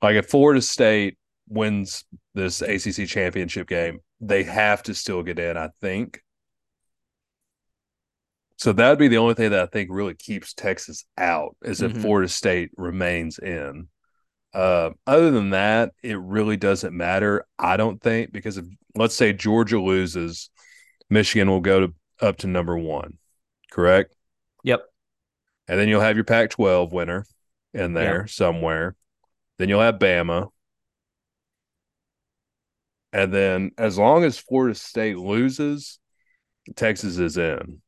Like 0.00 0.16
if 0.16 0.26
Florida 0.28 0.62
State 0.62 1.18
wins 1.48 2.04
this 2.34 2.62
ACC 2.62 3.06
championship 3.06 3.68
game, 3.68 4.00
they 4.20 4.44
have 4.44 4.82
to 4.84 4.94
still 4.94 5.22
get 5.22 5.38
in, 5.38 5.56
I 5.58 5.68
think. 5.80 6.22
So 8.56 8.72
that'd 8.72 8.98
be 8.98 9.08
the 9.08 9.18
only 9.18 9.34
thing 9.34 9.50
that 9.50 9.60
I 9.60 9.66
think 9.66 9.90
really 9.92 10.14
keeps 10.14 10.54
Texas 10.54 11.04
out 11.18 11.56
is 11.62 11.82
if 11.82 11.92
Mhm. 11.92 12.00
Florida 12.00 12.28
State 12.28 12.70
remains 12.76 13.38
in. 13.38 13.88
Uh, 14.54 14.90
other 15.06 15.30
than 15.30 15.50
that, 15.50 15.92
it 16.02 16.18
really 16.18 16.56
doesn't 16.56 16.94
matter. 16.94 17.46
I 17.58 17.76
don't 17.76 18.00
think 18.00 18.32
because 18.32 18.58
if 18.58 18.66
let's 18.94 19.14
say 19.14 19.32
Georgia 19.32 19.80
loses, 19.80 20.50
Michigan 21.08 21.48
will 21.48 21.60
go 21.60 21.80
to 21.86 21.94
up 22.20 22.38
to 22.38 22.46
number 22.46 22.76
one, 22.76 23.18
correct? 23.70 24.14
Yep. 24.64 24.82
And 25.68 25.78
then 25.78 25.88
you'll 25.88 26.00
have 26.00 26.16
your 26.16 26.24
Pac-12 26.24 26.92
winner 26.92 27.26
in 27.72 27.94
there 27.94 28.26
somewhere. 28.26 28.94
Then 29.58 29.68
you'll 29.68 29.80
have 29.80 29.98
Bama. 29.98 30.48
And 33.12 33.32
then 33.32 33.72
as 33.78 33.98
long 33.98 34.24
as 34.24 34.38
Florida 34.38 34.74
State 34.74 35.18
loses, 35.18 35.98
Texas 36.76 37.18
is 37.18 37.36
in. 37.36 37.80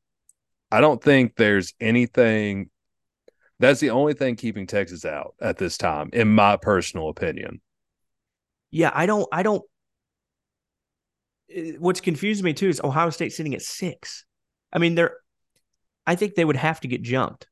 I 0.70 0.80
don't 0.80 1.02
think 1.02 1.36
there's 1.36 1.72
anything 1.80 2.70
that's 3.64 3.80
the 3.80 3.90
only 3.90 4.14
thing 4.14 4.36
keeping 4.36 4.66
Texas 4.66 5.04
out 5.04 5.34
at 5.40 5.58
this 5.58 5.76
time, 5.78 6.10
in 6.12 6.28
my 6.28 6.56
personal 6.56 7.08
opinion. 7.08 7.60
Yeah, 8.70 8.90
I 8.92 9.06
don't, 9.06 9.26
I 9.32 9.42
don't, 9.42 9.62
eh, 11.50 11.72
what's 11.78 12.00
confused 12.00 12.42
me 12.42 12.52
too 12.54 12.68
is 12.68 12.80
Ohio 12.82 13.10
State 13.10 13.32
sitting 13.32 13.54
at 13.54 13.62
six. 13.62 14.24
I 14.72 14.78
mean, 14.78 14.94
they're, 14.94 15.16
I 16.06 16.16
think 16.16 16.34
they 16.34 16.44
would 16.44 16.56
have 16.56 16.80
to 16.80 16.88
get 16.88 17.02
jumped 17.02 17.46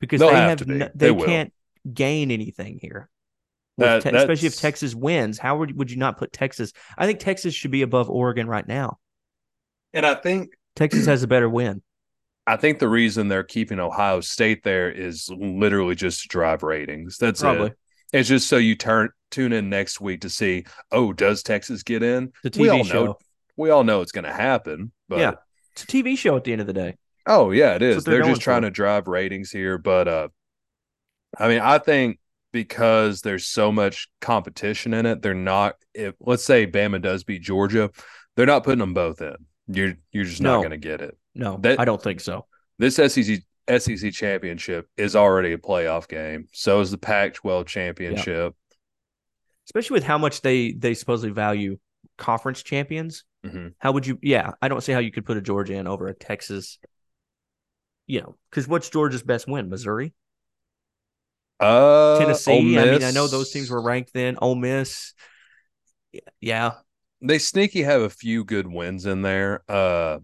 because 0.00 0.20
They'll 0.20 0.30
they 0.30 0.36
have 0.36 0.48
have, 0.50 0.58
to 0.58 0.64
be. 0.64 0.74
no- 0.74 0.90
They 0.94 1.12
they, 1.12 1.24
can't 1.24 1.52
gain 1.92 2.30
anything 2.30 2.78
here. 2.80 3.08
That- 3.78 4.02
Te- 4.02 4.10
especially 4.10 4.48
if 4.48 4.56
Texas 4.56 4.94
wins, 4.94 5.38
how 5.38 5.58
would 5.58 5.78
would 5.78 5.90
you 5.90 5.96
not 5.96 6.18
put 6.18 6.32
Texas? 6.32 6.72
I 6.98 7.06
think 7.06 7.20
Texas 7.20 7.54
should 7.54 7.70
be 7.70 7.82
above 7.82 8.10
Oregon 8.10 8.46
right 8.48 8.66
now. 8.66 8.98
And 9.92 10.04
I 10.04 10.14
think 10.14 10.50
Texas 10.76 11.06
has 11.06 11.22
a 11.22 11.26
better 11.28 11.48
win. 11.48 11.82
I 12.50 12.56
think 12.56 12.80
the 12.80 12.88
reason 12.88 13.28
they're 13.28 13.44
keeping 13.44 13.78
Ohio 13.78 14.20
State 14.20 14.64
there 14.64 14.90
is 14.90 15.30
literally 15.30 15.94
just 15.94 16.22
to 16.22 16.28
drive 16.28 16.64
ratings. 16.64 17.16
That's 17.16 17.42
Probably. 17.42 17.68
it. 17.68 17.76
It's 18.12 18.28
just 18.28 18.48
so 18.48 18.56
you 18.56 18.74
turn 18.74 19.10
tune 19.30 19.52
in 19.52 19.70
next 19.70 20.00
week 20.00 20.22
to 20.22 20.30
see, 20.30 20.64
oh, 20.90 21.12
does 21.12 21.44
Texas 21.44 21.84
get 21.84 22.02
in? 22.02 22.32
The 22.42 22.50
we 22.58 22.66
TV 22.66 22.72
all 22.78 22.84
show. 22.84 23.04
know 23.04 23.18
we 23.56 23.70
all 23.70 23.84
know 23.84 24.00
it's 24.00 24.10
going 24.10 24.24
to 24.24 24.32
happen. 24.32 24.90
But 25.08 25.20
Yeah. 25.20 25.32
It's 25.74 25.84
a 25.84 25.86
TV 25.86 26.18
show 26.18 26.36
at 26.36 26.42
the 26.42 26.50
end 26.50 26.60
of 26.60 26.66
the 26.66 26.72
day. 26.72 26.96
oh 27.24 27.52
yeah, 27.52 27.76
it 27.76 27.82
is. 27.82 28.02
they're 28.02 28.14
They're, 28.14 28.30
just 28.32 28.42
trying 28.42 28.62
for. 28.62 28.66
to 28.66 28.72
drive 28.72 29.06
ratings 29.06 29.52
here. 29.52 29.78
But 29.78 30.08
uh, 30.08 30.28
I 31.38 31.46
mean, 31.46 31.60
I 31.60 31.78
think 31.78 32.18
because 32.52 33.20
there's 33.20 33.46
so 33.46 33.70
much 33.70 34.08
competition 34.20 34.92
in 34.92 35.06
it, 35.06 35.22
they're 35.22 35.34
not. 35.34 35.76
If 35.94 36.16
let's 36.18 36.42
say 36.42 36.66
Bama 36.66 37.00
does 37.00 37.22
beat 37.22 37.42
Georgia, 37.42 37.90
they're 38.34 38.46
not 38.46 38.64
putting 38.64 38.80
them 38.80 38.94
both 38.94 39.22
in. 39.22 39.36
You're 39.68 39.94
you're 40.10 40.24
just 40.24 40.42
not 40.42 40.56
going 40.58 40.70
to 40.70 40.76
get 40.76 41.00
it. 41.00 41.16
No, 41.40 41.56
That- 41.62 41.80
I 41.80 41.86
don't 41.86 42.00
think 42.02 42.20
so. 42.20 42.46
this 42.78 42.96
SEC 42.96 43.38
SEC 43.66 44.12
championship 44.12 44.88
is 44.96 45.16
already 45.16 45.52
a 45.52 45.58
playoff 45.58 46.06
game. 46.06 46.46
So 46.52 46.80
is 46.80 46.90
the 46.90 46.98
Pac-12 46.98 47.66
championship. 47.66 48.54
Especially 49.66 49.94
with 49.94 50.04
how 50.04 50.18
much 50.18 50.42
they 50.42 50.72
they 50.72 50.92
supposedly 50.94 51.32
value 51.32 51.78
conference 52.18 52.62
champions. 52.62 53.24
Mhm. 53.44 53.72
How 53.78 53.92
would 53.92 54.06
you? 54.06 54.18
Yeah, 54.22 54.52
I 54.60 54.68
don't 54.68 54.82
see 54.82 54.92
how 54.92 54.98
you 54.98 55.10
could 55.12 55.24
put 55.24 55.38
a 55.38 55.40
Georgia 55.40 55.74
in 55.74 55.86
over 55.86 56.08
a 56.08 56.14
Texas. 56.14 56.78
You 58.06 58.20
know, 58.20 58.36
because 58.50 58.68
what's 58.68 58.90
Georgia's 58.90 59.22
best 59.22 59.48
win? 59.48 59.70
Missouri, 59.70 60.12
Uh, 61.58 62.18
Tennessee. 62.18 62.76
I 62.78 62.84
mean, 62.90 63.04
I 63.04 63.12
know 63.12 63.28
those 63.28 63.50
teams 63.50 63.70
were 63.70 63.80
ranked 63.80 64.12
then. 64.12 64.36
Ole 64.42 64.56
Miss. 64.56 65.14
Yeah, 66.40 66.72
They 67.22 67.38
sneaky 67.38 67.82
have 67.82 68.00
a 68.02 68.10
few 68.10 68.44
good 68.44 68.66
wins 68.66 69.06
in 69.06 69.22
there. 69.22 69.62
Uh, 69.68 70.18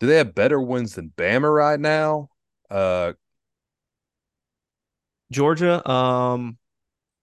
do 0.00 0.06
they 0.06 0.16
have 0.16 0.34
better 0.34 0.60
wins 0.60 0.94
than 0.94 1.12
Bama 1.16 1.54
right 1.54 1.78
now? 1.78 2.30
Uh, 2.70 3.12
Georgia. 5.30 5.88
Um, 5.88 6.58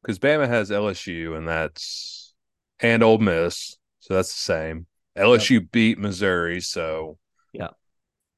because 0.02 0.20
Bama 0.20 0.48
has 0.48 0.72
LSU 0.72 1.36
and 1.38 1.48
that's 1.48 2.34
and 2.80 3.04
Ole 3.04 3.18
Miss, 3.18 3.78
so 4.00 4.14
that's 4.14 4.32
the 4.34 4.40
same. 4.40 4.88
LSU 5.18 5.60
beat 5.60 5.98
Missouri, 5.98 6.62
so 6.62 7.18
Yeah. 7.52 7.70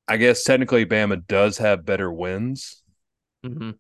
I 0.08 0.18
guess 0.18 0.44
technically 0.44 0.86
Bama 0.86 1.26
does 1.28 1.58
have 1.60 1.86
better 1.86 2.12
wins. 2.12 2.82
mhm. 3.44 3.78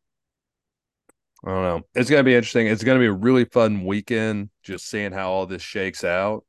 I 1.45 1.49
don't 1.49 1.63
know. 1.63 1.81
It's 1.95 2.09
gonna 2.09 2.23
be 2.23 2.35
interesting. 2.35 2.67
It's 2.67 2.83
gonna 2.83 2.99
be 2.99 3.05
a 3.05 3.13
really 3.13 3.45
fun 3.45 3.85
weekend, 3.85 4.49
just 4.61 4.87
seeing 4.87 5.11
how 5.13 5.31
all 5.31 5.45
this 5.45 5.61
shakes 5.61 6.03
out. 6.03 6.45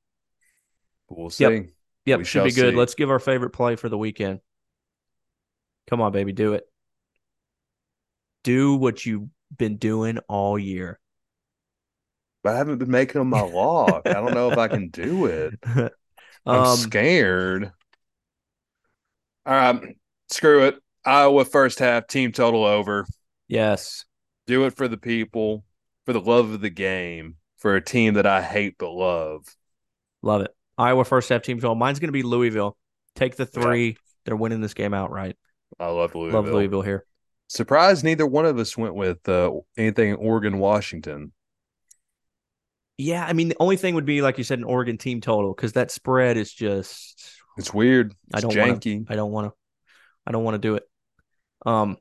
But 1.08 1.18
we'll 1.18 1.30
see. 1.30 1.44
Yep. 1.44 1.66
Yep, 2.11 2.18
We 2.18 2.24
should 2.24 2.42
be 2.42 2.50
good. 2.50 2.72
see. 2.72 2.76
Let's 2.76 2.94
give 2.94 3.08
our 3.08 3.20
favorite 3.20 3.50
play 3.50 3.76
for 3.76 3.88
the 3.88 3.96
weekend. 3.96 4.40
Come 5.88 6.00
on, 6.00 6.11
baby, 6.11 6.32
do 6.32 6.54
it. 6.54 6.64
Do 8.42 8.74
what 8.74 9.06
you've 9.06 9.28
been 9.56 9.76
doing 9.76 10.18
all 10.28 10.58
year. 10.58 10.98
But 12.42 12.54
I 12.54 12.58
haven't 12.58 12.78
been 12.78 12.90
making 12.90 13.20
them 13.20 13.28
my 13.28 13.42
lock. 13.42 14.08
I 14.08 14.14
don't 14.14 14.34
know 14.34 14.50
if 14.50 14.58
I 14.58 14.66
can 14.66 14.88
do 14.88 15.26
it. 15.26 15.54
I'm 16.46 16.64
um, 16.64 16.76
scared. 16.78 17.70
All 19.46 19.54
right, 19.54 19.96
screw 20.30 20.64
it. 20.64 20.80
Iowa 21.04 21.44
first 21.44 21.78
half 21.78 22.08
team 22.08 22.32
total 22.32 22.64
over. 22.64 23.06
yes. 23.46 24.04
Do 24.48 24.64
it 24.64 24.76
for 24.76 24.88
the 24.88 24.96
people, 24.96 25.64
for 26.06 26.12
the 26.12 26.20
love 26.20 26.50
of 26.50 26.61
the 26.61 26.70
game, 26.70 27.36
for 27.58 27.76
a 27.76 27.84
team 27.84 28.14
that 28.14 28.26
I 28.26 28.42
hate 28.42 28.76
but 28.78 28.90
love. 28.90 29.46
Love 30.22 30.40
it. 30.40 30.54
Iowa 30.81 31.05
first 31.05 31.28
half 31.28 31.43
team 31.43 31.61
total. 31.61 31.74
Mine's 31.74 31.99
going 31.99 32.09
to 32.09 32.12
be 32.12 32.22
Louisville. 32.22 32.76
Take 33.14 33.37
the 33.37 33.45
three. 33.45 33.97
They're 34.24 34.37
winning 34.37 34.62
this 34.62 34.72
game 34.72 34.95
outright. 34.95 35.37
I 35.78 35.89
love 35.89 36.14
Louisville. 36.14 36.43
Love 36.43 36.51
Louisville 36.51 36.83
here. 36.83 37.05
Surprised 37.49 38.03
neither 38.03 38.26
one 38.26 38.47
of 38.47 38.59
us 38.59 38.76
went 38.78 38.95
with 38.95 39.28
uh, 39.28 39.51
anything 39.76 40.14
Oregon 40.14 40.59
Washington. 40.59 41.33
Yeah, 42.97 43.24
I 43.24 43.33
mean, 43.33 43.49
the 43.49 43.57
only 43.61 43.76
thing 43.76 43.95
would 43.95 44.05
be 44.07 44.22
like 44.22 44.39
you 44.39 44.45
said, 44.45 44.59
an 44.59 44.64
Oregon 44.64 44.99
team 44.99 45.20
total 45.20 45.53
because 45.55 45.72
that 45.74 45.91
spread 45.91 46.37
is 46.37 46.53
just. 46.53 47.31
It's 47.59 47.74
weird. 47.74 48.14
I 48.33 48.41
don't 48.41 48.57
wanna- 48.57 48.74
janky. 48.74 49.05
I 49.09 49.16
don't 49.16 49.33
want 49.33 49.49
to. 49.49 49.55
I 50.26 50.33
don't 50.33 50.45
want 50.45 50.55
to 50.55 50.59
do 50.59 50.76
it. 50.76 50.85
Um. 51.66 51.99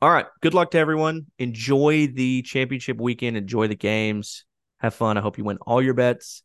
All 0.00 0.10
right. 0.10 0.26
Good 0.40 0.54
luck 0.54 0.70
to 0.72 0.78
everyone. 0.78 1.26
Enjoy 1.38 2.06
the 2.06 2.42
championship 2.42 2.98
weekend. 3.00 3.36
Enjoy 3.36 3.68
the 3.68 3.76
games. 3.76 4.44
Have 4.78 4.94
fun. 4.94 5.16
I 5.16 5.20
hope 5.20 5.38
you 5.38 5.44
win 5.44 5.58
all 5.58 5.82
your 5.82 5.94
bets. 5.94 6.42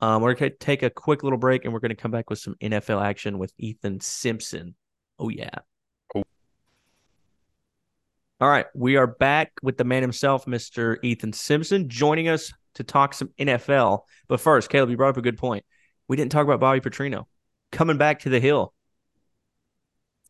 Um, 0.00 0.22
we're 0.22 0.34
gonna 0.34 0.50
take 0.50 0.82
a 0.82 0.90
quick 0.90 1.22
little 1.22 1.38
break, 1.38 1.64
and 1.64 1.72
we're 1.72 1.80
gonna 1.80 1.94
come 1.94 2.10
back 2.10 2.28
with 2.28 2.38
some 2.38 2.54
NFL 2.60 3.02
action 3.02 3.38
with 3.38 3.52
Ethan 3.58 4.00
Simpson. 4.00 4.74
Oh 5.18 5.28
yeah. 5.28 5.50
Oh. 6.14 6.22
All 8.40 8.48
right, 8.48 8.66
we 8.74 8.96
are 8.96 9.06
back 9.06 9.52
with 9.62 9.78
the 9.78 9.84
man 9.84 10.02
himself, 10.02 10.44
Mr. 10.44 10.98
Ethan 11.02 11.32
Simpson, 11.32 11.88
joining 11.88 12.28
us 12.28 12.52
to 12.74 12.84
talk 12.84 13.14
some 13.14 13.30
NFL. 13.38 14.02
But 14.28 14.40
first, 14.40 14.68
Caleb, 14.68 14.90
you 14.90 14.96
brought 14.96 15.10
up 15.10 15.16
a 15.16 15.22
good 15.22 15.38
point. 15.38 15.64
We 16.08 16.16
didn't 16.16 16.32
talk 16.32 16.44
about 16.44 16.60
Bobby 16.60 16.80
Petrino 16.80 17.24
coming 17.72 17.96
back 17.96 18.20
to 18.20 18.28
the 18.28 18.40
hill. 18.40 18.74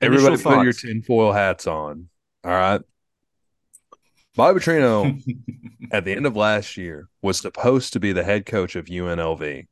Everybody 0.00 0.34
Initial 0.34 0.52
put 0.52 0.64
your 0.64 0.72
tinfoil 0.72 1.32
hats 1.32 1.66
on. 1.66 2.08
All 2.44 2.50
right. 2.50 2.80
Bobby 4.36 4.60
Petrino 4.60 5.18
at 5.90 6.04
the 6.04 6.12
end 6.12 6.26
of 6.26 6.36
last 6.36 6.76
year 6.76 7.08
was 7.22 7.38
supposed 7.38 7.94
to 7.94 8.00
be 8.00 8.12
the 8.12 8.22
head 8.22 8.44
coach 8.44 8.76
of 8.76 8.84
UNLV. 8.84 9.66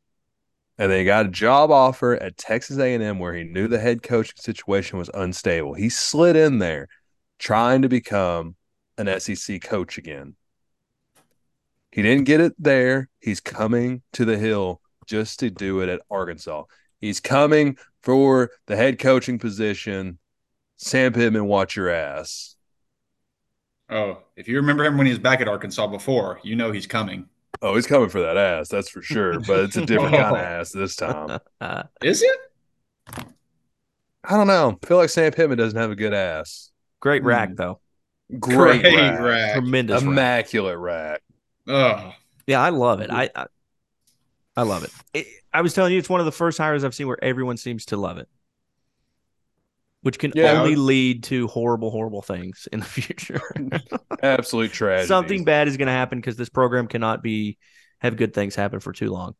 And 0.77 0.91
they 0.91 1.05
got 1.05 1.27
a 1.27 1.31
job 1.31 1.71
offer 1.71 2.15
at 2.15 2.37
Texas 2.37 2.79
A&M 2.79 3.19
where 3.19 3.35
he 3.35 3.45
knew 3.45 3.69
the 3.69 3.79
head 3.79 4.03
coaching 4.03 4.35
situation 4.37 4.99
was 4.99 5.11
unstable. 5.12 5.75
He 5.75 5.89
slid 5.89 6.35
in 6.35 6.59
there 6.59 6.89
trying 7.39 7.83
to 7.83 7.89
become 7.89 8.57
an 8.97 9.21
SEC 9.21 9.62
coach 9.62 9.99
again. 9.99 10.35
He 11.93 12.03
didn't 12.03 12.25
get 12.25 12.41
it 12.41 12.55
there. 12.59 13.09
He's 13.21 13.41
coming 13.41 14.03
to 14.15 14.25
the 14.25 14.39
hill 14.39 14.81
just 15.07 15.41
to 15.41 15.51
do 15.51 15.81
it 15.81 15.89
at 15.89 16.01
Arkansas. 16.11 16.65
He's 17.01 17.21
coming 17.21 17.77
for 18.03 18.51
the 18.67 18.77
head 18.77 18.99
coaching 18.99 19.39
position. 19.39 20.19
Sam 20.77 21.12
Pittman, 21.12 21.45
watch 21.45 21.77
your 21.77 21.91
ass. 21.91 22.57
Oh, 23.91 24.18
if 24.37 24.49
you 24.49 24.57
remember 24.57 24.85
him 24.85 24.97
when 24.97 25.07
he 25.07 25.12
was 25.12 25.18
back 25.18 25.41
at 25.41 25.49
Arkansas 25.49 25.87
before, 25.89 26.41
you 26.43 26.57
know 26.57 26.72
he's 26.72 26.87
coming. 26.87 27.28
Oh, 27.62 27.74
he's 27.74 27.87
coming 27.87 28.09
for 28.09 28.20
that 28.22 28.37
ass, 28.37 28.68
that's 28.68 28.89
for 28.89 29.03
sure. 29.03 29.41
But 29.41 29.61
it's 29.61 29.76
a 29.76 29.85
different 29.87 30.14
kind 30.16 30.35
of 30.37 30.43
ass 30.43 30.70
this 30.72 30.97
time. 30.97 31.39
Uh, 31.61 31.82
Is 32.03 32.22
it? 32.22 32.39
I 34.26 34.37
don't 34.37 34.47
know. 34.47 34.78
I 34.82 34.87
feel 34.87 34.97
like 34.97 35.11
Sam 35.11 35.32
Pittman 35.32 35.59
doesn't 35.59 35.78
have 35.78 35.91
a 35.91 35.95
good 35.97 36.14
ass. 36.14 36.70
great 37.01 37.22
Hmm. 37.22 37.28
rack 37.28 37.57
though, 37.57 37.80
Great, 38.41 38.80
Great 38.82 38.97
rack. 38.97 39.20
rack. 39.20 39.53
tremendous. 39.55 40.03
rack. 40.03 40.11
Immaculate 40.11 40.78
rack. 40.78 41.22
Oh, 41.68 42.12
Yeah, 42.47 42.61
I 42.61 42.70
love 42.70 43.01
it. 43.01 43.11
I, 43.11 43.30
I 43.35 43.47
I 44.57 44.62
love 44.62 44.85
it. 44.85 44.91
it. 45.12 45.26
I 45.53 45.61
was 45.62 45.74
telling 45.74 45.93
you, 45.93 45.99
it's 45.99 46.09
one 46.09 46.20
of 46.20 46.26
the 46.26 46.32
first 46.32 46.59
hires 46.59 46.85
I've 46.85 46.95
seen 46.95 47.07
where 47.09 47.22
everyone 47.22 47.57
seems 47.57 47.87
to 47.87 47.97
love 47.97 48.18
it, 48.18 48.28
which 50.05 50.18
can 50.18 50.32
Yeah. 50.34 50.61
only 50.61 50.76
lead 50.76 51.22
to 51.24 51.46
horrible, 51.48 51.90
horrible 51.90 52.20
things 52.20 52.68
in 52.70 52.80
the 52.80 52.84
future. 52.86 53.40
Absolute 54.22 54.70
tragedy. 54.72 55.09
Something 55.09 55.44
bad 55.44 55.66
is 55.66 55.78
going 55.78 55.86
to 55.86 55.92
happen 55.92 56.18
because 56.20 56.36
this 56.36 56.50
program 56.50 56.86
cannot 56.88 57.22
be 57.22 57.57
have 58.00 58.16
good 58.16 58.34
things 58.34 58.55
happen 58.55 58.80
for 58.80 58.92
too 58.92 59.11
long. 59.11 59.34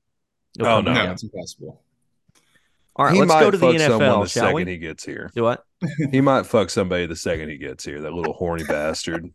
Oh, 0.61 0.65
fun 0.65 0.85
no. 0.87 0.95
no, 0.95 1.13
it's 1.13 1.23
impossible. 1.23 1.83
All 2.97 3.05
right, 3.05 3.13
he 3.15 3.21
let's 3.21 3.29
might 3.29 3.41
go 3.41 3.51
to 3.51 3.59
the 3.59 3.73
fuck 3.73 3.81
someone 3.81 4.01
NFL, 4.01 4.23
the 4.23 4.29
shall 4.29 4.43
second 4.45 4.55
we? 4.55 4.65
he 4.65 4.79
gets 4.79 5.05
here. 5.05 5.31
Do 5.35 5.43
what? 5.43 5.65
He 6.11 6.21
might 6.23 6.47
fuck 6.47 6.71
somebody 6.71 7.05
the 7.07 7.17
second 7.17 7.51
he 7.51 7.59
gets 7.59 7.85
here. 7.85 8.01
That 8.01 8.13
little 8.15 8.33
horny 8.33 8.65
bastard. 8.65 9.31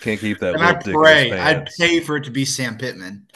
Can't 0.00 0.18
keep 0.20 0.38
that. 0.38 0.54
And 0.54 0.62
I 0.62 0.68
little 0.68 0.78
dick 0.78 0.86
in 0.86 0.92
his 0.92 0.96
pray, 0.96 1.38
I'd 1.38 1.68
pay 1.78 2.00
for 2.00 2.16
it 2.16 2.24
to 2.24 2.30
be 2.30 2.44
Sam 2.46 2.78
Pittman. 2.78 3.26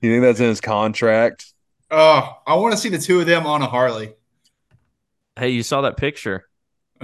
You 0.00 0.10
think 0.12 0.22
that's 0.22 0.40
in 0.40 0.46
his 0.48 0.60
contract? 0.60 1.46
Oh, 1.90 2.38
I 2.46 2.54
want 2.56 2.72
to 2.72 2.78
see 2.78 2.88
the 2.90 2.98
two 2.98 3.20
of 3.20 3.26
them 3.26 3.46
on 3.46 3.62
a 3.62 3.66
Harley. 3.66 4.12
Hey, 5.38 5.50
you 5.50 5.62
saw 5.62 5.82
that 5.82 5.96
picture? 5.96 6.44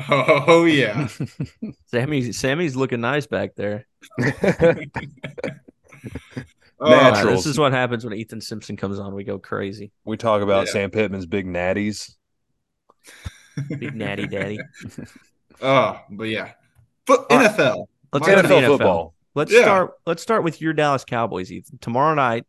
Oh 0.09 0.65
yeah. 0.65 1.07
Sammy, 1.87 2.33
Sammy's 2.33 2.75
looking 2.75 3.01
nice 3.01 3.27
back 3.29 3.55
there. 3.55 3.87
Oh, 6.81 6.93
Uh, 6.93 7.25
this 7.27 7.47
is 7.47 7.57
what 7.59 7.73
happens 7.73 8.05
when 8.05 8.13
Ethan 8.13 8.41
Simpson 8.41 8.77
comes 8.77 8.99
on. 8.99 9.15
We 9.15 9.23
go 9.25 9.39
crazy. 9.39 9.93
we 10.05 10.17
talk 10.17 10.43
about 10.43 10.67
Yeah. 10.67 10.73
Sam 10.73 10.91
Pittman's 10.91 11.25
big 11.27 11.47
natties. 11.47 12.15
Big 13.69 13.95
natty 13.95 14.27
daddy. 14.27 14.59
oh, 15.63 16.01
but 16.11 16.25
yeah. 16.25 16.51
Foot 17.07 17.27
All 17.31 17.39
right. 17.39 17.51
NFL. 17.57 17.87
Let's 18.13 18.27
go 18.27 18.35
to 18.35 18.43
the 18.43 18.49
NFL 18.49 18.61
NFL. 18.63 18.67
football. 18.67 19.15
Let's 19.37 19.53
Yeah. 19.53 19.63
start. 19.63 19.93
Let's 20.05 20.23
start 20.23 20.43
with 20.43 20.61
your 20.61 20.73
Dallas 20.73 21.05
Cowboys, 21.05 21.53
Ethan. 21.53 21.79
Tomorrow 21.79 22.15
night, 22.17 22.45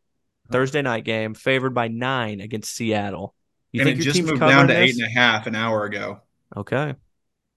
Thursday 0.52 0.82
night 0.82 1.04
game, 1.04 1.34
favored 1.34 1.74
by 1.74 1.88
nine 1.88 2.42
against 2.42 2.76
Seattle. 2.76 3.34
You 3.72 3.82
and 3.82 3.88
think 3.88 4.00
it 4.00 4.04
your 4.04 4.14
just 4.14 4.18
team's 4.18 4.30
moved 4.30 4.42
down 4.42 4.68
to 4.68 4.74
this? 4.74 4.92
eight 4.92 5.02
and 5.02 5.08
a 5.08 5.10
half 5.10 5.48
an 5.48 5.56
hour 5.56 5.86
ago. 5.86 6.22
Okay. 6.56 6.94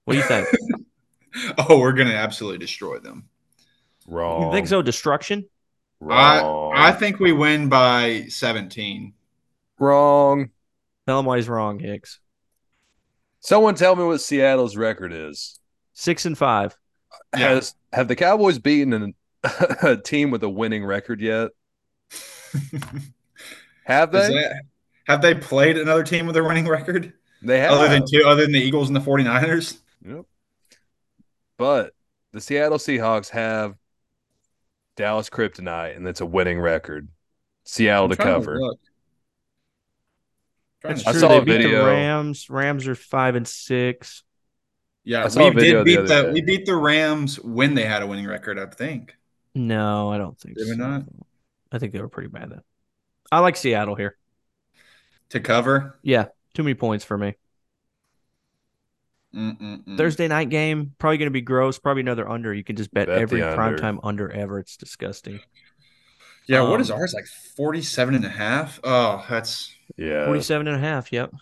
What 0.05 0.15
do 0.15 0.19
you 0.19 0.25
think? 0.25 0.49
Oh, 1.59 1.79
we're 1.79 1.93
gonna 1.93 2.15
absolutely 2.15 2.59
destroy 2.59 2.99
them. 2.99 3.29
Wrong. 4.09 4.47
you 4.47 4.53
think 4.53 4.67
so? 4.67 4.81
Destruction? 4.81 5.47
Wrong. 6.01 6.73
I 6.75 6.89
I 6.89 6.93
think 6.93 7.21
we 7.21 7.33
win 7.33 7.69
by 7.69 8.25
17. 8.29 9.13
Wrong. 9.79 10.51
Tell 11.07 11.21
him 11.21 11.27
why 11.27 11.37
he's 11.37 11.49
wrong, 11.49 11.79
Hicks. 11.79 12.19
Someone 13.41 13.75
tell 13.75 13.95
me 13.95 14.05
what 14.05 14.23
Seattle's 14.23 14.77
record 14.77 15.13
is. 15.13 15.61
Six 15.93 16.25
and 16.25 16.37
five. 16.37 16.77
Yeah. 17.37 17.51
Has 17.51 17.75
have 17.93 18.09
the 18.09 18.17
Cowboys 18.17 18.59
beaten 18.59 18.93
an, 18.95 19.15
a 19.83 19.97
team 19.97 20.31
with 20.31 20.43
a 20.43 20.49
winning 20.49 20.85
record 20.85 21.21
yet? 21.21 21.51
Have 23.85 24.13
they? 24.13 24.29
that- 24.29 24.63
have 25.07 25.23
they 25.23 25.35
played 25.35 25.79
another 25.79 26.03
team 26.05 26.27
with 26.27 26.37
a 26.37 26.45
winning 26.45 26.69
record 26.69 27.15
they 27.41 27.61
have. 27.61 27.71
other 27.73 27.89
than 27.89 28.05
two, 28.07 28.25
other 28.27 28.43
than 28.43 28.53
the 28.53 28.61
Eagles 28.61 28.89
and 28.89 28.97
the 28.97 29.01
49ers? 29.01 29.79
Yep. 30.07 30.27
But 31.57 31.95
the 32.35 32.43
Seattle 32.43 32.77
Seahawks 32.77 33.31
have 33.31 33.75
Dallas 34.97 35.31
Kryptonite, 35.31 35.97
and 35.97 36.07
it's 36.07 36.21
a 36.21 36.27
winning 36.27 36.61
record. 36.61 37.09
Seattle 37.65 38.05
I'm 38.05 38.11
to 38.11 38.17
cover. 38.17 38.61
look. 38.61 38.79
That's 40.83 41.05
to 41.05 41.09
I 41.09 41.13
saw 41.13 41.29
they 41.29 41.39
a 41.39 41.43
beat 41.43 41.53
video. 41.63 41.81
the 41.85 41.87
Rams. 41.87 42.51
Rams 42.51 42.87
are 42.87 42.95
five 42.95 43.35
and 43.35 43.49
six. 43.49 44.23
Yeah, 45.05 45.25
I 45.25 45.29
saw 45.29 45.41
a 45.47 45.49
we 45.49 45.55
video 45.55 45.85
did 45.85 45.87
beat 45.87 45.99
other 46.11 46.27
the, 46.29 46.33
we 46.33 46.43
beat 46.43 46.67
the 46.67 46.77
Rams 46.77 47.41
when 47.41 47.75
they 47.75 47.85
had 47.85 48.03
a 48.03 48.07
winning 48.07 48.27
record, 48.27 48.59
I 48.59 48.67
think. 48.67 49.17
No, 49.55 50.13
I 50.13 50.19
don't 50.19 50.39
think 50.39 50.57
Did 50.59 50.69
we 50.69 50.77
not? 50.77 51.05
I 51.73 51.79
think 51.79 51.93
they 51.93 52.01
were 52.01 52.09
pretty 52.09 52.29
bad 52.29 52.51
then. 52.51 52.63
I 53.31 53.41
like 53.41 53.57
Seattle 53.57 53.95
here. 53.95 54.17
To 55.31 55.41
cover. 55.41 55.99
Yeah, 56.03 56.27
too 56.55 56.63
many 56.63 56.75
points 56.75 57.05
for 57.05 57.19
me. 57.19 57.35
Mm-mm-mm. 59.35 59.97
Thursday 59.97 60.27
night 60.29 60.49
game, 60.49 60.95
probably 60.99 61.19
going 61.19 61.27
to 61.27 61.31
be 61.31 61.43
gross. 61.43 61.79
Probably 61.79 62.01
another 62.01 62.29
under. 62.29 62.53
You 62.55 62.65
can 62.65 62.77
just 62.77 62.93
bet, 62.93 63.09
Bet 63.09 63.19
every 63.19 63.43
under. 63.43 63.79
primetime 63.79 63.99
under 64.03 64.31
ever. 64.31 64.59
It's 64.59 64.77
disgusting. 64.77 65.41
Yeah, 66.47 66.63
what 66.63 66.77
um, 66.77 66.81
is 66.81 66.91
ours? 66.91 67.15
Like 67.15 67.27
47 67.57 68.15
and 68.15 68.25
a 68.25 68.29
half? 68.31 68.81
Oh, 68.83 69.25
that's 69.29 69.75
Yeah. 69.97 70.27
47 70.27 70.67
and 70.67 70.77
a 70.77 70.81
half. 70.81 71.13
Yep. 71.13 71.33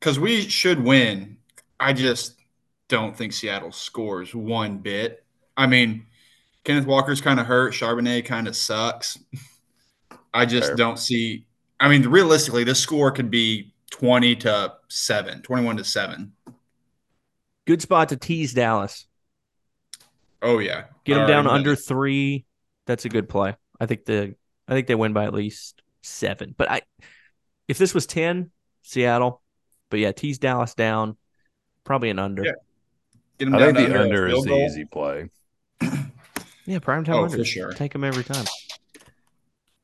because 0.00 0.18
we 0.18 0.42
should 0.48 0.82
win. 0.82 1.38
I 1.78 1.92
just 1.92 2.36
don't 2.88 3.16
think 3.16 3.32
Seattle 3.32 3.72
scores 3.72 4.34
one 4.34 4.78
bit. 4.78 5.24
I 5.56 5.66
mean, 5.66 6.06
Kenneth 6.64 6.86
Walker's 6.86 7.20
kind 7.20 7.40
of 7.40 7.46
hurt. 7.46 7.72
Charbonnet 7.74 8.24
kind 8.24 8.46
of 8.46 8.56
sucks. 8.56 9.18
I 10.34 10.46
just 10.46 10.68
Fair. 10.68 10.76
don't 10.76 10.98
see. 10.98 11.46
I 11.80 11.88
mean, 11.88 12.08
realistically, 12.08 12.64
this 12.64 12.80
score 12.80 13.10
could 13.10 13.30
be 13.30 13.74
20 13.90 14.36
to 14.36 14.74
7, 14.88 15.42
21 15.42 15.76
to 15.76 15.84
7. 15.84 16.32
Good 17.66 17.82
spot 17.82 18.08
to 18.10 18.16
tease 18.16 18.54
Dallas. 18.54 19.06
Oh 20.40 20.58
yeah, 20.58 20.84
Get 21.04 21.14
them 21.14 21.28
down 21.28 21.44
right, 21.46 21.54
under 21.54 21.76
three. 21.76 22.44
That's 22.86 23.04
a 23.04 23.08
good 23.08 23.28
play. 23.28 23.54
I 23.78 23.86
think 23.86 24.04
the 24.04 24.34
I 24.66 24.72
think 24.72 24.88
they 24.88 24.96
win 24.96 25.12
by 25.12 25.24
at 25.24 25.32
least 25.32 25.82
seven. 26.02 26.54
But 26.58 26.70
I, 26.70 26.82
if 27.68 27.78
this 27.78 27.94
was 27.94 28.06
ten, 28.06 28.50
Seattle. 28.82 29.40
But 29.88 30.00
yeah, 30.00 30.10
tease 30.10 30.38
Dallas 30.38 30.74
down. 30.74 31.16
Probably 31.84 32.10
an 32.10 32.18
under. 32.18 32.44
Yeah. 32.44 32.52
Get 33.38 33.44
them 33.46 33.54
I 33.54 33.58
down 33.58 33.74
think 33.74 33.88
the 33.90 33.98
a 33.98 34.02
under 34.02 34.26
is 34.26 34.32
field 34.32 34.48
the 34.48 34.64
easy 34.64 34.84
play. 34.84 35.28
Yeah, 36.66 36.78
prime 36.78 37.04
time 37.04 37.16
Oh, 37.16 37.24
under. 37.24 37.38
for 37.38 37.44
sure. 37.44 37.72
Take 37.72 37.92
them 37.92 38.04
every 38.04 38.24
time. 38.24 38.44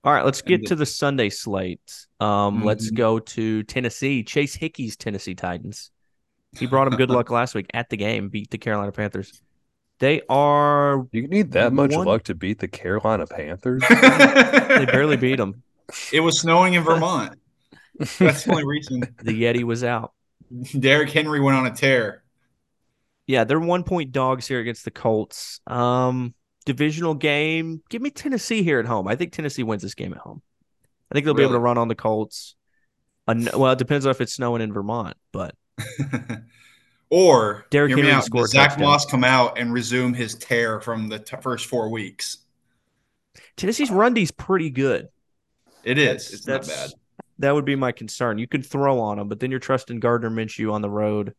All 0.05 0.13
right, 0.13 0.25
let's 0.25 0.43
get 0.43 0.61
And 0.61 0.69
to 0.69 0.77
the 0.77 0.87
Sunday 0.87 1.29
slate. 1.29 2.07
Um, 2.21 2.65
let's 2.65 2.91
Mhm. 2.91 2.97
go 2.97 3.19
to 3.19 3.63
Tennessee. 3.65 4.23
Chase 4.23 4.55
Hickey's 4.55 4.97
Tennessee 4.97 5.35
Titans. 5.35 5.91
He 6.57 6.67
brought 6.67 6.87
him 6.87 6.95
good 6.97 7.11
luck 7.11 7.31
last 7.31 7.55
week 7.55 7.67
at 7.75 7.91
the 7.91 7.97
game, 7.97 8.29
beat 8.29 8.51
the 8.51 8.59
Carolina 8.59 8.93
Panthers. 8.93 9.41
They 9.99 10.23
are 10.29 11.07
You 11.13 11.27
need 11.27 11.53
that 11.53 11.73
much 11.73 11.91
One- 11.95 12.07
luck 12.07 12.23
to 12.25 12.35
beat 12.35 12.61
the 12.61 12.69
Carolina 12.69 13.27
Panthers? 13.27 13.83
they 13.89 14.87
barely 14.87 15.17
beat 15.17 15.37
them. 15.37 15.63
It 16.13 16.21
was 16.21 16.41
snowing 16.41 16.75
in 16.75 16.85
Vermont. 16.85 17.35
That's 18.19 18.45
the 18.45 18.51
only 18.53 18.65
reason. 18.65 19.01
The 19.23 19.33
Yeti 19.43 19.65
was 19.65 19.83
out. 19.83 20.13
Derrick 20.79 21.11
Henry 21.11 21.41
went 21.41 21.57
on 21.59 21.67
a 21.67 21.75
tear. 21.75 22.23
Yeah, 23.27 23.45
they're 23.45 23.59
one 23.61 23.83
point 23.83 24.13
dogs 24.13 24.47
here 24.47 24.61
against 24.61 24.85
the 24.85 24.91
Colts. 24.93 25.61
Um, 25.67 26.33
divisional 26.69 27.15
game. 27.15 27.83
Give 27.89 28.03
me 28.03 28.11
Tennessee 28.11 28.63
here 28.63 28.79
at 28.79 28.85
home. 28.87 29.09
I 29.09 29.17
think 29.17 29.33
Tennessee 29.33 29.63
wins 29.63 29.83
this 29.83 29.95
game 29.95 30.13
at 30.13 30.19
home. 30.19 30.43
I 31.11 31.15
think 31.15 31.25
they'll 31.25 31.35
be 31.35 31.43
able 31.43 31.55
to 31.55 31.59
run 31.59 31.79
on 31.79 31.89
the 31.89 31.95
Colts. 31.95 32.55
Well, 33.27 33.73
it 33.73 33.79
depends 33.79 34.05
on 34.07 34.11
if 34.11 34.21
it's 34.21 34.35
snowing 34.35 34.61
in 34.63 34.73
Vermont, 34.73 35.17
but 35.33 35.55
or 37.11 37.65
me 37.73 37.79
Henry 38.03 38.11
out, 38.13 38.25
scored 38.25 38.51
Zach 38.51 38.71
touchdown. 38.71 38.87
Moss 38.87 39.07
come 39.07 39.25
out 39.25 39.59
and 39.59 39.73
resume 39.73 40.13
his 40.15 40.35
tear 40.35 40.81
from 40.81 41.09
the 41.09 41.19
t- 41.19 41.37
first 41.41 41.67
four 41.67 41.89
weeks. 41.91 42.39
Tennessee's 43.57 43.91
run 43.91 44.15
D's 44.15 44.31
pretty 44.31 44.71
good. 44.71 45.09
It 45.85 45.99
is. 45.99 46.43
That's- 46.45 46.69
It's 46.69 46.69
not 46.69 46.89
bad. 46.89 46.91
That 47.41 47.55
would 47.55 47.65
be 47.65 47.77
my 47.77 47.93
concern. 47.93 48.39
You 48.39 48.49
could 48.49 48.67
throw 48.67 48.99
on 48.99 49.17
them, 49.19 49.29
but 49.29 49.39
then 49.41 49.51
you're 49.53 49.61
trusting 49.61 50.01
Gardner 50.01 50.29
Minshew 50.31 50.73
on 50.73 50.83
the 50.83 50.91
road. 50.91 51.35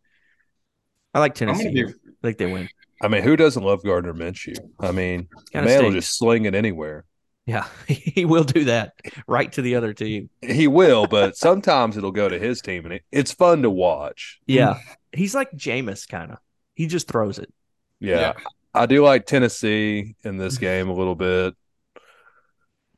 I 1.14 1.20
like 1.20 1.36
Tennessee. 1.36 1.72
be. 1.72 1.84
I 1.84 1.92
think 2.24 2.38
they 2.38 2.46
win. 2.52 2.70
I 3.02 3.08
mean, 3.08 3.24
who 3.24 3.36
doesn't 3.36 3.64
love 3.64 3.84
Gardner 3.84 4.14
Minshew? 4.14 4.58
I 4.80 4.92
mean, 4.92 5.28
Kinda 5.52 5.68
man 5.68 5.84
will 5.84 5.92
just 5.92 6.18
sling 6.18 6.46
it 6.46 6.56
anywhere. 6.56 7.06
Yeah, 7.46 7.66
he 7.88 8.26
will 8.26 8.44
do 8.44 8.66
that 8.66 8.94
right 9.28 9.52
to 9.54 9.62
the 9.62 9.76
other 9.76 9.94
team. 9.94 10.30
He 10.42 10.68
will, 10.68 11.08
but 11.08 11.38
sometimes 11.38 11.98
it'll 11.98 12.12
go 12.12 12.30
to 12.30 12.38
his 12.38 12.62
team, 12.62 12.86
and 12.86 12.96
it, 12.96 13.04
it's 13.12 13.32
fun 13.32 13.64
to 13.64 13.70
watch. 13.70 14.40
Yeah, 14.46 14.80
he's 15.12 15.34
like 15.34 15.52
Jameis, 15.52 16.08
kind 16.08 16.32
of. 16.32 16.38
He 16.76 16.88
just 16.88 17.08
throws 17.08 17.40
it. 17.40 17.52
Yeah. 18.00 18.34
I 18.74 18.86
do 18.86 19.04
like 19.04 19.26
Tennessee 19.26 20.16
in 20.24 20.38
this 20.38 20.58
game 20.60 20.90
a 20.90 20.94
little 20.94 21.16
bit. 21.16 21.56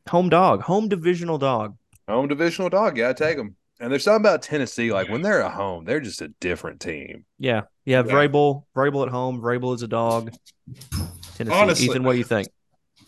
Home 0.10 0.30
dog, 0.30 0.62
home 0.62 0.90
divisional 0.90 1.38
dog. 1.38 1.78
Home 2.08 2.28
divisional 2.28 2.70
dog, 2.70 2.98
yeah, 2.98 3.10
I 3.10 3.14
take 3.14 3.38
them. 3.38 3.56
And 3.82 3.92
there's 3.92 4.04
something 4.04 4.22
about 4.22 4.44
Tennessee, 4.44 4.94
like 4.94 5.10
when 5.10 5.24
they're 5.24 5.42
at 5.42 5.54
home, 5.54 5.86
they're 5.86 6.00
just 6.00 6.22
a 6.22 6.28
different 6.40 6.80
team. 6.80 7.26
Yeah, 7.40 7.62
yeah. 7.84 8.04
Yeah. 8.06 8.14
Vrabel, 8.14 8.64
Vrabel 8.76 9.06
at 9.08 9.12
home. 9.12 9.42
Vrabel 9.42 9.74
is 9.74 9.82
a 9.82 9.88
dog. 9.88 10.32
Tennessee. 11.36 11.56
Honestly- 11.56 11.86
Ethan, 11.88 12.04
what 12.04 12.12
do 12.14 12.20
you 12.20 12.24
think? 12.24 12.48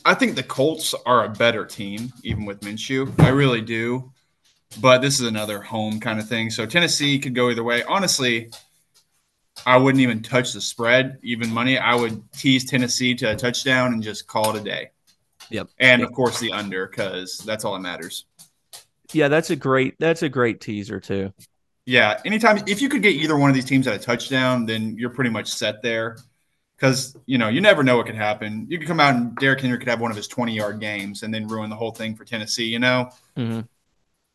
I 0.05 0.15
think 0.15 0.35
the 0.35 0.43
Colts 0.43 0.93
are 1.05 1.25
a 1.25 1.29
better 1.29 1.63
team, 1.65 2.11
even 2.23 2.45
with 2.45 2.59
Minshew. 2.61 3.17
I 3.21 3.29
really 3.29 3.61
do. 3.61 4.11
But 4.81 5.01
this 5.03 5.19
is 5.21 5.27
another 5.27 5.61
home 5.61 5.99
kind 5.99 6.19
of 6.19 6.27
thing. 6.27 6.49
So 6.49 6.65
Tennessee 6.65 7.19
could 7.19 7.35
go 7.35 7.49
either 7.51 7.63
way. 7.63 7.83
Honestly, 7.83 8.49
I 9.65 9.77
wouldn't 9.77 10.01
even 10.01 10.23
touch 10.23 10.51
the 10.53 10.59
spread, 10.61 11.19
even 11.21 11.51
money. 11.53 11.77
I 11.77 11.93
would 11.93 12.21
tease 12.33 12.65
Tennessee 12.65 13.13
to 13.15 13.31
a 13.31 13.35
touchdown 13.35 13.93
and 13.93 14.01
just 14.01 14.25
call 14.27 14.55
it 14.55 14.59
a 14.59 14.63
day. 14.63 14.89
Yep. 15.51 15.69
And 15.79 16.01
Yep. 16.01 16.09
of 16.09 16.15
course 16.15 16.39
the 16.39 16.51
under, 16.51 16.87
because 16.87 17.37
that's 17.45 17.63
all 17.63 17.73
that 17.73 17.79
matters. 17.81 18.25
Yeah, 19.13 19.27
that's 19.27 19.49
a 19.49 19.55
great. 19.55 19.95
That's 19.99 20.23
a 20.23 20.29
great 20.29 20.61
teaser 20.61 20.99
too. 20.99 21.33
Yeah. 21.85 22.19
Anytime 22.25 22.63
if 22.67 22.81
you 22.81 22.89
could 22.89 23.01
get 23.01 23.13
either 23.15 23.37
one 23.37 23.49
of 23.49 23.55
these 23.55 23.65
teams 23.65 23.87
at 23.87 23.95
a 23.95 23.99
touchdown, 23.99 24.65
then 24.65 24.97
you're 24.97 25.09
pretty 25.09 25.29
much 25.29 25.47
set 25.47 25.81
there. 25.81 26.17
Because 26.75 27.15
you 27.25 27.37
know, 27.37 27.49
you 27.49 27.61
never 27.61 27.83
know 27.83 27.97
what 27.97 28.07
could 28.07 28.15
happen. 28.15 28.65
You 28.69 28.77
could 28.77 28.87
come 28.87 28.99
out 28.99 29.15
and 29.15 29.35
Derrick 29.37 29.61
Henry 29.61 29.77
could 29.77 29.87
have 29.87 30.01
one 30.01 30.11
of 30.11 30.17
his 30.17 30.27
20 30.27 30.55
yard 30.55 30.79
games 30.79 31.23
and 31.23 31.33
then 31.33 31.47
ruin 31.47 31.69
the 31.69 31.75
whole 31.75 31.91
thing 31.91 32.15
for 32.15 32.25
Tennessee, 32.25 32.65
you 32.65 32.79
know? 32.79 33.09
hmm 33.35 33.61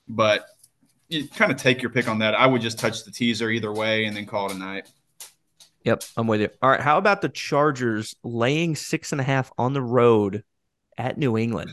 but 0.09 0.47
you 1.09 1.29
kind 1.29 1.53
of 1.53 1.59
take 1.59 1.83
your 1.83 1.91
pick 1.91 2.09
on 2.09 2.18
that. 2.20 2.35
I 2.35 2.47
would 2.47 2.62
just 2.62 2.79
touch 2.79 3.05
the 3.05 3.11
teaser 3.11 3.51
either 3.51 3.72
way 3.72 4.05
and 4.07 4.16
then 4.16 4.26
call 4.26 4.51
it 4.51 4.57
a 4.57 4.59
night. 4.59 4.89
Yep, 5.85 6.03
I'm 6.16 6.26
with 6.26 6.41
you. 6.41 6.51
All 6.61 6.70
right, 6.70 6.81
how 6.81 6.99
about 6.99 7.22
the 7.22 7.29
Chargers 7.29 8.14
laying 8.22 8.76
six 8.76 9.12
and 9.12 9.20
a 9.20 9.24
half 9.24 9.53
on 9.57 9.72
the 9.72 9.83
road 9.83 10.45
at 10.97 11.18
New 11.18 11.39
England? 11.39 11.70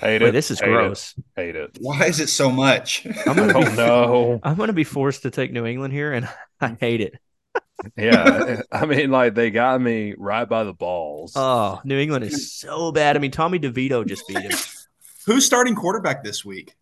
Hate 0.00 0.18
Boy, 0.20 0.26
it. 0.28 0.32
this 0.32 0.50
is 0.50 0.60
hate 0.60 0.66
gross. 0.66 1.14
It, 1.16 1.24
hate 1.40 1.56
it. 1.56 1.78
Why 1.80 2.04
is 2.06 2.20
it 2.20 2.28
so 2.28 2.50
much? 2.50 3.06
I'm 3.06 3.12
I 3.30 3.34
gonna 3.34 3.52
don't 3.52 3.70
be. 3.70 3.76
know. 3.76 4.40
I'm 4.42 4.56
gonna 4.56 4.72
be 4.72 4.84
forced 4.84 5.22
to 5.22 5.30
take 5.30 5.52
New 5.52 5.66
England 5.66 5.92
here, 5.94 6.12
and 6.12 6.28
I 6.60 6.76
hate 6.80 7.00
it. 7.00 7.14
Yeah. 7.96 8.62
I 8.72 8.86
mean, 8.86 9.10
like 9.10 9.34
they 9.34 9.50
got 9.50 9.80
me 9.80 10.14
right 10.16 10.48
by 10.48 10.64
the 10.64 10.72
balls. 10.72 11.32
Oh, 11.36 11.80
New 11.84 11.98
England 11.98 12.24
is 12.24 12.52
so 12.52 12.90
bad. 12.92 13.16
I 13.16 13.18
mean, 13.20 13.30
Tommy 13.30 13.58
DeVito 13.58 14.06
just 14.06 14.26
beat 14.28 14.38
him 14.40 14.52
Who's 15.26 15.44
starting 15.44 15.74
quarterback 15.74 16.22
this 16.24 16.44
week? 16.44 16.74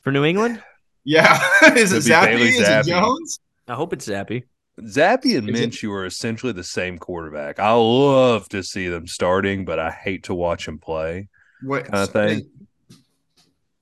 for 0.00 0.12
New 0.12 0.24
England. 0.24 0.62
Yeah, 1.04 1.40
is 1.76 1.92
it 1.92 1.96
Could 1.96 2.04
be 2.04 2.10
Zappe? 2.10 2.26
Bailey 2.26 2.48
Is 2.48 2.68
it 2.68 2.86
Jones? 2.86 3.38
I 3.68 3.74
hope 3.74 3.92
it's 3.92 4.06
Zappe. 4.08 4.44
Zappe 4.80 5.38
and 5.38 5.48
Is 5.50 5.60
it- 5.60 5.70
Minshew 5.70 5.90
are 5.92 6.04
essentially 6.06 6.52
the 6.52 6.62
same 6.64 6.98
quarterback. 6.98 7.58
I 7.58 7.72
love 7.72 8.48
to 8.50 8.62
see 8.62 8.88
them 8.88 9.06
starting, 9.06 9.64
but 9.64 9.78
I 9.78 9.90
hate 9.90 10.24
to 10.24 10.34
watch 10.34 10.66
them 10.66 10.78
play. 10.78 11.28
What 11.62 11.84
Kinda 11.84 12.06
thing. 12.06 12.50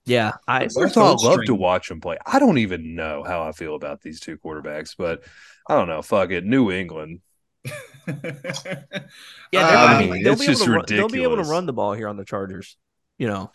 Yeah, 0.07 0.33
I 0.47 0.65
What's 0.65 0.75
their 0.75 0.85
First 0.85 0.97
of 0.99 1.03
all, 1.03 1.25
I 1.27 1.29
love 1.31 1.45
to 1.47 1.55
watch 1.55 1.89
them 1.89 2.01
play. 2.01 2.19
I 2.27 2.39
don't 2.39 2.59
even 2.59 2.95
know 2.95 3.25
how 3.27 3.43
I 3.43 3.53
feel 3.53 3.75
about 3.75 4.03
these 4.03 4.21
two 4.21 4.37
quarterbacks, 4.37 4.95
but 4.99 5.25
I 5.69 5.75
don't 5.77 5.89
know. 5.89 6.03
Fuck 6.03 6.31
it, 6.31 6.45
New 6.45 6.71
England. 6.71 7.21
yeah. 7.65 7.73
they're- 8.13 9.09
Uh, 9.55 9.87
I 9.87 10.01
mean, 10.07 10.23
they'll 10.23 10.33
it's 10.35 10.41
be 10.41 10.47
able 10.47 10.53
just 10.55 10.65
to 10.65 10.71
run, 10.73 10.85
they'll 10.87 11.09
be 11.09 11.23
able 11.23 11.37
to 11.37 11.43
run 11.51 11.67
the 11.67 11.73
ball 11.73 11.95
here 11.95 12.09
on 12.09 12.17
the 12.17 12.25
Chargers. 12.25 12.77
You 13.19 13.29
know, 13.29 13.51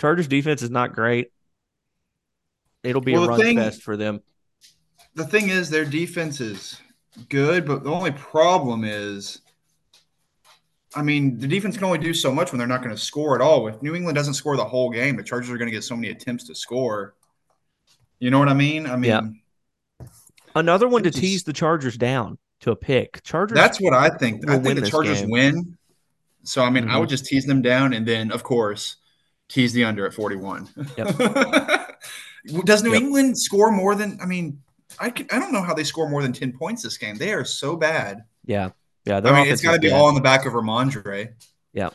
Chargers 0.00 0.26
defense 0.26 0.62
is 0.62 0.70
not 0.70 0.92
great. 0.92 1.28
It'll 2.82 3.00
be 3.00 3.12
Well, 3.12 3.24
a 3.24 3.28
run 3.28 3.40
thing- 3.40 3.56
fest 3.56 3.82
for 3.82 3.96
them. 3.96 4.20
the 5.14 5.24
thing 5.26 5.48
is, 5.50 5.70
their 5.70 5.84
defense 5.84 6.40
is 6.40 6.80
good, 7.28 7.64
but 7.66 7.84
the 7.84 7.90
only 7.92 8.10
problem 8.10 8.82
is, 8.84 9.40
I 10.96 11.02
mean, 11.02 11.38
the 11.38 11.46
defense 11.48 11.76
can 11.76 11.84
only 11.84 11.98
do 11.98 12.14
so 12.14 12.32
much 12.32 12.52
when 12.52 12.58
they're 12.58 12.68
not 12.68 12.82
going 12.82 12.94
to 12.94 13.00
score 13.00 13.34
at 13.34 13.40
all. 13.40 13.66
If 13.68 13.82
New 13.82 13.94
England 13.94 14.16
doesn't 14.16 14.34
score 14.34 14.56
the 14.56 14.64
whole 14.64 14.90
game, 14.90 15.16
the 15.16 15.22
Chargers 15.22 15.50
are 15.50 15.58
going 15.58 15.68
to 15.70 15.74
get 15.74 15.82
so 15.84 15.96
many 15.96 16.08
attempts 16.10 16.44
to 16.48 16.54
score. 16.54 17.14
You 18.20 18.30
know 18.30 18.38
what 18.38 18.48
I 18.48 18.54
mean? 18.54 18.86
I 18.86 18.96
mean, 18.96 19.10
Yeah. 19.10 20.06
Another 20.54 20.86
one 20.88 21.02
to 21.02 21.08
is- 21.08 21.14
tease 21.16 21.42
the 21.42 21.52
Chargers 21.52 21.96
down 21.96 22.38
to 22.60 22.70
a 22.70 22.76
pick. 22.76 23.22
Chargers. 23.24 23.56
that's 23.56 23.80
what 23.80 23.92
I 23.92 24.08
think. 24.08 24.48
I 24.48 24.58
think 24.58 24.78
the 24.80 24.88
Chargers 24.88 25.20
game. 25.22 25.30
win. 25.30 25.76
So 26.44 26.62
I 26.62 26.70
mean, 26.70 26.88
I 26.88 26.94
Mhm. 26.94 27.00
would 27.00 27.08
just 27.08 27.24
tease 27.26 27.44
them 27.46 27.60
down, 27.62 27.92
and 27.92 28.06
then 28.06 28.30
of 28.30 28.42
course 28.44 28.96
tease 29.48 29.72
the 29.72 29.84
under 29.84 30.06
at 30.06 30.14
forty-one. 30.14 30.68
Does 32.64 32.82
New 32.82 32.92
Yep. 32.92 33.00
England 33.02 33.38
score 33.38 33.70
more 33.72 33.94
than? 33.94 34.18
I 34.22 34.26
mean, 34.26 34.60
I 34.98 35.10
can, 35.10 35.26
I 35.32 35.38
don't 35.38 35.52
know 35.52 35.62
how 35.62 35.74
they 35.74 35.84
score 35.84 36.08
more 36.08 36.22
than 36.22 36.32
ten 36.32 36.52
points 36.52 36.82
this 36.82 36.98
game. 36.98 37.16
They 37.16 37.32
are 37.32 37.44
so 37.44 37.76
bad. 37.76 38.24
yeah, 38.44 38.70
yeah. 39.04 39.20
I 39.22 39.42
mean, 39.42 39.52
it's 39.52 39.62
got 39.62 39.72
to 39.72 39.78
be 39.78 39.90
all 39.90 40.06
on 40.06 40.14
the 40.14 40.20
back 40.20 40.46
of 40.46 40.52
Rhamondre. 40.52 41.34
Yeah. 41.72 41.90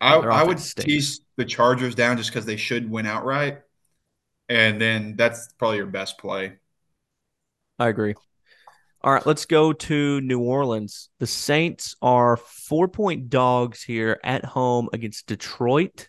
I, 0.00 0.16
I 0.16 0.42
would 0.42 0.58
tease 0.58 1.20
the 1.36 1.44
Chargers 1.44 1.94
down 1.94 2.16
just 2.16 2.30
because 2.30 2.44
they 2.44 2.56
should 2.56 2.90
win 2.90 3.06
outright, 3.06 3.60
and 4.48 4.80
then 4.80 5.16
that's 5.16 5.48
probably 5.58 5.78
your 5.78 5.86
best 5.86 6.18
play. 6.18 6.56
I 7.78 7.88
agree. 7.88 8.14
All 9.02 9.12
right, 9.12 9.26
let's 9.26 9.44
go 9.44 9.72
to 9.72 10.20
New 10.20 10.40
Orleans. 10.40 11.10
The 11.20 11.26
Saints 11.26 11.96
are 12.02 12.36
four 12.36 12.88
point 12.88 13.28
dogs 13.30 13.82
here 13.82 14.18
at 14.24 14.44
home 14.44 14.88
against 14.92 15.26
Detroit. 15.26 16.08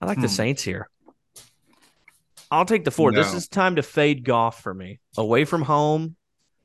I 0.00 0.06
like 0.06 0.16
the 0.16 0.28
Hmm. 0.28 0.34
Saints 0.34 0.62
here. 0.62 0.88
I'll 2.50 2.64
take 2.64 2.84
the 2.84 2.90
four. 2.90 3.12
This 3.12 3.32
is 3.32 3.48
time 3.48 3.76
to 3.76 3.82
fade 3.82 4.24
Goff 4.24 4.62
for 4.62 4.74
me. 4.74 4.98
Away 5.16 5.44
from 5.44 5.62
home. 5.62 6.16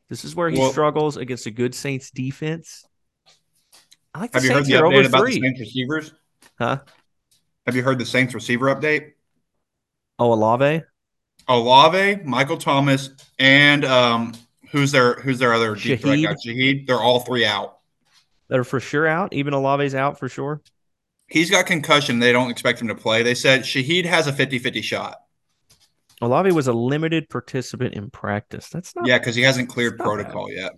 This 0.09 0.23
is 0.23 0.35
where 0.35 0.49
he 0.49 0.59
Well- 0.59 0.71
struggles 0.71 1.17
against 1.17 1.45
a 1.45 1.51
good 1.51 1.73
Saints 1.73 2.11
defense. 2.11 2.85
I 4.13 4.19
like 4.19 4.31
the 4.31 4.37
Have 4.37 4.45
you 4.45 4.49
heard 4.51 4.65
Saints 4.65 4.69
the 4.69 4.85
update 4.85 5.05
about 5.07 5.25
the. 5.25 5.31
Saints 5.33 5.59
receivers? 5.59 6.11
Huh? 6.57 6.79
Have 7.65 7.75
you 7.75 7.83
heard 7.83 7.99
the 7.99 8.05
Saints 8.05 8.33
receiver 8.33 8.67
update? 8.73 9.13
Oh, 10.19 10.31
Olave? 10.31 10.83
Olave, 11.47 12.23
Michael 12.23 12.57
Thomas, 12.57 13.09
and 13.37 13.83
um, 13.83 14.33
who's 14.71 14.91
their 14.91 15.15
who's 15.15 15.37
their 15.37 15.53
other 15.53 15.75
deep 15.75 16.01
threat 16.01 16.21
guy? 16.21 16.33
Shaheed. 16.33 16.87
They're 16.87 17.01
all 17.01 17.19
three 17.19 17.45
out. 17.45 17.79
They're 18.47 18.63
for 18.63 18.79
sure 18.79 19.07
out. 19.07 19.33
Even 19.33 19.53
Olave's 19.53 19.95
out 19.95 20.17
for 20.17 20.29
sure. 20.29 20.61
He's 21.27 21.49
got 21.51 21.65
concussion. 21.65 22.19
They 22.19 22.31
don't 22.31 22.51
expect 22.51 22.79
him 22.81 22.87
to 22.87 22.95
play. 22.95 23.23
They 23.23 23.35
said 23.35 23.61
Shaheed 23.61 24.05
has 24.05 24.27
a 24.27 24.31
50-50 24.31 24.83
shot. 24.83 25.17
Olave 26.21 26.51
was 26.51 26.67
a 26.67 26.73
limited 26.73 27.29
participant 27.29 27.93
in 27.93 28.09
practice. 28.09 28.69
That's 28.69 28.95
not. 28.95 29.05
Yeah, 29.07 29.17
because 29.19 29.35
he 29.35 29.41
hasn't 29.41 29.69
cleared 29.69 29.93
It's 29.93 29.99
not 29.99 30.05
bad. 30.05 30.23
protocol 30.23 30.51
yet. 30.51 30.71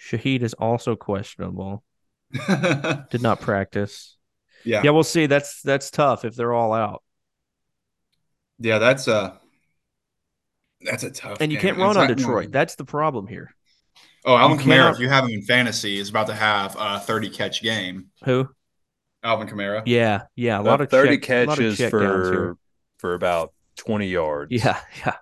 Shaheed 0.00 0.42
is 0.42 0.54
also 0.54 0.96
questionable. 0.96 1.82
Did 3.10 3.22
not 3.22 3.40
practice. 3.40 4.16
yeah, 4.64 4.82
Yeah, 4.82 4.90
we'll 4.90 5.04
see. 5.04 5.26
That's 5.26 5.62
that's 5.62 5.90
tough 5.90 6.24
if 6.24 6.34
they're 6.34 6.52
all 6.54 6.72
out, 6.72 7.02
Yeah, 8.58 8.78
That's 8.78 9.06
a 9.08 9.38
that's 10.80 11.02
a 11.04 11.10
tough. 11.10 11.38
and 11.40 11.50
you 11.52 11.58
game. 11.58 11.74
can't 11.74 11.78
run 11.78 11.90
It's 11.90 11.98
on 11.98 12.08
not- 12.08 12.16
Detroit. 12.16 12.52
That's 12.52 12.74
the 12.76 12.84
problem 12.84 13.26
here. 13.26 13.54
Oh, 14.24 14.36
Alvin 14.36 14.58
You 14.58 14.64
Kamara, 14.64 14.68
cannot- 14.76 14.94
if 14.94 15.00
you 15.00 15.08
have 15.08 15.24
him 15.24 15.30
in 15.30 15.42
fantasy, 15.42 15.98
is 15.98 16.08
about 16.10 16.26
to 16.26 16.34
have 16.34 16.76
a 16.78 16.98
30 17.00 17.30
catch 17.30 17.62
game. 17.62 18.06
Who? 18.24 18.48
Alvin 19.22 19.48
Kamara. 19.48 19.82
Yeah, 19.86 20.22
yeah. 20.36 20.60
A 20.60 20.62
lot 20.62 20.80
of 20.80 20.90
thirty 20.90 21.18
check- 21.18 21.46
a 21.46 21.50
lot 21.50 21.58
of 21.58 21.64
catches 21.64 21.78
check 21.78 21.92
downs 21.92 22.28
here. 22.28 22.34
for 22.34 22.58
for 22.98 23.14
about 23.14 23.52
twenty 23.76 24.08
yards. 24.08 24.50
Yeah, 24.52 24.78
yeah. 25.04 25.16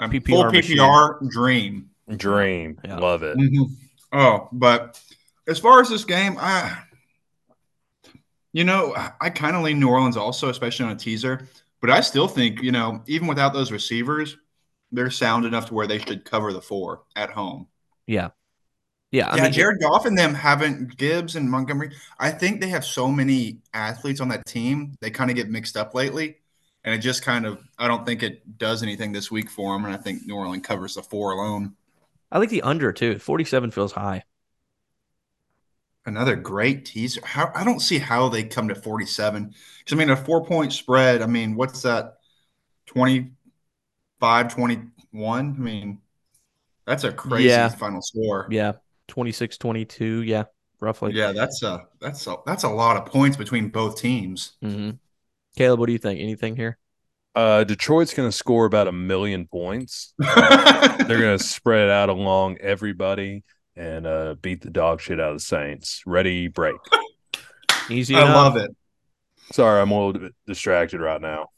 PPR 0.00 0.26
full 0.26 0.52
machine. 0.52 0.78
PPR 0.78 1.30
dream. 1.30 1.90
dream, 2.16 2.80
Yeah. 2.84 2.96
love 2.98 3.22
it. 3.22 3.36
Mhm. 3.36 3.70
Oh, 4.12 4.48
but 4.52 5.00
as 5.46 5.58
far 5.58 5.80
as 5.80 5.88
this 5.88 6.04
game, 6.04 6.36
I, 6.38 6.76
you 8.52 8.64
know, 8.64 8.94
I 9.20 9.30
kind 9.30 9.54
of 9.54 9.62
lean 9.62 9.78
New 9.78 9.88
Orleans 9.88 10.16
also, 10.16 10.48
especially 10.48 10.86
on 10.86 10.92
a 10.92 10.96
teaser. 10.96 11.46
But 11.80 11.90
I 11.90 12.00
still 12.00 12.28
think, 12.28 12.62
you 12.62 12.72
know, 12.72 13.02
even 13.06 13.26
without 13.28 13.52
those 13.52 13.70
receivers, 13.72 14.36
they're 14.92 15.10
sound 15.10 15.44
enough 15.46 15.66
to 15.66 15.74
where 15.74 15.86
they 15.86 15.98
should 15.98 16.24
cover 16.24 16.52
the 16.52 16.60
four 16.60 17.02
at 17.16 17.30
home. 17.30 17.68
Yeah. 18.06 18.30
Yeah. 19.12 19.28
I 19.30 19.36
yeah, 19.36 19.42
mean, 19.44 19.52
Jared 19.52 19.80
Goff 19.80 20.04
and 20.04 20.18
them 20.18 20.34
haven't 20.34 20.96
Gibbs 20.96 21.36
and 21.36 21.50
Montgomery. 21.50 21.92
I 22.18 22.30
think 22.30 22.60
they 22.60 22.68
have 22.68 22.84
so 22.84 23.08
many 23.08 23.60
athletes 23.72 24.20
on 24.20 24.28
that 24.28 24.44
team, 24.46 24.94
they 25.00 25.10
kind 25.10 25.30
of 25.30 25.36
get 25.36 25.48
mixed 25.48 25.76
up 25.76 25.94
lately. 25.94 26.39
And 26.84 26.94
it 26.94 26.98
just 26.98 27.22
kind 27.22 27.46
of, 27.46 27.58
I 27.78 27.88
don't 27.88 28.06
think 28.06 28.22
it 28.22 28.58
does 28.58 28.82
anything 28.82 29.12
this 29.12 29.30
week 29.30 29.50
for 29.50 29.74
them. 29.74 29.84
And 29.84 29.94
I 29.94 29.98
think 29.98 30.26
New 30.26 30.34
Orleans 30.36 30.66
covers 30.66 30.94
the 30.94 31.02
four 31.02 31.32
alone. 31.32 31.74
I 32.32 32.38
like 32.40 32.50
the 32.50 32.62
under 32.62 32.92
too. 32.92 33.20
47 33.20 33.70
feels 33.70 33.92
high. 33.92 34.24
Another 36.06 36.34
great 36.34 36.86
teaser. 36.86 37.20
How 37.24 37.52
I 37.54 37.62
don't 37.62 37.80
see 37.80 37.98
how 37.98 38.28
they 38.28 38.42
come 38.44 38.68
to 38.68 38.74
47. 38.74 39.54
Because 39.78 39.92
I 39.92 39.96
mean, 39.96 40.10
a 40.10 40.16
four 40.16 40.44
point 40.44 40.72
spread, 40.72 41.20
I 41.20 41.26
mean, 41.26 41.54
what's 41.56 41.82
that? 41.82 42.14
25, 42.86 44.54
21? 44.54 45.56
I 45.56 45.60
mean, 45.60 46.00
that's 46.86 47.04
a 47.04 47.12
crazy 47.12 47.48
Yeah. 47.48 47.68
final 47.68 48.02
score. 48.02 48.48
Yeah. 48.50 48.72
26 49.08 49.58
22. 49.58 50.22
Yeah. 50.22 50.44
Roughly. 50.80 51.12
Yeah, 51.12 51.32
that's 51.32 51.62
a 51.62 51.86
that's 52.00 52.26
a 52.26 52.36
that's 52.46 52.64
a 52.64 52.68
lot 52.68 52.96
of 52.96 53.06
points 53.06 53.36
between 53.36 53.68
both 53.68 54.00
teams. 54.00 54.52
hmm 54.62 54.90
Caleb, 55.56 55.80
what 55.80 55.86
do 55.86 55.92
you 55.92 55.98
think? 55.98 56.20
Anything 56.20 56.56
here? 56.56 56.78
Uh, 57.34 57.64
Detroit's 57.64 58.14
going 58.14 58.28
to 58.28 58.36
score 58.36 58.64
about 58.64 58.88
a 58.88 58.92
million 58.92 59.46
points. 59.46 60.14
They're 60.18 61.06
going 61.06 61.38
to 61.38 61.44
spread 61.44 61.84
it 61.84 61.90
out 61.90 62.08
along 62.08 62.58
everybody 62.58 63.44
and 63.76 64.06
uh, 64.06 64.34
beat 64.40 64.62
the 64.62 64.70
dog 64.70 65.00
shit 65.00 65.20
out 65.20 65.30
of 65.32 65.36
the 65.36 65.44
Saints. 65.44 66.02
Ready, 66.06 66.48
break. 66.48 66.76
Easy 67.88 68.16
I 68.16 68.22
enough. 68.22 68.34
love 68.34 68.56
it. 68.56 68.70
Sorry, 69.52 69.80
I'm 69.80 69.90
a 69.90 70.06
little 70.06 70.20
bit 70.20 70.34
distracted 70.46 71.00
right 71.00 71.20
now. 71.20 71.48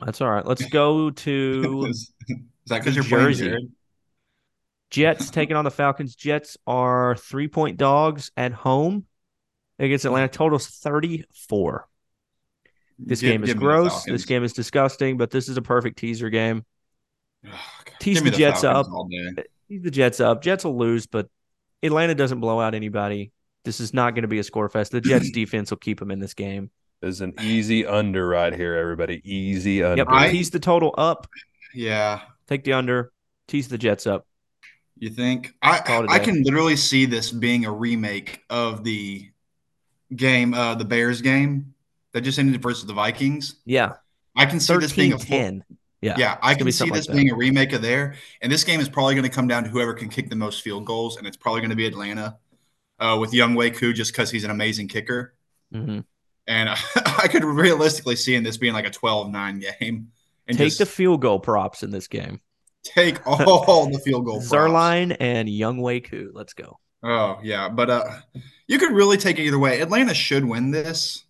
That's 0.00 0.20
all 0.20 0.30
right. 0.30 0.44
Let's 0.44 0.64
go 0.66 1.10
to 1.10 1.86
Is, 1.88 2.12
is 2.28 2.36
that 2.66 2.80
because 2.80 2.94
you're 2.94 3.04
Jersey. 3.04 3.46
Jared? 3.46 3.72
Jets 4.90 5.30
taking 5.30 5.56
on 5.56 5.64
the 5.64 5.70
Falcons. 5.70 6.14
Jets 6.14 6.56
are 6.66 7.16
three 7.16 7.48
point 7.48 7.78
dogs 7.78 8.30
at 8.36 8.52
home 8.52 9.06
against 9.78 10.04
Atlanta. 10.04 10.28
Totals 10.28 10.66
34. 10.68 11.88
This 12.98 13.20
Give- 13.20 13.32
game 13.32 13.42
is 13.44 13.48
give 13.48 13.56
me 13.56 13.60
the 13.60 13.66
gross. 13.66 14.04
This 14.04 14.24
game 14.24 14.44
is 14.44 14.52
disgusting, 14.52 15.16
but 15.16 15.30
this 15.30 15.48
is 15.48 15.56
a 15.56 15.62
perfect 15.62 15.98
teaser 15.98 16.30
game. 16.30 16.64
Ugh, 17.46 17.52
Tease 17.98 18.16
give 18.18 18.24
me 18.24 18.30
the 18.30 18.36
Jets 18.36 18.60
Falcons 18.62 19.36
up. 19.38 19.44
Tease 19.68 19.82
the 19.82 19.90
Jets 19.90 20.20
up. 20.20 20.42
Jets 20.42 20.64
will 20.64 20.78
lose, 20.78 21.06
but 21.06 21.28
Atlanta 21.82 22.14
doesn't 22.14 22.40
blow 22.40 22.60
out 22.60 22.74
anybody. 22.74 23.32
This 23.64 23.80
is 23.80 23.92
not 23.94 24.14
going 24.14 24.22
to 24.22 24.28
be 24.28 24.38
a 24.38 24.44
score 24.44 24.68
fest. 24.68 24.92
The 24.92 25.00
Jets 25.00 25.30
defense 25.32 25.70
will 25.70 25.78
keep 25.78 25.98
them 25.98 26.10
in 26.10 26.20
this 26.20 26.34
game. 26.34 26.70
There's 27.00 27.20
an 27.20 27.34
easy 27.42 27.84
under 27.84 28.26
right 28.26 28.54
here, 28.54 28.74
everybody. 28.76 29.20
Easy 29.24 29.82
under. 29.82 29.96
Yep. 29.98 30.06
I- 30.10 30.30
tease 30.30 30.50
the 30.50 30.60
total 30.60 30.94
up. 30.96 31.26
Yeah, 31.74 32.20
Take 32.46 32.62
the 32.64 32.74
under. 32.74 33.10
Tease 33.48 33.68
the 33.68 33.76
Jets 33.78 34.06
up. 34.06 34.26
You 34.96 35.10
think 35.10 35.52
I 35.60 35.80
Call 35.80 36.04
it 36.04 36.10
a 36.10 36.12
I 36.12 36.18
day. 36.18 36.24
can 36.26 36.42
literally 36.44 36.76
see 36.76 37.04
this 37.04 37.32
being 37.32 37.66
a 37.66 37.72
remake 37.72 38.40
of 38.48 38.84
the 38.84 39.28
game, 40.14 40.54
uh, 40.54 40.76
the 40.76 40.84
Bears 40.84 41.20
game 41.20 41.73
that 42.14 42.22
just 42.22 42.38
ended 42.38 42.62
versus 42.62 42.86
the 42.86 42.94
Vikings. 42.94 43.56
Yeah. 43.66 43.92
I 44.34 44.46
can 44.46 44.58
see 44.58 44.76
this 44.78 44.92
being 44.92 45.12
a 45.12 45.18
full, 45.18 45.26
10. 45.38 45.64
Yeah. 46.00 46.14
yeah, 46.18 46.38
I 46.42 46.54
can 46.54 46.70
see 46.72 46.90
this 46.90 47.08
like 47.08 47.16
being 47.16 47.30
a 47.30 47.34
remake 47.34 47.72
of 47.72 47.82
there. 47.82 48.16
And 48.42 48.50
this 48.50 48.64
game 48.64 48.80
is 48.80 48.88
probably 48.88 49.14
going 49.14 49.24
to 49.24 49.30
come 49.34 49.46
down 49.48 49.64
to 49.64 49.70
whoever 49.70 49.94
can 49.94 50.08
kick 50.08 50.28
the 50.30 50.36
most 50.36 50.62
field 50.62 50.84
goals, 50.86 51.16
and 51.16 51.26
it's 51.26 51.36
probably 51.36 51.60
going 51.60 51.70
to 51.70 51.76
be 51.76 51.86
Atlanta 51.86 52.38
uh, 52.98 53.16
with 53.20 53.32
Younghoe 53.32 53.74
Koo 53.76 53.92
just 53.92 54.12
because 54.12 54.30
he's 54.30 54.44
an 54.44 54.50
amazing 54.50 54.88
kicker. 54.88 55.34
hmm 55.72 56.00
And 56.46 56.68
I 56.96 57.28
could 57.28 57.44
realistically 57.44 58.16
see 58.16 58.34
in 58.34 58.42
this 58.42 58.56
being 58.56 58.72
like 58.74 58.86
a 58.86 58.90
12-9 58.90 59.64
game. 59.80 60.08
And 60.46 60.58
Take 60.58 60.76
the 60.76 60.86
field 60.86 61.20
goal 61.22 61.40
props 61.40 61.82
in 61.82 61.90
this 61.90 62.06
game. 62.06 62.40
take 62.82 63.26
all 63.26 63.86
the 63.86 63.98
field 63.98 64.26
goal. 64.26 64.38
props. 64.40 64.52
Zuerlein 64.52 65.16
and 65.20 65.48
Younghoe 65.48 66.04
Koo. 66.04 66.30
Let's 66.34 66.52
go. 66.52 66.78
Oh 67.02 67.38
yeah, 67.42 67.68
but 67.68 67.90
uh, 67.90 68.04
you 68.66 68.78
could 68.78 68.92
really 68.92 69.16
take 69.16 69.38
it 69.38 69.42
either 69.42 69.58
way. 69.58 69.80
Atlanta 69.80 70.14
should 70.14 70.44
win 70.44 70.70
this, 70.70 71.24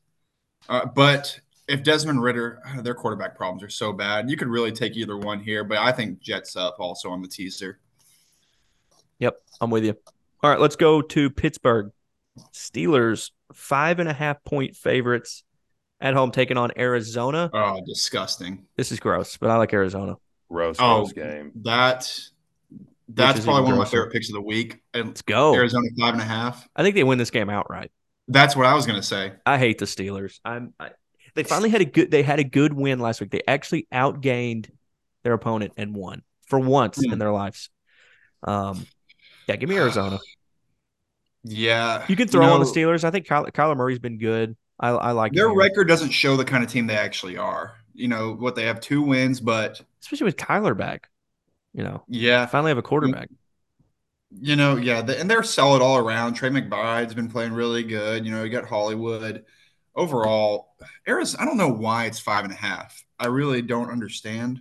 uh, 0.68 0.86
but 0.86 1.38
if 1.68 1.82
Desmond 1.82 2.22
Ridder, 2.22 2.60
their 2.82 2.94
quarterback 2.94 3.36
problems 3.36 3.62
are 3.62 3.68
so 3.70 3.92
bad, 3.92 4.30
you 4.30 4.36
could 4.36 4.48
really 4.48 4.72
take 4.72 4.96
either 4.96 5.16
one 5.16 5.40
here. 5.40 5.64
But 5.64 5.78
I 5.78 5.92
think 5.92 6.20
Jets 6.20 6.56
up 6.56 6.76
also 6.78 7.10
on 7.10 7.22
the 7.22 7.28
teaser. 7.28 7.78
Yep, 9.18 9.36
I'm 9.60 9.70
with 9.70 9.84
you. 9.84 9.96
All 10.42 10.50
right, 10.50 10.60
let's 10.60 10.76
go 10.76 11.00
to 11.00 11.30
Pittsburgh. 11.30 11.90
Steelers, 12.52 13.30
five 13.52 14.00
and 14.00 14.08
a 14.08 14.12
half 14.12 14.42
point 14.44 14.74
favorites 14.74 15.44
at 16.00 16.14
home 16.14 16.32
taking 16.32 16.56
on 16.56 16.72
Arizona. 16.76 17.48
Oh, 17.54 17.80
disgusting. 17.86 18.66
This 18.76 18.90
is 18.90 18.98
gross, 18.98 19.36
but 19.36 19.50
I 19.50 19.56
like 19.56 19.72
Arizona. 19.72 20.16
Gross, 20.50 20.76
Oh. 20.80 21.02
gross 21.02 21.12
game. 21.12 21.52
That 21.62 22.12
that's 23.08 23.44
probably 23.44 23.62
even 23.62 23.64
one 23.64 23.72
of 23.74 23.78
my 23.78 23.84
favorite 23.84 24.12
picks 24.12 24.28
of 24.28 24.34
the 24.34 24.40
week. 24.42 24.82
And 24.92 25.08
Let's 25.08 25.22
go. 25.22 25.54
Arizona 25.54 25.86
five 25.98 26.14
and 26.14 26.22
a 26.22 26.26
half. 26.26 26.68
I 26.74 26.82
think 26.82 26.96
they 26.96 27.04
win 27.04 27.18
this 27.18 27.30
game 27.30 27.48
outright. 27.48 27.92
That's 28.28 28.56
what 28.56 28.66
I 28.66 28.74
was 28.74 28.86
gonna 28.86 29.02
say. 29.02 29.32
I 29.44 29.58
hate 29.58 29.78
the 29.78 29.84
Steelers. 29.84 30.40
I'm. 30.44 30.72
I, 30.80 30.90
they 31.34 31.42
finally 31.42 31.70
had 31.70 31.80
a 31.80 31.84
good. 31.84 32.10
They 32.10 32.22
had 32.22 32.38
a 32.38 32.44
good 32.44 32.72
win 32.72 32.98
last 33.00 33.20
week. 33.20 33.30
They 33.30 33.42
actually 33.46 33.86
outgained 33.92 34.70
their 35.24 35.32
opponent 35.32 35.72
and 35.76 35.94
won 35.94 36.22
for 36.46 36.58
once 36.58 36.98
Hmm. 37.04 37.12
in 37.12 37.18
their 37.18 37.32
lives. 37.32 37.70
Um, 38.42 38.86
yeah, 39.48 39.56
give 39.56 39.68
me 39.68 39.76
Arizona. 39.76 40.18
Yeah, 41.46 42.04
You 42.08 42.16
can 42.16 42.26
throw 42.28 42.46
on 42.46 42.60
the 42.60 42.66
Steelers. 42.66 43.04
I 43.04 43.10
think 43.10 43.26
Kyler, 43.26 43.50
Kyler 43.52 43.76
Murray's 43.76 43.98
been 43.98 44.18
good. 44.18 44.56
I, 44.80 44.88
I 44.90 45.10
like 45.12 45.32
Their 45.32 45.52
record 45.52 45.88
doesn't 45.88 46.10
show 46.10 46.36
the 46.36 46.44
kind 46.44 46.64
of 46.64 46.70
team 46.70 46.86
they 46.86 46.96
actually 46.96 47.36
are. 47.36 47.76
You 47.92 48.08
know 48.08 48.32
what? 48.32 48.54
They 48.56 48.64
have 48.64 48.80
two 48.80 49.02
wins, 49.02 49.40
but 49.40 49.80
especially 50.02 50.24
with 50.24 50.36
Kyler 50.36 50.76
back. 50.76 51.10
You 51.74 51.84
know, 51.84 52.02
yeah, 52.08 52.46
finally 52.46 52.70
have 52.70 52.78
a 52.78 52.82
quarterback. 52.82 53.28
You 54.40 54.56
know, 54.56 54.76
yeah, 54.76 55.00
the, 55.00 55.18
and 55.18 55.30
they're 55.30 55.42
solid 55.42 55.80
all 55.80 55.96
around. 55.96 56.34
Trey 56.34 56.50
McBride's 56.50 57.14
been 57.14 57.30
playing 57.30 57.52
really 57.52 57.82
good. 57.82 58.24
You 58.24 58.32
know, 58.32 58.42
you 58.42 58.50
got 58.50 58.66
Hollywood. 58.66 59.44
Overall, 59.96 60.74
Arizona. 61.06 61.42
I 61.42 61.46
don't 61.46 61.56
know 61.56 61.68
why 61.68 62.06
it's 62.06 62.18
five 62.18 62.44
and 62.44 62.52
a 62.52 62.56
half. 62.56 63.04
I 63.18 63.26
really 63.26 63.62
don't 63.62 63.90
understand. 63.90 64.60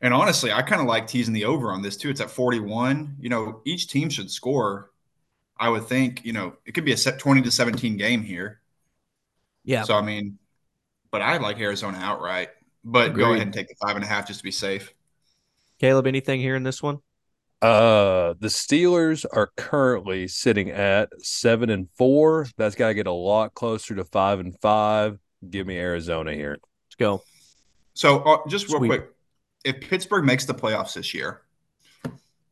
And 0.00 0.12
honestly, 0.12 0.50
I 0.50 0.62
kind 0.62 0.82
of 0.82 0.88
like 0.88 1.06
teasing 1.06 1.32
the 1.32 1.44
over 1.44 1.70
on 1.70 1.80
this 1.80 1.96
too. 1.96 2.10
It's 2.10 2.20
at 2.20 2.30
forty-one. 2.30 3.16
You 3.20 3.28
know, 3.28 3.62
each 3.64 3.86
team 3.88 4.10
should 4.10 4.30
score. 4.30 4.90
I 5.56 5.68
would 5.68 5.84
think. 5.84 6.24
You 6.24 6.32
know, 6.32 6.56
it 6.66 6.72
could 6.72 6.84
be 6.84 6.92
a 6.92 6.96
set 6.96 7.20
twenty 7.20 7.40
to 7.42 7.50
seventeen 7.52 7.96
game 7.96 8.22
here. 8.22 8.60
Yeah, 9.64 9.84
So 9.84 9.94
I 9.94 10.02
mean, 10.02 10.38
but 11.10 11.22
I 11.22 11.38
like 11.38 11.58
Arizona 11.60 11.98
outright. 11.98 12.50
But 12.84 13.14
go 13.14 13.32
ahead 13.32 13.42
and 13.42 13.54
take 13.54 13.68
the 13.68 13.76
five 13.80 13.96
and 13.96 14.04
a 14.04 14.08
half 14.08 14.26
just 14.26 14.40
to 14.40 14.44
be 14.44 14.50
safe. 14.50 14.92
Caleb, 15.78 16.06
anything 16.06 16.40
here 16.40 16.56
in 16.56 16.64
this 16.64 16.82
one? 16.82 16.98
Uh, 17.62 18.34
the 18.40 18.48
Steelers 18.48 19.24
are 19.32 19.50
currently 19.56 20.28
sitting 20.28 20.70
at 20.70 21.08
seven 21.22 21.70
and 21.70 21.88
four. 21.96 22.46
That's 22.58 22.74
got 22.74 22.88
to 22.88 22.94
get 22.94 23.06
a 23.06 23.12
lot 23.12 23.54
closer 23.54 23.94
to 23.94 24.04
five 24.04 24.40
and 24.40 24.54
five. 24.60 25.18
Give 25.48 25.66
me 25.66 25.78
Arizona 25.78 26.32
here. 26.34 26.58
Let's 26.86 26.96
go. 26.98 27.22
So, 27.94 28.18
uh, 28.20 28.38
just 28.48 28.68
real 28.68 28.78
Sweep. 28.78 28.90
quick, 28.90 29.08
if 29.64 29.80
Pittsburgh 29.80 30.24
makes 30.24 30.44
the 30.44 30.54
playoffs 30.54 30.94
this 30.94 31.14
year, 31.14 31.42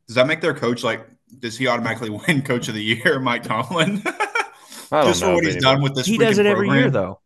does 0.07 0.14
that 0.14 0.26
make 0.26 0.40
their 0.40 0.55
coach 0.55 0.82
like? 0.82 1.07
Does 1.40 1.59
he 1.59 1.66
automatically 1.66 2.11
win 2.28 2.42
Coach 2.42 2.68
of 2.68 2.74
the 2.74 2.82
Year, 2.82 3.18
Mike 3.20 3.42
Tomlin? 3.42 4.03
Just 4.03 5.22
know 5.22 5.28
for 5.28 5.34
what 5.34 5.44
he's 5.44 5.55
anybody- 5.57 5.61
done 5.61 5.82
with 5.82 5.94
this. 5.94 6.07
He 6.07 6.18
does 6.18 6.38
it 6.38 6.46
every 6.46 6.68
year, 6.68 6.90
though. 6.90 7.20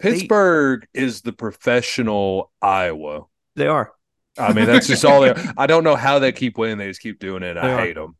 Pittsburgh 0.00 0.86
is 0.92 1.22
the 1.22 1.32
professional 1.32 2.50
Iowa. 2.60 3.26
They 3.54 3.68
are. 3.68 3.92
I 4.38 4.52
mean, 4.52 4.66
that's 4.66 4.86
just 4.86 5.04
all 5.04 5.20
they. 5.20 5.30
are. 5.30 5.54
I 5.56 5.66
don't 5.66 5.84
know 5.84 5.96
how 5.96 6.18
they 6.18 6.32
keep 6.32 6.56
winning. 6.58 6.78
They 6.78 6.88
just 6.88 7.00
keep 7.02 7.18
doing 7.18 7.42
it. 7.42 7.54
They 7.54 7.60
I 7.60 7.72
are. 7.72 7.78
hate 7.80 7.94
them. 7.96 8.16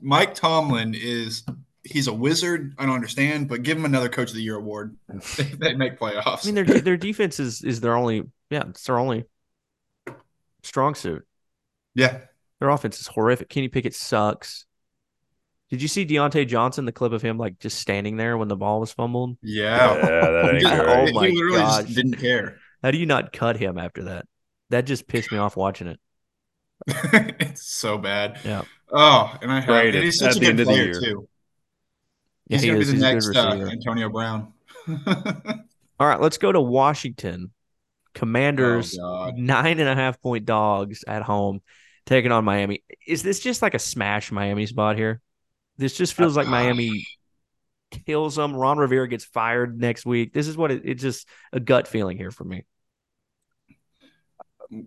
Mike 0.00 0.34
Tomlin 0.34 0.94
is 0.94 1.44
he's 1.82 2.06
a 2.08 2.12
wizard. 2.12 2.74
I 2.78 2.84
don't 2.86 2.94
understand, 2.94 3.48
but 3.48 3.62
give 3.62 3.76
him 3.78 3.84
another 3.86 4.08
Coach 4.08 4.30
of 4.30 4.36
the 4.36 4.42
Year 4.42 4.56
award. 4.56 4.96
they, 5.36 5.44
they 5.44 5.74
make 5.74 5.98
playoffs. 5.98 6.46
I 6.46 6.52
mean, 6.52 6.66
their 6.66 6.80
their 6.80 6.96
defense 6.96 7.40
is 7.40 7.62
is 7.62 7.80
their 7.80 7.96
only 7.96 8.24
yeah, 8.50 8.64
it's 8.68 8.84
their 8.84 8.98
only 8.98 9.24
strong 10.62 10.94
suit. 10.94 11.26
yeah, 11.94 12.18
Their 12.58 12.68
offense 12.70 13.00
is 13.00 13.06
horrific. 13.06 13.48
Kenny 13.48 13.68
Pickett 13.68 13.94
sucks. 13.94 14.66
Did 15.70 15.80
you 15.80 15.88
see 15.88 16.04
Diontae 16.04 16.46
Johnson, 16.48 16.84
the 16.84 16.92
clip 16.92 17.12
of 17.12 17.22
him 17.22 17.38
like 17.38 17.58
just 17.60 17.78
standing 17.78 18.16
there 18.16 18.36
when 18.36 18.48
the 18.48 18.56
ball 18.56 18.80
was 18.80 18.92
fumbled? 18.92 19.36
yeah. 19.42 19.94
Yeah, 19.96 20.30
that 20.30 20.50
ain't 20.54 20.60
just- 20.62 20.74
Oh 20.74 20.84
great. 20.84 21.06
he 21.08 21.12
my 21.14 21.20
literally 21.28 21.58
gosh. 21.58 21.82
just 21.84 21.94
didn't 21.94 22.14
care. 22.14 22.58
How 22.82 22.90
do 22.90 22.98
you 22.98 23.06
not 23.06 23.32
cut 23.32 23.56
him 23.56 23.78
after 23.78 24.04
that? 24.04 24.26
That 24.70 24.86
just 24.86 25.06
pissed 25.06 25.30
me 25.32 25.38
off 25.38 25.56
watching 25.56 25.86
it. 25.88 26.00
it's 26.86 27.66
so 27.70 27.98
bad. 27.98 28.38
Yeah. 28.44 28.62
Oh, 28.90 29.36
and 29.42 29.52
I 29.52 29.60
have 29.60 29.66
Great, 29.66 29.94
and 29.94 30.04
he's 30.04 30.20
at 30.22 30.32
such 30.32 30.36
a 30.36 30.40
the 30.40 30.46
good 30.46 30.50
end 30.50 30.60
of 30.60 30.66
the 30.66 30.72
player 30.72 30.84
year. 30.84 31.00
too. 31.00 31.28
Yeah, 32.48 32.56
He's 32.56 32.62
he 32.62 32.68
gonna 32.68 32.80
is. 32.80 32.92
be 32.92 32.98
the 32.98 33.12
He's 33.14 33.26
good 33.28 33.34
next 33.34 33.36
uh. 33.36 33.68
Antonio 33.70 34.08
Brown. 34.08 34.52
All 36.00 36.06
right, 36.06 36.20
let's 36.20 36.38
go 36.38 36.50
to 36.50 36.60
Washington. 36.60 37.52
Commanders 38.14 38.98
Oh, 39.00 39.26
God. 39.26 39.38
nine 39.38 39.78
and 39.78 39.88
a 39.88 39.94
half 39.94 40.20
point 40.20 40.44
dogs 40.44 41.04
at 41.06 41.22
home, 41.22 41.60
taking 42.06 42.32
on 42.32 42.44
Miami. 42.44 42.82
Is 43.06 43.22
this 43.22 43.38
just 43.40 43.62
like 43.62 43.74
a 43.74 43.78
smash 43.78 44.32
Miami 44.32 44.66
spot 44.66 44.96
here? 44.96 45.20
This 45.76 45.96
just 45.96 46.14
feels 46.14 46.36
like 46.36 46.48
Miami 46.48 47.06
kills 48.06 48.34
them. 48.36 48.54
Ron 48.56 48.78
Rivera 48.78 49.06
gets 49.08 49.24
fired 49.24 49.78
next 49.78 50.04
week. 50.04 50.32
This 50.32 50.48
is 50.48 50.56
what 50.56 50.70
it, 50.72 50.82
it's 50.84 51.02
just 51.02 51.28
a 51.52 51.60
gut 51.60 51.86
feeling 51.86 52.16
here 52.16 52.30
for 52.32 52.44
me. 52.44 52.64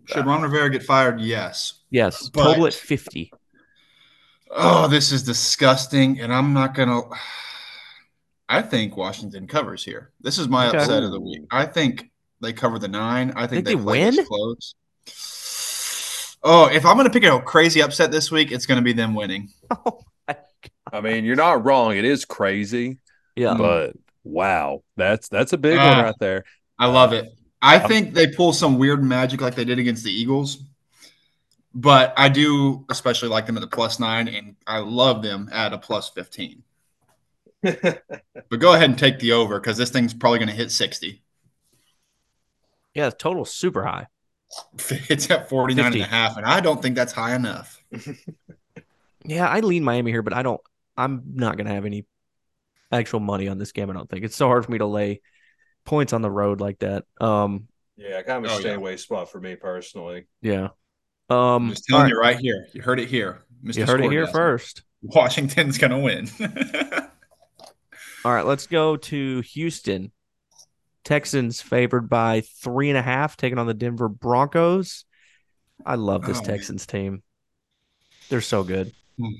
Should 0.05 0.25
Ron 0.25 0.41
Rivera 0.41 0.69
get 0.69 0.83
fired? 0.83 1.19
Yes. 1.19 1.73
Yes, 1.89 2.29
But- 2.29 2.43
total 2.43 2.67
at 2.67 2.73
fifty. 2.73 3.31
Oh, 4.55 4.87
this 4.87 5.11
is 5.11 5.23
disgusting, 5.23 6.19
and 6.19 6.31
I'm 6.33 6.53
not 6.53 6.73
gonna. 6.75 7.01
I 8.47 8.61
think 8.61 8.95
Washington 8.95 9.47
covers 9.47 9.83
here. 9.83 10.11
This 10.21 10.37
is 10.37 10.47
my 10.47 10.67
Okay. 10.67 10.77
upset 10.77 11.01
of 11.03 11.11
the 11.11 11.19
week. 11.19 11.41
I 11.49 11.65
think 11.65 12.11
they 12.39 12.53
cover 12.53 12.77
the 12.77 12.87
nine. 12.87 13.31
I 13.35 13.47
think, 13.47 13.65
Think 13.65 13.79
they 13.79 13.83
play 13.83 14.03
this 14.03 14.17
win? 14.17 14.25
close. 14.27 14.75
Oh, 16.43 16.65
if 16.67 16.85
I'm 16.85 16.97
gonna 16.97 17.09
pick 17.09 17.23
a 17.23 17.39
crazy 17.41 17.81
upset 17.81 18.11
this 18.11 18.29
week, 18.31 18.51
it's 18.51 18.65
gonna 18.65 18.81
be 18.81 18.93
them 18.93 19.15
winning. 19.15 19.49
Oh 19.85 20.37
I 20.91 21.01
mean, 21.01 21.25
you're 21.25 21.35
not 21.35 21.65
wrong. 21.65 21.95
It 21.97 22.05
is 22.05 22.23
crazy, 22.23 22.99
yeah, 23.35 23.55
but 23.57 23.93
wow, 24.23 24.83
that's 24.95 25.27
that's 25.29 25.51
a 25.53 25.57
big 25.57 25.79
Ah. 25.79 25.95
one 25.95 26.03
right 26.05 26.15
there. 26.19 26.43
I 26.77 26.85
love 26.85 27.13
it. 27.13 27.25
I 27.63 27.77
um, 27.77 27.87
think 27.87 28.13
they 28.13 28.27
pull 28.27 28.51
some 28.51 28.77
weird 28.77 29.01
magic 29.03 29.39
like 29.41 29.55
they 29.55 29.63
did 29.65 29.79
against 29.79 30.03
the 30.03 30.11
Eagles. 30.11 30.59
But 31.73 32.13
I 32.17 32.29
do 32.29 32.85
especially 32.89 33.29
like 33.29 33.47
them 33.47 33.57
at 33.57 33.61
the 33.61 33.67
plus 33.67 33.99
nine, 33.99 34.27
and 34.27 34.55
I 34.67 34.79
love 34.79 35.23
them 35.23 35.49
at 35.51 35.73
a 35.73 35.79
plus 35.79 36.09
15. 36.09 36.61
but 37.61 38.59
go 38.59 38.73
ahead 38.73 38.89
and 38.89 38.99
take 38.99 39.17
the 39.17 39.31
over 39.31 39.59
because 39.59 39.77
this 39.77 39.89
thing's 39.89 40.13
probably 40.13 40.37
going 40.37 40.49
to 40.49 40.55
hit 40.55 40.69
60. 40.69 41.23
yeah, 42.93 43.09
the 43.09 43.15
total 43.15 43.43
is 43.43 43.51
super 43.51 43.83
high. 43.83 44.07
It's 45.09 45.31
at 45.31 45.49
49 45.49 45.93
and 45.93 46.01
a 46.01 46.05
half, 46.05 46.37
and 46.37 46.45
I 46.45 46.59
don't 46.59 46.79
think 46.79 46.95
that's 46.95 47.13
high 47.13 47.33
enough. 47.33 47.81
Yeah, 49.25 49.47
I 49.47 49.61
lean 49.61 49.85
Miami 49.85 50.11
here, 50.11 50.21
but 50.21 50.33
I 50.33 50.43
don't. 50.43 50.59
I'm 50.97 51.23
not 51.35 51.57
gonna 51.57 51.73
have 51.73 51.85
any 51.85 52.05
actual 52.91 53.21
money 53.21 53.47
on 53.47 53.57
this 53.57 53.71
game. 53.71 53.89
I 53.89 53.93
don't 53.93 54.09
think 54.09 54.25
it's 54.25 54.35
so 54.35 54.47
hard 54.47 54.65
for 54.65 54.71
me 54.71 54.79
to 54.79 54.85
lay 54.85 55.21
points 55.85 56.13
on 56.13 56.21
the 56.21 56.31
road 56.31 56.59
like 56.61 56.79
that. 56.79 57.05
Um, 57.19 57.67
Yeah, 57.97 58.21
kind 58.23 58.45
of 58.45 58.51
Oh, 58.51 58.55
a 58.57 58.59
stay 58.59 58.69
yeah. 58.69 58.75
away 58.75 58.97
spot 58.97 59.31
for 59.31 59.39
me 59.39 59.55
personally. 59.55 60.25
yeah. 60.41 60.69
Um, 61.29 61.39
I'm 61.67 61.69
just 61.69 61.85
telling 61.85 62.03
all 62.03 62.09
you 62.09 62.19
right 62.19 62.37
here. 62.37 62.67
You 62.73 62.81
heard 62.81 62.99
it 62.99 63.07
here. 63.09 63.43
Mr. 63.63 63.77
You 63.77 63.85
heard 63.85 64.01
it 64.03 64.11
here 64.11 64.27
first. 64.27 64.83
Washington's 65.01 65.77
going 65.77 65.91
to 65.91 65.97
win. 65.99 66.29
All 68.25 68.31
right, 68.33 68.45
let's 68.45 68.67
go 68.67 68.95
to 68.97 69.41
Houston. 69.41 70.11
Texans 71.03 71.61
favored 71.61 72.09
by 72.09 72.41
three 72.61 72.89
and 72.89 72.97
a 72.97 73.01
half, 73.01 73.35
taking 73.35 73.57
on 73.59 73.67
the 73.67 73.73
Denver 73.73 74.07
Broncos. 74.07 75.03
I 75.85 75.95
love 75.95 76.25
this 76.25 76.37
Oh, 76.37 76.41
man. 76.41 76.49
Texans 76.49 76.85
team. 76.85 77.23
They're 78.29 78.39
so 78.41 78.63
good. 78.63 78.93
Hmm. 79.19 79.33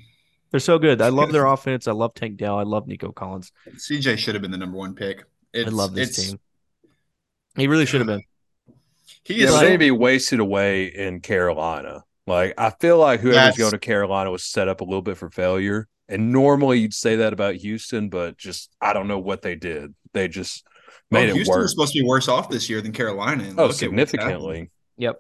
They're 0.52 0.60
so 0.60 0.78
good. 0.80 1.02
I 1.02 1.10
love 1.10 1.32
their 1.32 1.46
offense. 1.46 1.88
I 1.88 1.94
love 1.94 2.14
Tank 2.14 2.38
Dell. 2.38 2.60
I 2.60 2.64
love 2.64 2.88
Nico 2.88 3.12
Collins. 3.12 3.52
CJ 3.76 4.18
should 4.18 4.36
have 4.36 4.42
been 4.42 4.52
the 4.52 4.58
number 4.58 4.78
one 4.78 4.94
pick. 4.96 5.24
It's, 5.54 5.68
I 5.70 5.72
love 5.74 5.94
this 5.94 6.16
team. 6.30 6.40
He 7.56 7.68
really 7.68 7.86
should 7.86 8.02
have 8.02 8.08
been. 8.08 8.24
He 9.26 9.36
Yeah, 9.36 9.46
is 9.46 9.52
but 9.52 9.60
so- 9.62 9.66
they'd 9.68 9.78
be 9.78 9.92
wasted 9.92 10.40
away 10.42 10.86
in 10.86 11.22
Carolina. 11.22 12.04
Like 12.28 12.54
I 12.58 12.72
feel 12.72 12.98
like 12.98 13.20
whoever's 13.22 13.36
That's- 13.38 13.58
going 13.58 13.72
to 13.72 13.78
Carolina 13.78 14.32
was 14.32 14.44
set 14.44 14.68
up 14.68 14.82
a 14.82 14.84
little 14.84 15.02
bit 15.02 15.18
for 15.18 15.30
failure. 15.30 15.88
And 16.10 16.32
normally 16.34 16.80
you'd 16.80 16.94
say 16.94 17.16
that 17.18 17.32
about 17.32 17.56
Houston, 17.56 18.10
but 18.10 18.38
just 18.38 18.70
I 18.82 18.92
don't 18.92 19.08
know 19.08 19.20
what 19.20 19.42
they 19.42 19.56
did. 19.56 19.94
They 20.14 20.28
just 20.28 20.66
Well, 21.10 21.22
made 21.22 21.30
it 21.30 21.36
Houston 21.36 21.54
work. 21.54 21.62
was 21.64 21.72
supposed 21.72 21.94
to 21.94 22.00
be 22.02 22.06
worse 22.06 22.28
off 22.28 22.50
this 22.50 22.70
year 22.70 22.82
than 22.82 22.92
Carolina. 22.92 23.44
and 23.46 23.58
Oh, 23.60 23.68
look 23.68 23.70
at 23.70 23.70
what's 23.70 23.80
happened. 23.82 24.10
significantly. 24.10 24.72
Yep. 24.98 25.20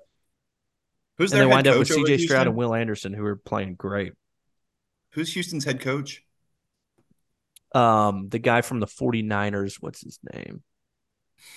Who's 1.17 1.31
And 1.31 1.39
they 1.41 1.45
head 1.45 1.53
wind 1.53 1.67
up 1.67 1.79
with 1.79 1.88
CJ 1.89 2.17
Stroud 2.19 2.47
and 2.47 2.55
Will 2.57 2.73
Anderson, 2.75 3.13
who 3.13 3.23
are 3.25 3.36
playing 3.38 3.75
great. 3.75 4.11
Who's 5.11 5.31
Houston's 5.34 5.63
head 5.63 5.79
coach? 5.79 6.23
Um, 7.74 8.30
the 8.30 8.39
guy 8.39 8.61
from 8.61 8.80
the 8.80 8.86
49ers, 8.88 9.78
what's 9.82 10.01
his 10.01 10.19
name? 10.34 10.61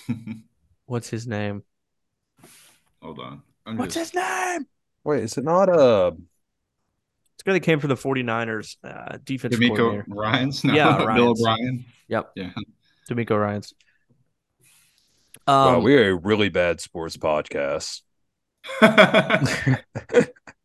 What's 0.87 1.09
his 1.11 1.27
name? 1.27 1.62
Hold 3.03 3.19
on. 3.19 3.43
I'm 3.67 3.77
What's 3.77 3.95
just, 3.95 4.14
his 4.14 4.23
name? 4.23 4.67
Wait, 5.05 5.23
is 5.25 5.37
it 5.37 5.45
not 5.45 5.69
uh 5.69 6.12
It's 7.35 7.43
guy 7.45 7.53
that 7.53 7.61
came 7.61 7.81
from 7.81 7.89
the 7.91 7.97
49ers, 7.97 8.77
uh, 8.85 9.19
defense 9.25 9.55
DeMeco 9.57 9.77
coordinator. 9.77 10.05
Ryans? 10.09 10.64
No, 10.64 10.75
Yeah, 10.75 10.97
Bill 10.99 11.07
Ryans. 11.07 11.41
O'Brien. 11.41 11.85
Yep, 12.09 12.31
Yeah. 12.37 12.51
DeMeco 13.11 13.41
Ryans. 13.41 13.75
wow, 15.47 15.77
Um, 15.79 15.83
we're 15.85 16.11
a 16.12 16.17
really 16.17 16.49
bad 16.49 16.81
sports 16.81 17.17
podcast. 17.17 18.03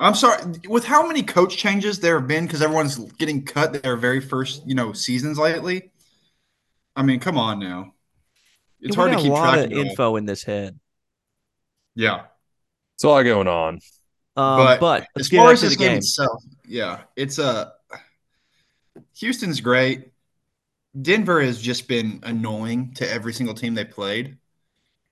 I'm 0.00 0.14
sorry. 0.14 0.42
With 0.68 0.84
how 0.84 1.06
many 1.06 1.22
coach 1.22 1.56
changes 1.56 2.00
there 2.00 2.18
have 2.18 2.26
been, 2.26 2.46
because 2.46 2.62
everyone's 2.62 2.98
getting 3.14 3.44
cut 3.44 3.82
their 3.82 3.96
very 3.96 4.20
first, 4.20 4.66
you 4.66 4.74
know, 4.74 4.92
seasons 4.94 5.38
lately. 5.38 5.90
I 6.96 7.02
mean, 7.02 7.20
come 7.20 7.38
on 7.38 7.60
now. 7.60 7.94
It's 8.80 8.96
we 8.96 8.96
hard 8.96 9.12
to 9.12 9.18
keep 9.18 9.34
a 9.34 9.34
lot 9.34 9.52
track 9.54 9.58
of 9.58 9.64
of 9.66 9.72
it 9.72 9.76
all. 9.76 9.84
info 9.84 10.16
in 10.16 10.26
this 10.26 10.42
head. 10.42 10.78
Yeah, 11.94 12.26
It's 12.94 13.04
a 13.04 13.08
lot 13.08 13.22
going 13.24 13.48
on. 13.48 13.74
Um, 14.36 14.58
but, 14.58 14.80
but, 14.80 15.08
let's 15.14 15.28
as 15.28 15.28
far 15.36 15.52
as 15.52 15.60
this 15.60 15.72
the 15.72 15.76
game 15.76 15.88
game. 15.90 15.98
itself, 15.98 16.42
yeah, 16.66 17.02
it's 17.16 17.38
a 17.38 17.72
Houston's 19.18 19.60
great. 19.60 20.12
Denver 21.00 21.42
has 21.42 21.60
just 21.60 21.88
been 21.88 22.20
annoying 22.22 22.94
to 22.94 23.10
every 23.10 23.32
single 23.32 23.54
team 23.54 23.74
they 23.74 23.84
played, 23.84 24.38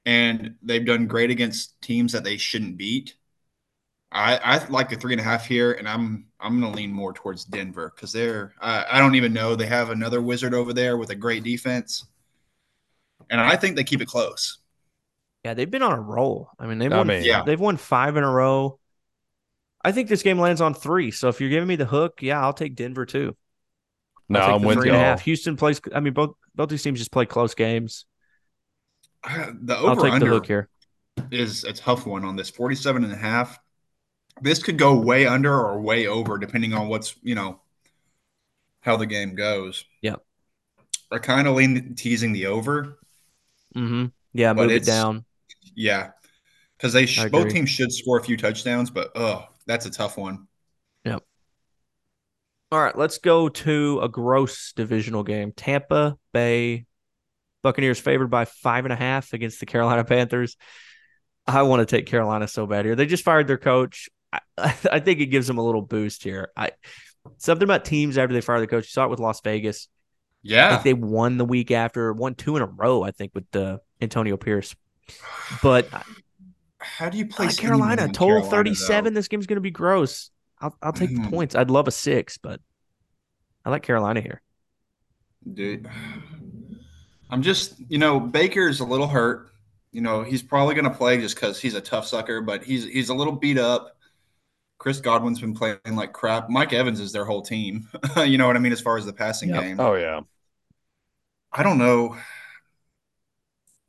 and 0.07 0.55
they've 0.63 0.87
done 0.87 1.07
great 1.07 1.31
against 1.31 1.81
teams 1.83 2.13
that 2.13 2.25
they 2.25 2.37
shouldn't 2.39 2.79
beat. 2.79 3.15
I, 4.11 4.37
I 4.39 4.67
like 4.69 4.89
the 4.89 4.97
three 4.97 5.13
and 5.13 5.21
a 5.21 5.25
half 5.25 5.47
here, 5.47 5.73
and 5.73 5.89
I'm 5.89 6.27
I'm 6.41 6.61
going 6.61 6.73
to 6.73 6.77
lean 6.77 6.93
more 6.93 7.13
towards 7.13 7.45
Denver 7.45 7.93
because 7.95 8.13
they're 8.13 8.55
I, 8.61 8.87
I 8.93 8.99
don't 8.99 9.15
even 9.17 9.33
know 9.33 9.55
they 9.55 9.67
have 9.67 9.91
another 9.91 10.23
wizard 10.23 10.55
over 10.55 10.73
there 10.73 10.97
with 10.97 11.11
a 11.11 11.15
great 11.15 11.45
defense, 11.45 12.07
and 13.31 13.41
I 13.41 13.57
think 13.57 13.77
they 13.77 13.85
keep 13.85 14.01
it 14.01 14.09
close. 14.09 14.59
Yeah, 15.45 15.55
they've 15.55 15.71
been 15.71 15.83
on 15.83 15.93
a 15.93 16.01
roll. 16.01 16.51
I 16.59 16.67
mean, 16.67 16.79
they've 16.79 16.91
I 16.91 16.97
won. 16.97 17.07
mean, 17.07 17.23
Yeah. 17.25 17.45
they've 17.45 17.61
won 17.61 17.77
five 17.77 18.17
in 18.17 18.25
a 18.25 18.31
row. 18.31 18.79
I 19.85 19.93
think 19.93 20.09
this 20.09 20.23
game 20.23 20.39
lands 20.39 20.61
on 20.61 20.75
three. 20.75 21.11
So 21.11 21.29
if 21.29 21.41
you're 21.41 21.51
giving 21.51 21.69
me 21.69 21.77
the 21.77 21.87
hook, 21.87 22.21
yeah, 22.23 22.41
I'll 22.41 22.53
take 22.53 22.75
Denver 22.75 23.07
too. 23.07 23.37
No, 24.29 24.41
I'll 24.41 24.43
take 24.43 24.57
I'm 24.57 24.61
the 24.61 24.67
with 24.67 24.85
you. 24.85 24.91
and 24.91 24.97
a 24.97 24.99
half. 24.99 25.23
Houston 25.23 25.57
plays. 25.57 25.81
I 25.95 26.01
mean, 26.01 26.13
both 26.13 26.35
both 26.55 26.69
these 26.69 26.83
teams 26.83 26.99
just 26.99 27.13
play 27.13 27.27
close 27.27 27.55
games. 27.55 28.05
Uh, 29.25 29.53
the 29.63 29.77
I'll 29.85 29.97
over 29.97 29.97
take 29.97 30.19
the 30.19 30.27
under 30.27 30.29
hook 30.29 30.47
here. 30.47 30.69
is 31.31 31.65
a 31.65 31.73
tough 31.73 32.07
one 32.07 32.25
on 32.25 32.37
this 32.37 32.51
47 32.51 33.05
and 33.05 33.13
a 33.13 33.17
half. 33.17 33.59
This 34.41 34.63
could 34.63 34.79
go 34.79 34.95
way 34.95 35.27
under 35.27 35.53
or 35.53 35.81
way 35.81 36.07
over 36.07 36.39
depending 36.39 36.73
on 36.73 36.89
what's, 36.89 37.15
you 37.23 37.35
know, 37.35 37.61
how 38.81 38.97
the 38.97 39.07
game 39.07 39.35
goes. 39.35 39.85
Yep. 40.03 40.23
I 41.11 41.19
kind 41.19 41.49
of 41.49 41.55
lean 41.57 41.95
teasing 41.95 42.33
the 42.33 42.47
over. 42.47 42.99
Mm-hmm. 43.75 44.07
Yeah, 44.33 44.53
move 44.53 44.71
it 44.71 44.85
down. 44.85 45.25
Yeah. 45.75 46.11
Cuz 46.79 46.93
they 46.93 47.07
sh- 47.07 47.27
both 47.27 47.49
teams 47.49 47.71
should 47.71 47.93
score 47.93 48.19
a 48.19 48.23
few 48.23 48.37
touchdowns, 48.37 48.91
but 48.91 49.11
oh, 49.15 49.45
that's 49.67 49.87
a 49.87 49.91
tough 49.91 50.17
one. 50.17 50.47
Yep. 51.05 51.23
All 52.71 52.81
right, 52.81 52.97
let's 52.97 53.19
go 53.19 53.49
to 53.49 54.01
a 54.03 54.09
gross 54.09 54.73
divisional 54.75 55.23
game. 55.23 55.53
Tampa 55.53 56.17
Bay 56.33 56.87
Buccaneers 57.63 57.99
favored 57.99 58.29
by 58.29 58.45
five 58.45 58.85
and 58.85 58.93
a 58.93 58.97
half 58.97 59.33
against 59.33 59.61
the 59.61 59.67
Carolina 59.67 60.05
Panthers. 60.05 60.57
I 61.47 61.63
want 61.63 61.81
to 61.81 61.87
take 61.87 62.07
Carolina 62.07 62.47
so 62.47 62.67
bad 62.67 62.85
here. 62.85 62.95
They 62.95 63.07
just 63.07 63.25
fired 63.25 63.47
their 63.47 63.59
coach. 63.59 64.09
I, 64.33 64.41
I 64.93 65.01
think 65.01 65.21
it 65.21 65.27
gives 65.27 65.47
them 65.47 65.59
a 65.59 65.65
little 65.65 65.83
boost 65.83 66.23
here. 66.23 66.51
I 66.57 66.73
something 67.39 67.65
about 67.65 67.85
teams 67.85 68.19
after 68.19 68.35
they 68.35 68.41
fire 68.41 68.61
the 68.61 68.67
coach. 68.67 68.85
You 68.85 68.91
saw 68.91 69.05
it 69.05 69.11
with 69.11 69.21
Las 69.21 69.41
Vegas. 69.43 69.89
I 70.59 70.63
Yeah. 70.63 70.69
think 70.69 70.83
they 70.83 70.95
won 70.95 71.39
the 71.39 71.45
week 71.45 71.71
after, 71.71 72.13
won 72.13 72.35
two 72.35 72.57
in 72.57 72.63
a 72.63 72.67
row. 72.67 73.03
I 73.03 73.11
think 73.13 73.33
with 73.35 73.45
the 73.53 73.81
Antonio 74.01 74.37
Pierce. 74.37 74.75
But 75.63 75.91
How 76.81 77.09
do 77.09 77.19
you 77.19 77.29
uh, 77.39 77.53
Carolina 77.53 78.09
total 78.09 78.43
Carolina, 78.43 78.43
thirty-seven. 78.43 79.15
though? 79.15 79.15
This 79.15 79.29
game's 79.29 79.47
going 79.47 79.57
to 79.57 79.61
be 79.63 79.71
gross. 79.71 80.31
I'll 80.61 80.77
I'll 80.83 80.93
take 80.93 81.15
the 81.15 81.21
Mm. 81.21 81.31
points. 81.31 81.55
I'd 81.55 81.71
love 81.71 81.89
a 81.89 81.91
six, 81.93 82.39
but 82.39 82.61
I 83.65 83.71
like 83.71 83.83
Carolina 83.83 84.21
here. 84.21 84.43
Dude, 85.55 85.89
I'm 87.31 87.43
just, 87.43 87.75
you 87.89 87.99
know, 87.99 88.19
Baker's 88.21 88.81
a 88.81 88.85
little 88.85 89.07
hurt. 89.09 89.51
You 89.93 90.01
know, 90.01 90.23
he's 90.23 90.43
probably 90.43 90.75
going 90.75 90.85
to 90.91 90.97
play 90.97 91.19
just 91.21 91.35
because 91.35 91.61
he's 91.61 91.75
a 91.75 91.81
tough 91.81 92.07
sucker, 92.07 92.41
but 92.41 92.65
he's 92.65 92.85
he's 92.85 93.09
a 93.09 93.15
little 93.15 93.35
beat 93.35 93.59
up. 93.59 93.97
Chris 94.89 95.01
Godwin's 95.03 95.39
been 95.39 95.53
playing 95.53 95.77
like 95.93 96.15
crap. 96.15 96.49
Mike 96.49 96.73
Evans 96.73 96.99
is 96.99 97.13
their 97.13 97.27
whole 97.27 97.43
team. 97.43 97.87
you 98.25 98.39
know 98.39 98.47
what 98.47 98.57
I 98.57 98.59
mean, 98.59 98.73
as 98.73 98.81
far 98.81 98.97
as 98.97 99.05
the 99.05 99.13
passing 99.13 99.51
Yep. 99.51 99.63
game. 99.63 99.79
Oh 99.81 99.93
yeah. 99.97 100.21
I 101.53 101.63
don't 101.63 101.77
know. 101.77 102.17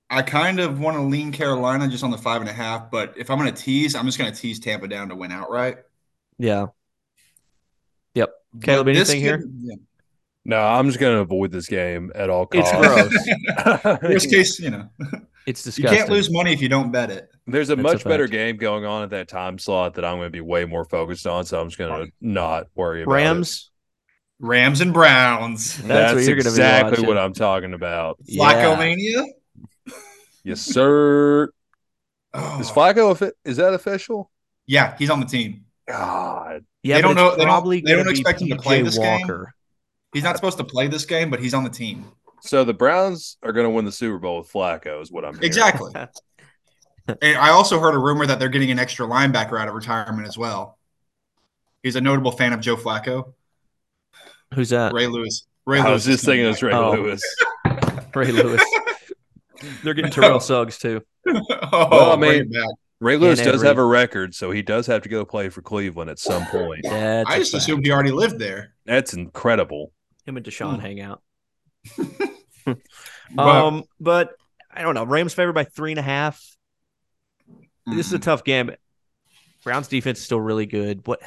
I 0.09 0.23
kind 0.23 0.59
of 0.59 0.81
want 0.81 0.97
to 0.97 1.01
lean 1.03 1.31
Carolina 1.31 1.87
just 1.87 2.03
on 2.03 2.11
the 2.11 2.17
five 2.17 2.41
and 2.41 2.49
a 2.49 2.53
half, 2.53 2.91
but 2.91 3.13
if 3.15 3.29
I'm 3.29 3.39
going 3.39 3.49
to 3.53 3.63
tease, 3.63 3.95
I'm 3.95 4.05
just 4.07 4.17
going 4.17 4.29
to 4.29 4.37
tease 4.37 4.59
Tampa 4.59 4.89
down 4.89 5.07
to 5.07 5.15
win 5.15 5.31
outright. 5.31 5.77
Yeah. 6.37 6.65
But 8.13 8.31
Caleb, 8.63 8.87
this 8.87 9.09
anything 9.09 9.21
here? 9.23 9.37
could- 9.37 9.53
yeah. 9.61 9.75
No, 10.43 10.59
I'm 10.59 10.87
just 10.87 10.99
gonna 10.99 11.19
avoid 11.19 11.51
this 11.51 11.67
game 11.67 12.11
at 12.15 12.29
all 12.29 12.47
It's 12.51 12.71
costs. 12.71 13.07
gross. 13.83 14.01
Worst 14.01 14.29
case, 14.31 14.59
you 14.59 14.71
know, 14.71 14.89
It's 15.45 15.77
you 15.77 15.83
can't 15.85 16.09
lose 16.09 16.31
money 16.31 16.51
if 16.51 16.61
you 16.61 16.67
don't 16.69 16.91
bet 16.91 17.11
it. 17.11 17.29
There's 17.51 17.69
a 17.69 17.75
That's 17.75 17.89
a 17.89 17.93
much 17.93 18.03
better 18.03 18.27
game 18.27 18.57
going 18.57 18.85
on 18.85 19.03
at 19.03 19.09
that 19.11 19.27
time 19.27 19.57
slot 19.59 19.95
that 19.95 20.05
I'm 20.05 20.17
going 20.17 20.27
to 20.27 20.31
be 20.31 20.41
way 20.41 20.65
more 20.65 20.85
focused 20.85 21.27
on, 21.27 21.45
so 21.45 21.59
I'm 21.59 21.67
just 21.67 21.77
going 21.77 22.05
to 22.07 22.11
not 22.21 22.67
worry 22.75 23.03
about 23.03 23.11
it. 23.11 23.15
Rams. 23.15 23.71
Rams 24.41 24.79
and 24.81 24.93
Browns. 24.93 25.75
That's 25.77 25.87
That's, 25.87 26.13
what 26.15 26.23
you're 26.23 26.35
gonna 26.37 26.43
be 26.43 26.49
exactly 26.49 26.91
watching. 26.91 27.07
what 27.07 27.17
I'm 27.17 27.33
talking 27.33 27.73
about. 27.73 28.17
Yeah. 28.23 28.43
Flacco 28.53 28.79
mania. 28.79 29.25
Yes, 30.45 30.61
sir. 30.61 31.51
Oh. 32.33 32.59
Is 32.61 32.69
Flacco 32.71 33.11
offi- 33.11 33.31
is 33.43 33.57
that 33.57 33.73
official? 33.73 34.31
yeah, 34.65 34.95
he's 34.97 35.09
on 35.09 35.19
the 35.19 35.25
team. 35.25 35.65
God, 35.87 36.63
Yeah, 36.83 36.95
They 36.95 37.01
don't 37.01 37.15
know- 37.15 37.31
they 37.31 37.37
don't- 37.37 37.47
Probably 37.47 37.81
they 37.81 37.93
don't 37.95 38.07
expect 38.07 38.41
him 38.41 38.47
to 38.49 38.55
play 38.55 38.79
PJ 38.79 38.85
this 38.85 38.97
game. 38.97 39.45
He's 40.13 40.23
not 40.23 40.35
supposed 40.37 40.57
to 40.59 40.63
play 40.63 40.87
this 40.87 41.05
game, 41.05 41.29
but 41.29 41.39
he's 41.41 41.53
on 41.53 41.63
the 41.65 41.69
team. 41.69 42.05
so 42.41 42.63
the 42.63 42.73
Browns 42.73 43.35
are 43.43 43.51
going 43.51 43.65
to 43.65 43.69
win 43.69 43.83
the 43.83 43.91
Super 43.91 44.19
Bowl 44.19 44.37
with 44.37 44.51
Flacco, 44.51 45.01
is 45.01 45.11
what 45.11 45.25
I'm 45.25 45.33
hearing. 45.33 45.45
Exactly. 45.47 45.91
and 47.21 47.37
I 47.37 47.49
also 47.49 47.79
heard 47.79 47.95
a 47.95 47.97
rumor 47.99 48.25
that 48.25 48.39
they're 48.39 48.49
getting 48.49 48.71
an 48.71 48.79
extra 48.79 49.05
linebacker 49.07 49.59
out 49.59 49.67
of 49.67 49.73
retirement 49.73 50.27
as 50.27 50.37
well. 50.37 50.77
He's 51.83 51.95
a 51.95 52.01
notable 52.01 52.31
fan 52.31 52.53
of 52.53 52.59
Joe 52.59 52.75
Flacco. 52.75 53.33
Who's 54.53 54.69
that? 54.69 54.93
Ray 54.93 55.07
Lewis. 55.07 55.45
Ray 55.65 55.79
I 55.79 55.83
Lewis 55.83 55.93
was 55.93 56.05
just 56.05 56.19
is 56.23 56.25
thinking 56.25 56.43
coming 56.43 56.53
it's 56.53 56.63
Ray 56.63 56.73
Oh. 56.73 56.91
Lewis. 56.91 57.21
Ray 58.15 58.31
Lewis. 58.31 58.63
They're 59.83 59.93
getting 59.93 60.11
Terrell 60.11 60.39
Suggs 60.39 60.77
too. 60.77 61.01
oh, 61.27 61.41
Well, 61.71 62.11
I 62.11 62.15
bring 62.15 62.31
mean- 62.31 62.41
it 62.43 62.51
back. 62.53 62.69
Ray 63.01 63.15
Lewis 63.15 63.39
does 63.39 63.47
Everett. 63.47 63.65
have 63.67 63.77
a 63.77 63.85
record, 63.85 64.35
so 64.35 64.51
he 64.51 64.61
does 64.61 64.85
have 64.87 65.03
to 65.03 65.09
go 65.09 65.23
play 65.23 65.47
for 65.47 65.61
Cleveland 65.61 66.09
at 66.09 66.19
some 66.19 66.45
point. 66.47 66.81
That's 66.83 67.29
I 67.29 67.35
a 67.35 67.39
just 67.39 67.53
fact. 67.53 67.63
assumed 67.63 67.85
he 67.85 67.93
already 67.93 68.11
lived 68.11 68.39
there. 68.39 68.73
That's 68.85 69.13
incredible. 69.13 69.93
him 70.25 70.35
and 70.35 70.45
Deshaun 70.45 70.75
Hmm. 70.75 70.79
hang 70.81 70.99
out. 71.01 71.21
But, 72.65 72.77
Um, 73.37 73.83
but 73.99 74.31
I 74.71 74.81
don't 74.81 74.95
know. 74.95 75.03
Rams 75.05 75.33
favored 75.33 75.53
by 75.53 75.63
three 75.63 75.91
and 75.91 75.99
a 75.99 76.03
half. 76.03 76.43
This 77.95 78.07
is 78.07 78.13
a 78.13 78.19
mm, 78.19 78.23
tough 78.23 78.43
game. 78.43 78.71
Browns 79.63 79.87
defense 79.87 80.19
is 80.19 80.25
still 80.25 80.39
really 80.39 80.65
good. 80.65 81.05
What 81.05 81.21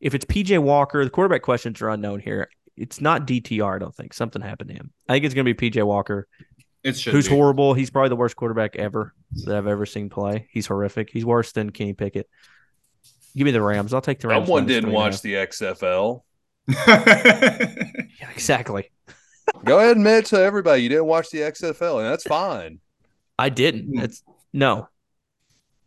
if 0.00 0.14
it's 0.14 0.24
PJ 0.24 0.58
Walker? 0.60 1.04
The 1.04 1.10
quarterback 1.10 1.42
questions 1.42 1.80
are 1.82 1.90
unknown 1.90 2.20
here. 2.20 2.48
It's 2.76 3.00
not 3.00 3.26
DTR. 3.26 3.76
I 3.76 3.78
don't 3.78 3.94
think 3.94 4.14
something 4.14 4.42
happened 4.42 4.70
to 4.70 4.76
him. 4.76 4.92
I 5.08 5.12
think 5.12 5.24
it's 5.24 5.34
going 5.34 5.46
to 5.46 5.54
be 5.54 5.70
PJ 5.70 5.84
Walker, 5.84 6.26
it 6.82 6.96
should 6.96 7.12
who's 7.12 7.28
be. 7.28 7.34
horrible. 7.34 7.74
He's 7.74 7.90
probably 7.90 8.08
the 8.08 8.16
worst 8.16 8.36
quarterback 8.36 8.76
ever 8.76 9.14
that 9.44 9.56
I've 9.56 9.66
ever 9.66 9.86
seen 9.86 10.08
play. 10.08 10.48
He's 10.50 10.66
horrific. 10.66 11.10
He's 11.10 11.24
worse 11.24 11.52
than 11.52 11.70
Kenny 11.70 11.92
Pickett. 11.92 12.28
Give 13.36 13.44
me 13.44 13.50
the 13.50 13.62
Rams. 13.62 13.94
I'll 13.94 14.00
take 14.00 14.20
the 14.20 14.28
Rams. 14.28 14.46
Someone 14.46 14.66
didn't 14.66 14.84
three 14.84 14.90
and 14.90 14.96
a 14.96 14.98
watch 14.98 15.12
half. 15.14 15.22
the 15.22 15.34
XFL. 15.34 16.22
Yeah, 18.20 18.30
exactly. 18.32 18.90
Go 19.64 19.78
ahead 19.78 19.96
and 19.96 20.06
admit 20.06 20.26
to 20.26 20.40
everybody 20.40 20.82
you 20.82 20.88
didn't 20.88 21.06
watch 21.06 21.30
the 21.30 21.38
XFL, 21.38 21.98
and 21.98 22.06
that's 22.06 22.24
fine. 22.24 22.80
I 23.38 23.48
didn't. 23.48 23.94
That's 23.96 24.22
no, 24.52 24.88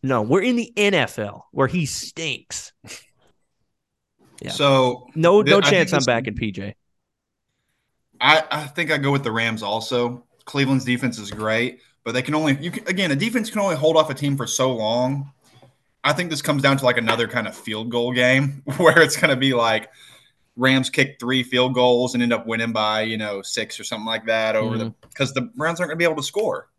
no. 0.03 0.21
We're 0.21 0.41
in 0.41 0.55
the 0.55 0.71
NFL 0.75 1.43
where 1.51 1.67
he 1.67 1.85
stinks. 1.85 2.73
Yeah. 4.41 4.51
So 4.51 5.07
No, 5.15 5.41
no 5.41 5.61
chance 5.61 5.93
I'm 5.93 6.03
back 6.03 6.27
in 6.27 6.35
PJ. 6.35 6.73
I, 8.19 8.43
I 8.51 8.65
think 8.65 8.91
I 8.91 8.97
go 8.97 9.11
with 9.11 9.23
the 9.23 9.31
Rams 9.31 9.63
also. 9.63 10.25
Cleveland's 10.45 10.85
defense 10.85 11.17
is 11.17 11.31
great, 11.31 11.79
but 12.03 12.13
they 12.13 12.21
can 12.21 12.35
only 12.35 12.57
you 12.61 12.71
can, 12.71 12.87
again 12.87 13.11
a 13.11 13.15
defense 13.15 13.49
can 13.49 13.59
only 13.61 13.75
hold 13.75 13.97
off 13.97 14.09
a 14.09 14.13
team 14.13 14.37
for 14.37 14.45
so 14.45 14.73
long. 14.73 15.31
I 16.03 16.11
think 16.11 16.29
this 16.29 16.41
comes 16.41 16.61
down 16.61 16.77
to 16.77 16.85
like 16.85 16.97
another 16.97 17.27
kind 17.27 17.47
of 17.47 17.55
field 17.55 17.89
goal 17.89 18.11
game 18.11 18.61
where 18.77 19.01
it's 19.01 19.15
going 19.15 19.29
to 19.29 19.37
be 19.37 19.53
like 19.53 19.89
Rams 20.55 20.89
kick 20.89 21.17
three 21.19 21.43
field 21.43 21.73
goals 21.73 22.13
and 22.13 22.21
end 22.21 22.33
up 22.33 22.45
winning 22.45 22.73
by 22.73 23.01
you 23.01 23.17
know 23.17 23.41
six 23.41 23.79
or 23.79 23.83
something 23.83 24.05
like 24.05 24.25
that 24.25 24.55
over 24.55 24.77
the 24.77 24.85
mm-hmm. 24.85 25.07
because 25.09 25.33
the 25.33 25.41
Browns 25.41 25.79
aren't 25.79 25.89
going 25.89 25.97
to 25.97 26.01
be 26.01 26.05
able 26.05 26.21
to 26.21 26.27
score. 26.27 26.69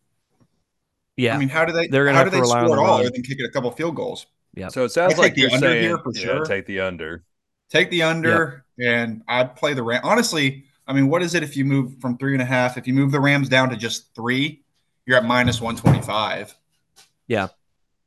Yeah, 1.16 1.34
I 1.34 1.38
mean, 1.38 1.48
how 1.48 1.64
do 1.64 1.72
they? 1.72 1.86
They're 1.86 2.04
gonna 2.04 2.18
how 2.18 2.24
have 2.24 2.32
do 2.32 2.38
to 2.38 2.42
they 2.42 2.42
rely 2.42 2.64
score 2.64 2.68
the 2.76 2.82
at 2.82 2.84
all 2.84 2.84
run. 2.98 3.00
other 3.00 3.10
than 3.10 3.22
kicking 3.22 3.46
a 3.46 3.50
couple 3.50 3.70
field 3.70 3.94
goals? 3.96 4.26
Yeah. 4.54 4.68
So 4.68 4.84
it 4.84 4.90
sounds 4.90 5.14
I 5.14 5.18
like 5.18 5.34
the 5.34 5.42
you're 5.42 5.52
under 5.52 5.66
saying, 5.66 5.82
here 5.82 5.98
for 5.98 6.12
yeah, 6.14 6.20
sure. 6.22 6.44
take 6.44 6.66
the 6.66 6.80
under. 6.80 7.24
Take 7.70 7.90
the 7.90 8.02
under, 8.02 8.64
and 8.78 9.22
I'd 9.26 9.56
play 9.56 9.74
the 9.74 9.82
Ram. 9.82 10.00
Honestly, 10.04 10.64
I 10.86 10.92
mean, 10.92 11.08
what 11.08 11.22
is 11.22 11.34
it 11.34 11.42
if 11.42 11.56
you 11.56 11.64
move 11.64 11.98
from 12.00 12.18
three 12.18 12.34
and 12.34 12.42
a 12.42 12.44
half? 12.44 12.76
If 12.76 12.86
you 12.86 12.94
move 12.94 13.10
the 13.10 13.20
Rams 13.20 13.48
down 13.48 13.70
to 13.70 13.76
just 13.76 14.14
three, 14.14 14.62
you're 15.06 15.16
at 15.16 15.24
minus 15.24 15.60
one 15.60 15.76
twenty 15.76 16.02
five. 16.02 16.54
Yeah. 17.26 17.48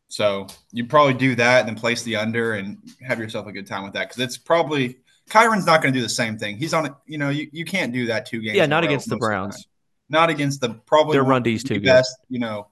So 0.10 0.47
you 0.72 0.86
probably 0.86 1.16
do 1.16 1.36
that 1.36 1.62
and 1.62 1.68
then 1.70 1.76
place 1.76 2.03
the 2.03 2.16
under 2.16 2.53
and 2.53 2.78
have 3.05 3.20
yourself 3.20 3.47
a 3.47 3.51
good 3.51 3.68
time 3.68 3.84
with 3.84 3.93
that 3.93 4.08
because 4.10 4.24
it's 4.24 4.38
probably 4.38 4.97
Kyren's 5.30 5.66
not 5.66 5.82
going 5.82 5.93
to 5.93 5.99
do 5.99 6.03
the 6.03 6.08
same 6.10 6.38
thing. 6.38 6.55
He's 6.58 6.74
on 6.74 6.86
it. 6.86 6.93
You 7.05 7.18
know, 7.18 7.30
you, 7.30 7.49
you 7.51 7.66
can't 7.66 7.91
do 7.91 8.05
that 8.05 8.26
two 8.26 8.39
games. 8.41 8.55
yeah, 8.55 8.68
not 8.68 8.84
against 8.86 9.10
the 9.10 9.18
Browns. 9.18 9.55
time. 9.55 9.64
Not 10.10 10.30
against 10.30 10.62
the 10.62 10.70
probably 10.86 11.14
Their 11.14 11.24
run 11.24 11.39
of 11.39 11.43
D's 11.43 11.64
the 11.64 11.70
too 11.70 11.80
good. 11.82 11.86
best. 11.88 12.16
You 12.30 12.39
know, 12.39 12.68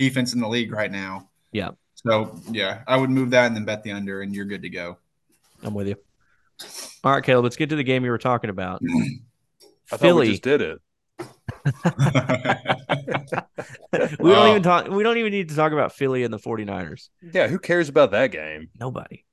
defense 0.00 0.32
in 0.34 0.40
the 0.40 0.48
league 0.48 0.72
right 0.72 0.90
now. 0.90 1.28
Yeah. 1.52 1.70
So 1.94 2.40
yeah, 2.50 2.82
I 2.88 2.96
would 2.96 3.10
move 3.10 3.30
that 3.30 3.46
and 3.46 3.54
then 3.54 3.64
bet 3.66 3.82
the 3.84 3.92
under, 3.92 4.22
and 4.22 4.34
you're 4.34 4.46
good 4.46 4.62
to 4.62 4.70
go. 4.70 4.96
I'm 5.62 5.74
with 5.74 5.86
you. 5.88 5.96
All 7.04 7.12
right, 7.12 7.22
Caleb, 7.22 7.44
let's 7.44 7.56
get 7.56 7.68
to 7.68 7.76
the 7.76 7.84
game 7.84 8.04
you 8.04 8.10
were 8.10 8.18
talking 8.18 8.48
about. 8.50 8.80
I 9.92 9.96
thought 9.96 10.00
we 10.00 10.08
Philly. 10.08 10.30
just 10.30 10.42
did 10.42 10.62
it. 10.62 10.78
we 14.18 14.30
don't 14.30 14.46
Oh. 14.46 14.50
even 14.50 14.62
talk. 14.62 14.88
We 14.88 15.02
don't 15.02 15.18
even 15.18 15.32
need 15.32 15.48
to 15.50 15.56
talk 15.56 15.72
about 15.72 15.92
Philly 15.92 16.24
and 16.24 16.32
the 16.32 16.38
49ers. 16.38 17.08
Yeah, 17.32 17.48
who 17.48 17.58
cares 17.58 17.88
about 17.90 18.12
that 18.12 18.28
game? 18.28 18.68
Nobody. 18.78 19.24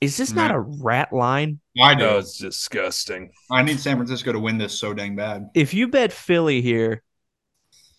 Is 0.00 0.16
this 0.16 0.32
not 0.32 0.50
a 0.50 0.60
rat 0.60 1.12
line? 1.12 1.60
I 1.80 1.94
know 1.94 2.18
it's 2.18 2.38
disgusting. 2.38 3.30
I 3.50 3.62
need 3.62 3.80
San 3.80 3.96
Francisco 3.96 4.30
to 4.32 4.38
win 4.38 4.56
this 4.58 4.78
so 4.78 4.92
dang 4.94 5.16
bad. 5.16 5.48
If 5.54 5.72
you 5.74 5.88
bet 5.88 6.12
Philly 6.12 6.60
here, 6.60 7.02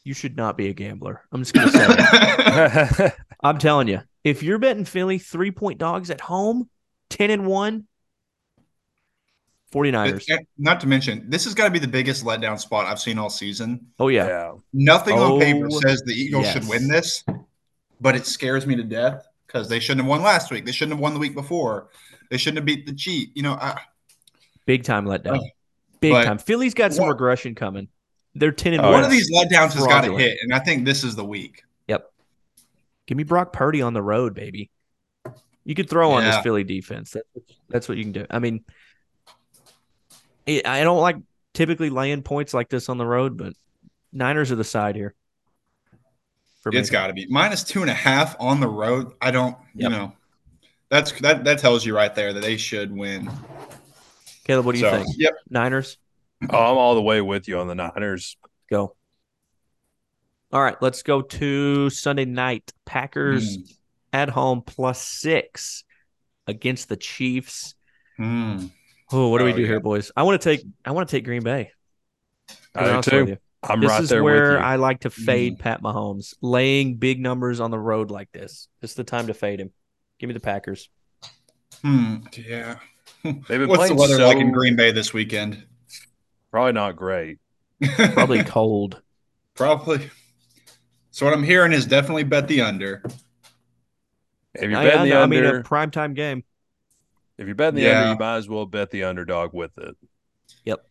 you 0.07 0.13
should 0.13 0.37
not 0.37 0.57
be 0.57 0.69
a 0.69 0.73
gambler. 0.73 1.21
I'm 1.31 1.43
just 1.43 1.53
gonna 1.53 1.71
say. 1.71 3.11
I'm 3.43 3.57
telling 3.57 3.87
you, 3.87 4.01
if 4.23 4.41
you're 4.41 4.57
betting 4.57 4.85
Philly 4.85 5.19
three 5.19 5.51
point 5.51 5.77
dogs 5.77 6.09
at 6.09 6.21
home, 6.21 6.69
ten 7.09 7.29
and 7.29 7.45
one, 7.45 7.87
49ers. 9.73 10.31
Uh, 10.31 10.37
not 10.57 10.79
to 10.79 10.87
mention, 10.87 11.29
this 11.29 11.43
has 11.43 11.53
got 11.53 11.65
to 11.65 11.71
be 11.71 11.79
the 11.79 11.87
biggest 11.87 12.23
letdown 12.23 12.57
spot 12.57 12.85
I've 12.85 12.99
seen 12.99 13.17
all 13.17 13.29
season. 13.29 13.87
Oh 13.99 14.07
yeah, 14.07 14.27
yeah. 14.27 14.53
Nothing 14.71 15.19
on 15.19 15.39
paper 15.39 15.67
Oh, 15.69 15.79
says 15.81 16.01
the 16.05 16.13
Eagles 16.13 16.49
should 16.49 16.67
win 16.67 16.87
this, 16.87 17.23
but 17.99 18.15
it 18.15 18.25
scares 18.25 18.65
me 18.65 18.75
to 18.77 18.83
death 18.83 19.27
because 19.45 19.67
they 19.67 19.79
shouldn't 19.79 20.01
have 20.01 20.09
won 20.09 20.23
last 20.23 20.51
week. 20.51 20.65
They 20.65 20.71
shouldn't 20.71 20.93
have 20.93 21.01
won 21.01 21.13
the 21.13 21.19
week 21.19 21.35
before. 21.35 21.89
They 22.29 22.37
shouldn't 22.37 22.57
have 22.57 22.65
beat 22.65 22.85
the 22.85 22.93
cheat. 22.93 23.31
You 23.35 23.43
know, 23.43 23.53
I, 23.53 23.79
big 24.65 24.83
time 24.83 25.05
letdown. 25.05 25.41
Big 25.99 26.13
but 26.13 26.23
time. 26.23 26.37
Philly's 26.37 26.73
got 26.73 26.93
some 26.93 27.05
what- 27.05 27.11
regression 27.11 27.53
coming. 27.53 27.89
They're 28.39 28.51
ten 28.51 28.73
and 28.73 28.81
Oh, 28.81 28.85
one. 28.85 28.93
one 28.93 29.03
of 29.03 29.09
these 29.11 29.31
letdowns 29.31 29.73
has 29.73 29.85
got 29.87 30.03
to 30.05 30.15
hit, 30.15 30.37
and 30.41 30.53
I 30.53 30.59
think 30.59 30.85
this 30.85 31.03
is 31.03 31.15
the 31.15 31.25
week. 31.25 31.63
Yep. 31.87 32.11
Give 33.07 33.17
me 33.17 33.23
Brock 33.23 33.51
Purdy 33.53 33.81
on 33.81 33.93
the 33.93 34.01
road, 34.01 34.33
baby. 34.33 34.69
You 35.63 35.75
could 35.75 35.89
throw 35.89 36.11
on 36.11 36.23
this 36.23 36.37
Philly 36.39 36.63
defense. 36.63 37.11
That's 37.11 37.27
that's 37.69 37.89
what 37.89 37.97
you 37.97 38.03
can 38.03 38.13
do. 38.13 38.25
I 38.29 38.39
mean, 38.39 38.63
it, 40.45 40.65
I 40.67 40.83
don't 40.83 40.99
like 41.01 41.17
typically 41.53 41.89
laying 41.89 42.21
points 42.23 42.53
like 42.53 42.69
this 42.69 42.89
on 42.89 42.97
the 42.97 43.05
road, 43.05 43.37
but 43.37 43.53
Niners 44.13 44.51
are 44.51 44.55
the 44.55 44.63
side 44.63 44.95
here. 44.95 45.13
For. 46.61 46.73
It's 46.73 46.89
got 46.89 47.07
to 47.07 47.13
be 47.13 47.25
minus 47.29 47.63
two 47.63 47.81
and 47.81 47.89
a 47.89 47.93
half 47.93 48.35
on 48.39 48.59
the 48.59 48.67
road. 48.67 49.13
I 49.21 49.31
don't, 49.31 49.57
Yep. 49.75 49.91
you 49.91 49.97
know, 49.97 50.13
that's 50.89 51.11
that 51.21 51.43
that 51.43 51.59
tells 51.59 51.85
you 51.85 51.95
right 51.95 52.13
there 52.15 52.33
that 52.33 52.41
they 52.41 52.57
should 52.57 52.95
win. 52.95 53.29
Caleb, 54.45 54.65
what 54.65 54.73
do 54.75 54.79
you 54.79 54.85
So, 54.85 54.91
think? 54.95 55.07
Yep. 55.17 55.33
Niners, 55.49 55.97
Oh, 56.43 56.45
I'm 56.71 56.77
all 56.77 56.95
the 56.95 57.01
way 57.01 57.21
with 57.21 57.47
you 57.47 57.59
on 57.59 57.67
the 57.67 57.75
Niners. 57.75 58.37
go. 58.69 58.95
All 60.51 60.61
right, 60.61 60.75
let's 60.81 61.03
go 61.03 61.21
to 61.21 61.89
Sunday 61.89 62.25
night. 62.25 62.71
Packers 62.85 63.57
Mm. 63.57 63.75
at 64.13 64.29
home 64.29 64.61
plus 64.65 65.01
six 65.05 65.83
against 66.47 66.87
the 66.89 66.95
Chiefs. 66.95 67.75
Mm. 68.19 68.71
Oh, 69.11 69.29
what 69.29 69.39
do 69.39 69.45
we 69.45 69.51
Oh, 69.53 69.55
do 69.55 69.61
yeah. 69.61 69.67
here, 69.67 69.79
boys? 69.79 70.11
I 70.15 70.23
want 70.23 70.41
to 70.41 70.49
take 70.49 70.65
I 70.85 70.91
want 70.91 71.09
to 71.09 71.15
take 71.15 71.25
Green 71.25 71.43
Bay. 71.43 71.71
To 72.47 72.53
be 72.55 72.59
I 72.75 72.83
do 72.85 72.89
honest 72.91 73.09
too. 73.09 73.19
with 73.21 73.29
you. 73.29 73.37
I'm 73.63 73.81
this 73.81 73.89
right 73.89 74.03
is 74.03 74.09
there 74.09 74.23
with 74.23 74.33
where 74.33 74.51
you. 74.53 74.57
I 74.59 74.75
like 74.77 75.01
to 75.01 75.09
fade 75.09 75.55
Mm. 75.57 75.59
Pat 75.59 75.81
Mahomes, 75.81 76.33
laying 76.41 76.95
big 76.95 77.19
numbers 77.19 77.59
on 77.59 77.71
the 77.71 77.79
road 77.79 78.11
like 78.11 78.31
this. 78.31 78.67
This 78.81 78.91
is 78.91 78.95
the 78.95 79.03
time 79.03 79.27
to 79.27 79.33
fade 79.33 79.59
him. 79.59 79.71
Give 80.19 80.27
me 80.29 80.33
the 80.33 80.39
Packers. 80.39 80.89
Hmm. 81.81 82.17
Yeah. 82.33 82.79
They've 83.23 83.45
been 83.47 83.67
What's 83.67 83.89
the 83.89 83.95
playing 83.95 83.97
weather 83.97 84.17
so 84.17 84.27
like 84.27 84.37
in 84.37 84.51
Green 84.51 84.75
Bay 84.75 84.91
this 84.91 85.13
weekend? 85.13 85.65
Probably 86.51 86.73
not 86.73 86.95
great. 86.95 87.39
Probably 88.13 88.41
cold. 88.41 89.01
Probably. 89.55 90.09
So 91.11 91.25
what 91.25 91.33
I'm 91.33 91.43
hearing 91.43 91.73
is 91.73 91.85
definitely 91.85 92.23
bet 92.23 92.47
the 92.47 92.61
under. 92.61 93.03
If 94.53 94.69
you're 94.69 94.77
betting 94.77 95.01
I 95.01 95.03
the 95.03 95.13
know, 95.13 95.21
I 95.21 95.25
under, 95.25 95.27
mean, 95.27 95.45
a 95.45 95.53
primetime 95.53 96.13
game. 96.15 96.43
if 97.37 97.45
you're 97.45 97.55
betting 97.55 97.75
the 97.75 97.85
Yeah. 97.85 97.87
under, 97.87 98.05
you 98.05 98.15
might 98.17 98.37
as 98.37 98.49
well 98.49 98.65
bet 98.65 98.89
the 98.91 99.03
underdog 99.03 99.53
with 99.53 99.77
it. 99.77 99.95
Yep. 100.65 100.85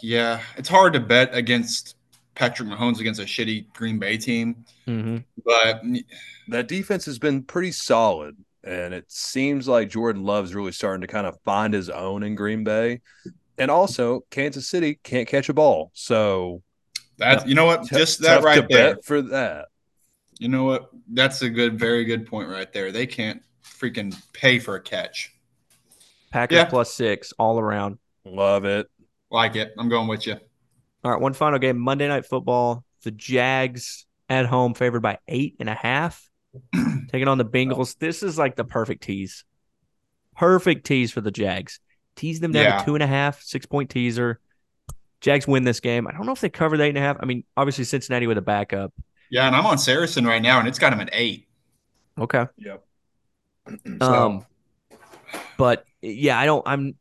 Yeah, 0.00 0.42
it's 0.56 0.68
hard 0.68 0.92
to 0.94 1.00
bet 1.00 1.34
against 1.34 1.96
Patrick 2.34 2.68
Mahomes 2.68 3.00
against 3.00 3.20
a 3.20 3.24
shitty 3.24 3.72
Green 3.72 3.98
Bay 3.98 4.16
team, 4.16 4.64
hmm 4.86 5.24
but 5.44 5.82
That 6.48 6.68
defense 6.68 7.04
has 7.06 7.18
been 7.18 7.44
pretty 7.44 7.72
solid, 7.72 8.36
and 8.64 8.94
it 8.94 9.10
seems 9.10 9.68
like 9.68 9.90
Jordan 9.90 10.24
Love's 10.24 10.54
really 10.54 10.72
starting 10.72 11.02
to 11.02 11.06
kind 11.06 11.26
of 11.26 11.38
find 11.44 11.74
his 11.74 11.90
own 11.90 12.22
in 12.22 12.34
Green 12.34 12.64
Bay. 12.64 13.00
And 13.58 13.70
also, 13.70 14.24
Kansas 14.30 14.66
City 14.68 14.98
can't 15.02 15.28
catch 15.28 15.48
a 15.48 15.54
ball, 15.54 15.90
so 15.94 16.62
that's 17.18 17.46
you 17.46 17.54
know 17.54 17.66
what, 17.66 17.84
t- 17.84 17.96
just 17.96 18.20
that 18.22 18.36
tough 18.36 18.44
right 18.44 18.60
to 18.62 18.66
there. 18.74 18.94
bet 18.96 19.04
for 19.04 19.22
that. 19.22 19.66
You 20.38 20.48
know 20.48 20.64
what? 20.64 20.88
That's 21.12 21.42
a 21.42 21.50
good, 21.50 21.78
very 21.78 22.04
good 22.04 22.26
point 22.26 22.48
right 22.48 22.72
there. 22.72 22.90
They 22.90 23.06
can't 23.06 23.42
freaking 23.64 24.16
pay 24.32 24.58
for 24.58 24.74
a 24.76 24.80
catch. 24.80 25.32
Packers 26.30 26.56
Yeah. 26.56 26.64
plus 26.64 26.92
six 26.94 27.32
all 27.38 27.58
around. 27.60 27.98
Love 28.24 28.64
it. 28.64 28.88
Like 29.30 29.54
it. 29.56 29.72
I'm 29.78 29.88
going 29.88 30.08
with 30.08 30.26
you. 30.26 30.36
All 31.04 31.10
right, 31.12 31.20
one 31.20 31.32
final 31.34 31.58
game 31.58 31.78
Monday 31.78 32.08
Night 32.08 32.24
Football. 32.26 32.84
The 33.02 33.10
Jags 33.10 34.06
at 34.28 34.46
home 34.46 34.74
favored 34.74 35.00
by 35.02 35.18
eight 35.28 35.56
and 35.60 35.68
a 35.68 35.74
half, 35.74 36.28
taking 37.10 37.28
on 37.28 37.38
the 37.38 37.44
Bengals. 37.44 37.98
This 37.98 38.22
is 38.22 38.38
like 38.38 38.56
the 38.56 38.64
perfect 38.64 39.02
tease. 39.02 39.44
Perfect 40.36 40.86
tease 40.86 41.12
for 41.12 41.20
the 41.20 41.30
Jags. 41.30 41.80
Tease 42.16 42.40
them 42.40 42.52
down 42.52 42.64
Yeah. 42.64 42.78
to 42.78 42.84
two 42.84 42.94
and 42.94 43.02
a 43.02 43.06
half, 43.06 43.42
six 43.42 43.66
point 43.66 43.90
teaser. 43.90 44.38
Jags 45.20 45.46
win 45.46 45.64
this 45.64 45.80
game. 45.80 46.06
I 46.06 46.12
don't 46.12 46.26
know 46.26 46.32
if 46.32 46.40
they 46.40 46.50
cover 46.50 46.76
the 46.76 46.84
eight 46.84 46.90
and 46.90 46.98
a 46.98 47.00
half. 47.00 47.16
I 47.20 47.24
mean, 47.26 47.44
obviously 47.56 47.84
Cincinnati 47.84 48.26
with 48.26 48.38
a 48.38 48.42
backup. 48.42 48.92
Yeah, 49.30 49.46
and 49.46 49.54
I'm 49.56 49.64
on 49.66 49.78
Saracen 49.78 50.26
right 50.26 50.42
now, 50.42 50.58
and 50.58 50.68
it's 50.68 50.78
got 50.78 50.92
him 50.92 51.00
at 51.00 51.10
eight. 51.12 51.48
Okay. 52.18 52.46
Yep. 52.58 52.84
So- 54.00 54.12
Um, 54.14 54.46
but 55.56 55.84
yeah, 56.00 56.38
I 56.38 56.46
don't. 56.46 56.62
I'm. 56.66 56.96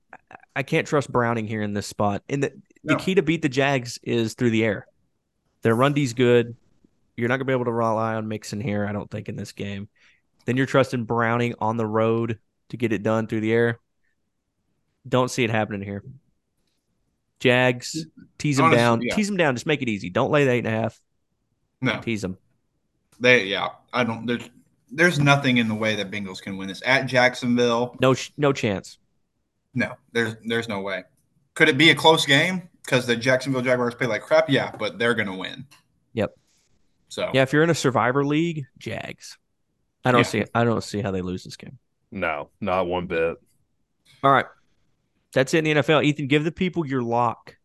I 0.56 0.64
can't 0.64 0.86
trust 0.88 1.12
Browning 1.12 1.48
here 1.48 1.62
in 1.62 1.74
this 1.74 1.88
spot. 1.88 2.24
And 2.30 2.44
the 2.44 2.54
the 2.84 2.96
key 2.98 3.16
to 3.16 3.22
beat 3.22 3.42
the 3.42 3.50
Jags 3.50 4.00
is 4.04 4.34
through 4.34 4.52
the 4.52 4.64
air. 4.64 4.86
Their 5.64 5.76
run 5.76 5.94
D's 5.94 6.14
good. 6.14 6.56
You're 7.18 7.30
not 7.30 7.36
gonna 7.38 7.46
be 7.46 7.54
able 7.54 7.66
to 7.66 7.72
rely 7.72 8.16
on 8.16 8.28
Mixon 8.28 8.62
here. 8.62 8.86
I 8.86 8.92
don't 8.92 9.10
think 9.10 9.30
in 9.30 9.36
this 9.36 9.52
game. 9.52 9.90
Then 10.46 10.58
you're 10.58 10.66
trusting 10.66 11.06
Browning 11.06 11.56
on 11.60 11.78
the 11.78 11.86
road 11.86 12.40
to 12.70 12.78
get 12.78 12.92
it 12.94 13.04
done 13.04 13.28
through 13.28 13.42
the 13.42 13.54
air. 13.54 13.80
Don't 15.08 15.30
see 15.32 15.44
it 15.44 15.50
happening 15.50 15.82
here. 15.82 16.04
Jags 17.40 18.06
tease 18.38 18.58
them 18.58 18.68
Honestly, 18.68 18.78
down. 18.80 19.02
yeah. 19.02 19.16
Tease 19.16 19.28
them 19.28 19.38
down. 19.38 19.56
Just 19.56 19.66
make 19.66 19.82
it 19.82 19.90
easy. 19.90 20.10
Don't 20.10 20.32
lay 20.32 20.46
the 20.46 20.52
eight 20.52 20.66
and 20.66 20.68
a 20.68 20.80
half. 20.80 21.02
No, 21.82 22.00
Tease 22.00 22.22
them. 22.22 22.38
they. 23.20 23.46
Yeah, 23.46 23.70
I 23.92 24.04
don't. 24.04 24.28
There's 24.28 24.48
there's 24.92 25.20
nothing 25.20 25.58
in 25.58 25.68
the 25.68 25.74
way 25.74 25.96
that 25.96 26.12
Bengals 26.12 26.40
can 26.42 26.58
win 26.58 26.68
this 26.68 26.84
at 26.86 27.08
Jacksonville. 27.08 27.96
No, 28.00 28.14
no 28.38 28.54
chance. 28.54 29.00
No, 29.74 29.94
there's 30.12 30.36
there's 30.46 30.70
no 30.70 30.82
way. 30.82 31.04
Could 31.56 31.70
it 31.70 31.78
be 31.80 31.90
a 31.90 31.96
close 31.96 32.26
game 32.28 32.70
because 32.84 33.08
the 33.08 33.16
Jacksonville 33.16 33.64
Jaguars 33.64 33.96
play 33.96 34.06
like 34.06 34.22
crap? 34.22 34.48
Yeah, 34.50 34.72
but 34.78 35.00
they're 35.00 35.16
gonna 35.16 35.36
win. 35.36 35.66
Yep. 36.14 36.36
So 37.10 37.32
Yeah, 37.34 37.42
if 37.42 37.52
you're 37.52 37.64
in 37.64 37.72
a 37.72 37.76
Survivor 37.76 38.24
league, 38.24 38.66
Jags. 38.78 39.40
I 40.06 40.12
don't 40.12 40.20
Yeah. 40.20 40.24
see. 40.26 40.46
I 40.54 40.64
don't 40.64 40.84
see 40.84 41.02
how 41.02 41.10
they 41.10 41.22
lose 41.22 41.44
this 41.44 41.56
game. 41.56 41.80
No, 42.12 42.50
not 42.60 42.86
one 42.86 43.08
bit. 43.08 43.38
All 44.24 44.32
right. 44.32 44.46
That's 45.34 45.54
it 45.54 45.60
in 45.60 45.64
the 45.64 45.82
NFL. 45.82 46.04
Ethan, 46.04 46.28
give 46.28 46.44
the 46.44 46.52
people 46.52 46.86
your 46.86 47.02
lock. 47.02 47.56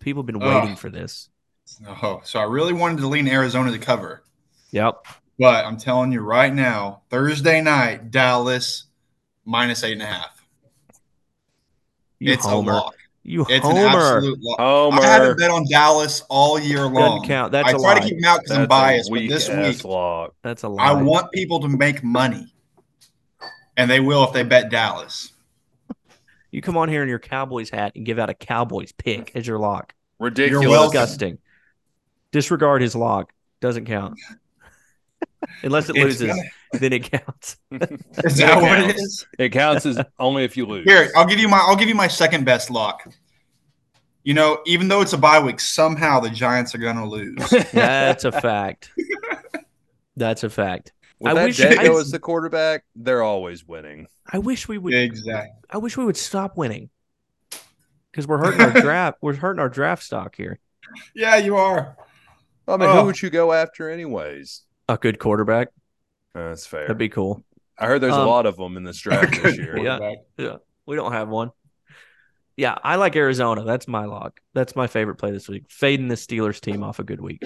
People 0.00 0.22
have 0.22 0.26
been 0.26 0.42
Ugh. 0.42 0.62
waiting 0.62 0.76
for 0.76 0.90
this. 0.90 1.28
Oh, 2.02 2.20
so 2.24 2.38
I 2.38 2.44
really 2.44 2.72
wanted 2.74 2.98
to 2.98 3.06
lean 3.08 3.26
Arizona 3.26 3.72
to 3.72 3.78
cover, 3.78 4.22
Yep. 4.70 5.06
but 5.38 5.64
I'm 5.64 5.78
telling 5.78 6.12
you 6.12 6.20
right 6.20 6.52
now, 6.52 7.02
Thursday 7.08 7.60
night, 7.62 8.10
Dallas 8.10 8.84
minus 9.46 9.82
eight 9.82 9.94
and 9.94 10.02
a 10.02 10.06
half. 10.06 10.46
You 12.18 12.32
it's 12.32 12.44
homer. 12.44 12.72
a 12.72 12.74
lock. 12.76 12.94
You 13.22 13.46
It's 13.48 13.64
an 13.64 13.76
homer. 13.76 13.98
absolute 14.16 14.38
lock. 14.42 14.58
Homer. 14.58 15.00
I 15.02 15.06
haven't 15.06 15.38
bet 15.38 15.50
on 15.50 15.64
Dallas 15.70 16.22
all 16.28 16.58
year 16.58 16.82
long. 16.82 16.94
Doesn't 17.20 17.26
count. 17.28 17.52
That's 17.52 17.68
I 17.68 17.70
a 17.70 17.78
try 17.78 17.94
lie. 17.94 18.00
to 18.00 18.08
keep 18.08 18.20
them 18.20 18.24
out 18.30 18.40
because 18.42 18.58
I'm 18.58 18.68
biased, 18.68 19.10
but 19.10 19.20
this 19.28 19.48
ass 19.48 19.76
week 19.76 19.84
lock. 19.84 20.34
That's 20.42 20.62
a 20.64 20.68
lie. 20.68 20.84
I 20.84 20.92
want 20.92 21.32
people 21.32 21.60
to 21.60 21.68
make 21.68 22.04
money, 22.04 22.54
and 23.78 23.90
they 23.90 24.00
will 24.00 24.24
if 24.24 24.34
they 24.34 24.42
bet 24.42 24.70
Dallas. 24.70 25.32
You 26.54 26.62
come 26.62 26.76
on 26.76 26.88
here 26.88 27.02
in 27.02 27.08
your 27.08 27.18
Cowboys 27.18 27.68
hat 27.70 27.92
and 27.96 28.06
give 28.06 28.18
out 28.18 28.30
a 28.30 28.34
Cowboys 28.34 28.92
pick 28.92 29.32
as 29.34 29.46
your 29.46 29.58
lock. 29.58 29.94
Ridiculous. 30.20 30.66
welcome. 30.68 30.92
Disgusting. 30.92 31.38
Disregard 32.30 32.80
his 32.80 32.94
lock. 32.94 33.32
Doesn't 33.60 33.86
count. 33.86 34.18
Unless 35.62 35.90
it 35.90 35.96
It's 35.96 36.04
loses, 36.20 36.28
gonna- 36.28 36.42
then 36.72 36.92
it 36.92 37.10
counts. 37.10 37.56
Is 38.24 38.36
that 38.38 38.60
what 38.62 38.78
it 38.78 38.84
counts. 38.86 39.02
is? 39.02 39.26
It 39.38 39.48
counts 39.50 39.84
as 39.86 40.00
only 40.18 40.44
if 40.44 40.56
you 40.56 40.64
lose. 40.66 40.84
Here, 40.84 41.10
I'll 41.16 41.26
give 41.26 41.38
you 41.38 41.48
my 41.48 41.58
I'll 41.58 41.76
give 41.76 41.88
you 41.88 41.94
my 41.94 42.08
second 42.08 42.44
best 42.44 42.70
lock. 42.70 43.06
You 44.22 44.32
know, 44.34 44.60
even 44.64 44.88
though 44.88 45.00
it's 45.02 45.12
a 45.12 45.18
bye 45.18 45.38
week, 45.40 45.60
somehow 45.60 46.20
the 46.20 46.30
Giants 46.30 46.74
are 46.74 46.78
gonna 46.78 47.06
lose. 47.06 47.36
That's 47.72 48.24
a 48.24 48.32
fact. 48.32 48.90
That's 50.16 50.44
a 50.44 50.50
fact. 50.50 50.92
With 51.24 51.32
I 51.32 51.34
that 51.34 51.44
wish- 51.44 51.58
Dago 51.58 51.96
I- 51.96 52.00
as 52.00 52.10
the 52.10 52.18
quarterback, 52.18 52.84
they're 52.94 53.22
always 53.22 53.66
winning. 53.66 54.06
I 54.32 54.38
wish 54.38 54.68
we 54.68 54.78
would. 54.78 54.94
exactly. 54.94 55.50
I 55.70 55.78
wish 55.78 55.96
we 55.96 56.04
would 56.04 56.16
stop 56.16 56.56
winning 56.56 56.90
because 58.10 58.26
we're 58.26 58.38
hurting 58.38 58.60
our 58.60 58.70
draft. 58.80 59.18
We're 59.20 59.34
hurting 59.34 59.60
our 59.60 59.68
draft 59.68 60.02
stock 60.02 60.36
here. 60.36 60.58
Yeah, 61.14 61.36
you 61.36 61.56
are. 61.56 61.96
I 62.68 62.76
mean, 62.76 62.88
Oh. 62.88 63.00
who 63.00 63.06
would 63.06 63.20
you 63.20 63.30
go 63.30 63.52
after 63.52 63.90
anyways? 63.90 64.62
A 64.88 64.96
good 64.96 65.18
quarterback. 65.18 65.68
Uh, 66.34 66.48
that's 66.50 66.66
fair. 66.66 66.82
That'd 66.82 66.98
be 66.98 67.08
cool. 67.08 67.44
I 67.78 67.86
heard 67.86 68.00
there's 68.00 68.14
Um, 68.14 68.20
a 68.20 68.26
lot 68.26 68.46
of 68.46 68.56
them 68.56 68.76
in 68.76 68.84
this 68.84 68.98
draft 68.98 69.32
this 69.42 69.56
year. 69.56 69.76
Yeah. 69.78 69.98
Quarterback. 69.98 70.60
We 70.86 70.96
don't 70.96 71.12
have 71.12 71.28
one. 71.28 71.50
Yeah, 72.56 72.76
I 72.84 72.96
like 72.96 73.16
Arizona. 73.16 73.64
That's 73.64 73.88
my 73.88 74.04
lock. 74.04 74.38
That's 74.54 74.76
my 74.76 74.86
favorite 74.86 75.16
play 75.16 75.32
this 75.32 75.48
week. 75.48 75.64
Fading 75.70 76.06
the 76.08 76.14
Steelers 76.14 76.60
team 76.60 76.84
off 76.84 77.00
a 77.00 77.04
good 77.04 77.20
week. 77.20 77.42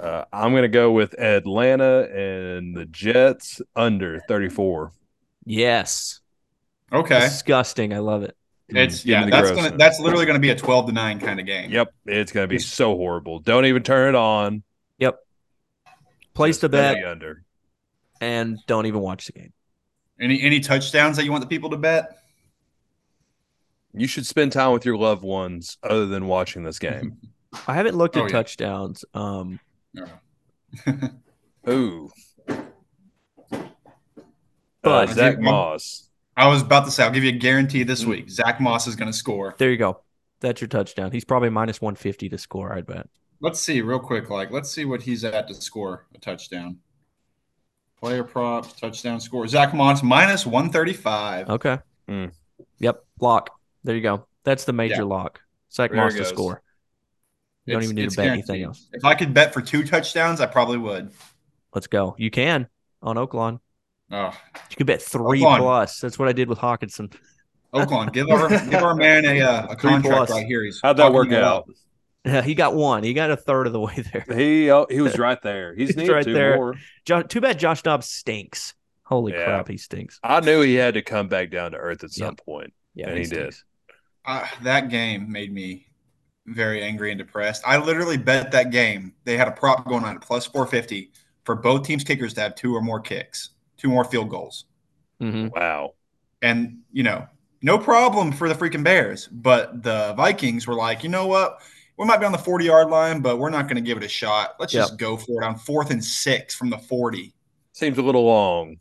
Uh, 0.00 0.24
I'm 0.32 0.52
going 0.52 0.62
to 0.62 0.68
go 0.68 0.92
with 0.92 1.18
Atlanta 1.18 2.08
and 2.12 2.76
the 2.76 2.84
Jets 2.86 3.60
under 3.76 4.20
34. 4.28 4.92
Yes. 5.44 6.20
Okay. 6.92 7.20
Disgusting. 7.20 7.92
I 7.92 7.98
love 7.98 8.22
it. 8.22 8.36
It's 8.68 9.04
Give 9.04 9.10
yeah, 9.10 9.20
that's 9.28 9.50
grossness. 9.50 9.64
gonna 9.66 9.76
that's 9.76 10.00
literally 10.00 10.24
gonna 10.24 10.38
be 10.38 10.48
a 10.48 10.56
twelve 10.56 10.86
to 10.86 10.92
nine 10.92 11.20
kind 11.20 11.38
of 11.38 11.44
game. 11.44 11.70
Yep, 11.70 11.92
it's 12.06 12.32
going 12.32 12.44
to 12.44 12.48
be 12.48 12.58
so 12.58 12.96
horrible. 12.96 13.38
Don't 13.40 13.66
even 13.66 13.82
turn 13.82 14.08
it 14.08 14.14
on. 14.16 14.62
Yep. 14.98 15.18
Place 16.32 16.54
Just 16.54 16.60
to 16.62 16.68
bet 16.70 17.04
under. 17.04 17.44
and 18.22 18.58
don't 18.66 18.86
even 18.86 19.00
watch 19.00 19.26
the 19.26 19.32
game. 19.32 19.52
Any 20.18 20.40
any 20.40 20.60
touchdowns 20.60 21.18
that 21.18 21.24
you 21.26 21.30
want 21.30 21.42
the 21.42 21.48
people 21.48 21.68
to 21.70 21.76
bet? 21.76 22.18
You 23.92 24.06
should 24.06 24.24
spend 24.26 24.52
time 24.52 24.72
with 24.72 24.86
your 24.86 24.96
loved 24.96 25.22
ones 25.22 25.76
other 25.82 26.06
than 26.06 26.26
watching 26.26 26.64
this 26.64 26.78
game. 26.78 27.18
I 27.68 27.74
haven't 27.74 27.96
looked 27.96 28.16
at 28.16 28.22
Oh, 28.22 28.26
yeah. 28.26 28.32
touchdowns. 28.32 29.04
Um, 29.12 29.60
No. 29.94 30.06
Ooh. 31.68 32.10
But- 34.82 35.08
uh, 35.08 35.12
Zach 35.12 35.38
Moss. 35.40 36.10
I 36.36 36.48
was 36.48 36.62
about 36.62 36.84
to 36.86 36.90
say 36.90 37.04
I'll 37.04 37.10
give 37.12 37.22
you 37.22 37.30
a 37.30 37.38
guarantee 37.38 37.84
this 37.84 38.04
week. 38.04 38.28
Zach 38.28 38.60
Moss 38.60 38.86
is 38.88 38.96
gonna 38.96 39.12
score. 39.12 39.54
there 39.58 39.70
you 39.70 39.76
go. 39.76 40.00
That's 40.40 40.60
your 40.60 40.68
touchdown. 40.68 41.12
He's 41.12 41.24
probably 41.24 41.48
minus 41.48 41.80
150 41.80 42.28
to 42.28 42.38
score, 42.38 42.72
I'd 42.74 42.86
bet. 42.86 43.08
Let's 43.40 43.60
see 43.60 43.80
real 43.80 44.00
quick. 44.00 44.30
Like, 44.30 44.50
let's 44.50 44.70
see 44.70 44.84
what 44.84 45.00
he's 45.02 45.24
at 45.24 45.46
to 45.48 45.54
score 45.54 46.06
a 46.14 46.18
touchdown. 46.18 46.78
Player 48.00 48.24
props, 48.24 48.72
touchdown 48.74 49.20
score. 49.20 49.46
Zach 49.46 49.72
Moss 49.74 50.02
minus 50.02 50.44
one 50.44 50.70
thirty 50.70 50.92
five. 50.92 51.48
Okay. 51.48 51.78
Hmm. 52.08 52.26
Yep. 52.78 53.04
Lock. 53.20 53.50
There 53.84 53.94
you 53.94 54.02
go. 54.02 54.26
That's 54.42 54.64
the 54.64 54.72
major 54.72 54.96
Yeah. 54.96 55.02
lock. 55.04 55.40
Zach 55.72 55.90
There 55.92 56.00
Moss 56.00 56.14
to 56.14 56.24
score. 56.24 56.62
You 57.66 57.74
don't 57.74 57.82
even 57.84 57.96
need 57.96 58.10
to 58.10 58.16
bet 58.16 58.26
anything 58.28 58.62
else. 58.62 58.88
If 58.92 59.04
I 59.04 59.14
could 59.14 59.32
bet 59.32 59.54
for 59.54 59.60
two 59.62 59.84
touchdowns, 59.84 60.40
I 60.40 60.46
probably 60.46 60.78
would. 60.78 61.10
Let's 61.74 61.86
go. 61.86 62.14
You 62.18 62.30
can 62.30 62.68
on 63.02 63.16
Oaklawn. 63.16 63.60
Oh, 64.10 64.32
You 64.70 64.76
could 64.76 64.86
bet 64.86 65.00
three 65.02 65.40
Oaklawn. 65.40 65.58
plus. 65.58 65.98
That's 66.00 66.18
what 66.18 66.28
I 66.28 66.32
did 66.32 66.48
with 66.48 66.58
Hockenson. 66.58 67.12
Oakland, 67.72 68.12
give 68.12 68.28
our 68.30 68.48
give 68.48 68.82
our 68.82 68.94
man 68.94 69.24
a 69.24 69.40
uh, 69.40 69.66
a 69.70 69.76
Three 69.80 69.90
contract 69.90 70.16
plus. 70.16 70.30
right 70.30 70.46
here. 70.46 70.62
He's 70.62 70.78
How'd 70.80 70.96
that 70.98 71.12
work 71.12 71.28
it 71.32 71.42
out? 71.42 71.64
Yeah, 72.24 72.40
he 72.40 72.54
got 72.54 72.74
one. 72.74 73.02
He 73.02 73.12
got 73.14 73.30
a 73.32 73.36
third 73.36 73.66
of 73.66 73.72
the 73.72 73.80
way 73.80 74.04
there. 74.12 74.24
He 74.38 74.70
oh, 74.70 74.86
he 74.88 75.00
was 75.00 75.18
right 75.18 75.40
there. 75.42 75.74
He's, 75.74 75.94
He's 75.94 76.08
right 76.08 76.24
two 76.24 76.32
there. 76.32 76.56
more. 76.56 76.74
Jo- 77.04 77.22
too 77.22 77.40
bad 77.40 77.58
Josh 77.58 77.82
Dobbs 77.82 78.06
stinks. 78.08 78.74
Holy 79.02 79.32
Yeah. 79.32 79.44
crap, 79.44 79.68
he 79.68 79.76
stinks. 79.76 80.20
I 80.22 80.40
knew 80.40 80.60
he 80.62 80.74
had 80.76 80.94
to 80.94 81.02
come 81.02 81.26
back 81.28 81.50
down 81.50 81.72
to 81.72 81.76
earth 81.76 82.04
at 82.04 82.10
some 82.12 82.26
Yep. 82.28 82.44
point. 82.46 82.72
Yeah, 82.94 83.08
And 83.10 83.18
he 83.18 83.24
did. 83.26 83.54
Uh, 84.24 84.46
that 84.62 84.88
game 84.88 85.30
made 85.32 85.52
me 85.52 85.88
very 86.46 86.82
angry 86.82 87.10
and 87.10 87.18
depressed. 87.18 87.62
I 87.66 87.78
literally 87.78 88.16
bet 88.16 88.52
that 88.52 88.70
game. 88.70 89.14
They 89.24 89.36
had 89.36 89.48
a 89.48 89.52
prop 89.52 89.86
going 89.86 90.04
on 90.04 90.16
at 90.16 90.20
plus 90.20 90.46
450 90.46 91.10
for 91.44 91.54
both 91.54 91.84
teams' 91.86 92.04
kickers 92.04 92.34
to 92.34 92.40
have 92.42 92.54
two 92.54 92.74
or 92.74 92.80
more 92.80 93.00
kicks, 93.00 93.50
two 93.76 93.88
more 93.88 94.04
field 94.04 94.28
goals. 94.30 94.64
Mhm. 95.20 95.50
Wow. 95.54 95.94
And, 96.42 96.80
you 96.92 97.02
know, 97.02 97.26
no 97.62 97.78
problem 97.78 98.32
for 98.32 98.48
the 98.48 98.54
freaking 98.54 98.84
Bears. 98.84 99.26
But 99.28 99.82
the 99.82 100.12
Vikings 100.16 100.66
were 100.66 100.74
like, 100.74 101.02
you 101.02 101.08
know 101.08 101.26
what? 101.26 101.60
We 101.96 102.04
might 102.06 102.18
be 102.18 102.26
on 102.26 102.32
the 102.32 102.38
40 102.38 102.64
yard 102.66 102.88
line, 102.90 103.20
but 103.20 103.38
we're 103.38 103.50
not 103.50 103.64
going 103.68 103.76
to 103.76 103.80
give 103.80 103.96
it 103.96 104.02
a 104.04 104.08
shot. 104.08 104.56
Let's 104.58 104.74
Yep. 104.74 104.82
just 104.82 104.98
go 104.98 105.16
for 105.16 105.42
it 105.42 105.46
on 105.46 105.56
fourth 105.56 105.90
and 105.90 106.04
six 106.04 106.54
from 106.54 106.68
the 106.68 106.78
40. 106.78 107.32
Seems 107.72 107.98
a 107.98 108.02
little 108.02 108.24
long. 108.24 108.78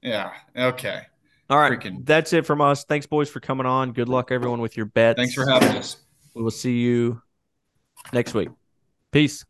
Yeah. 0.00 0.32
Okay. 0.56 1.02
All 1.50 1.58
right. 1.58 1.72
Freaking- 1.78 2.04
That's 2.06 2.32
it 2.32 2.46
from 2.46 2.60
us. 2.60 2.84
Thanks, 2.84 3.06
boys, 3.06 3.28
for 3.28 3.40
coming 3.40 3.66
on. 3.66 3.92
Good 3.92 4.08
luck, 4.08 4.30
everyone, 4.30 4.60
with 4.60 4.76
your 4.76 4.86
bets. 4.86 5.16
Thanks 5.18 5.34
for 5.34 5.46
having 5.46 5.76
us. 5.76 5.96
We 6.34 6.42
will 6.42 6.50
see 6.50 6.78
you 6.78 7.22
next 8.12 8.34
week. 8.34 8.48
Peace. 9.12 9.44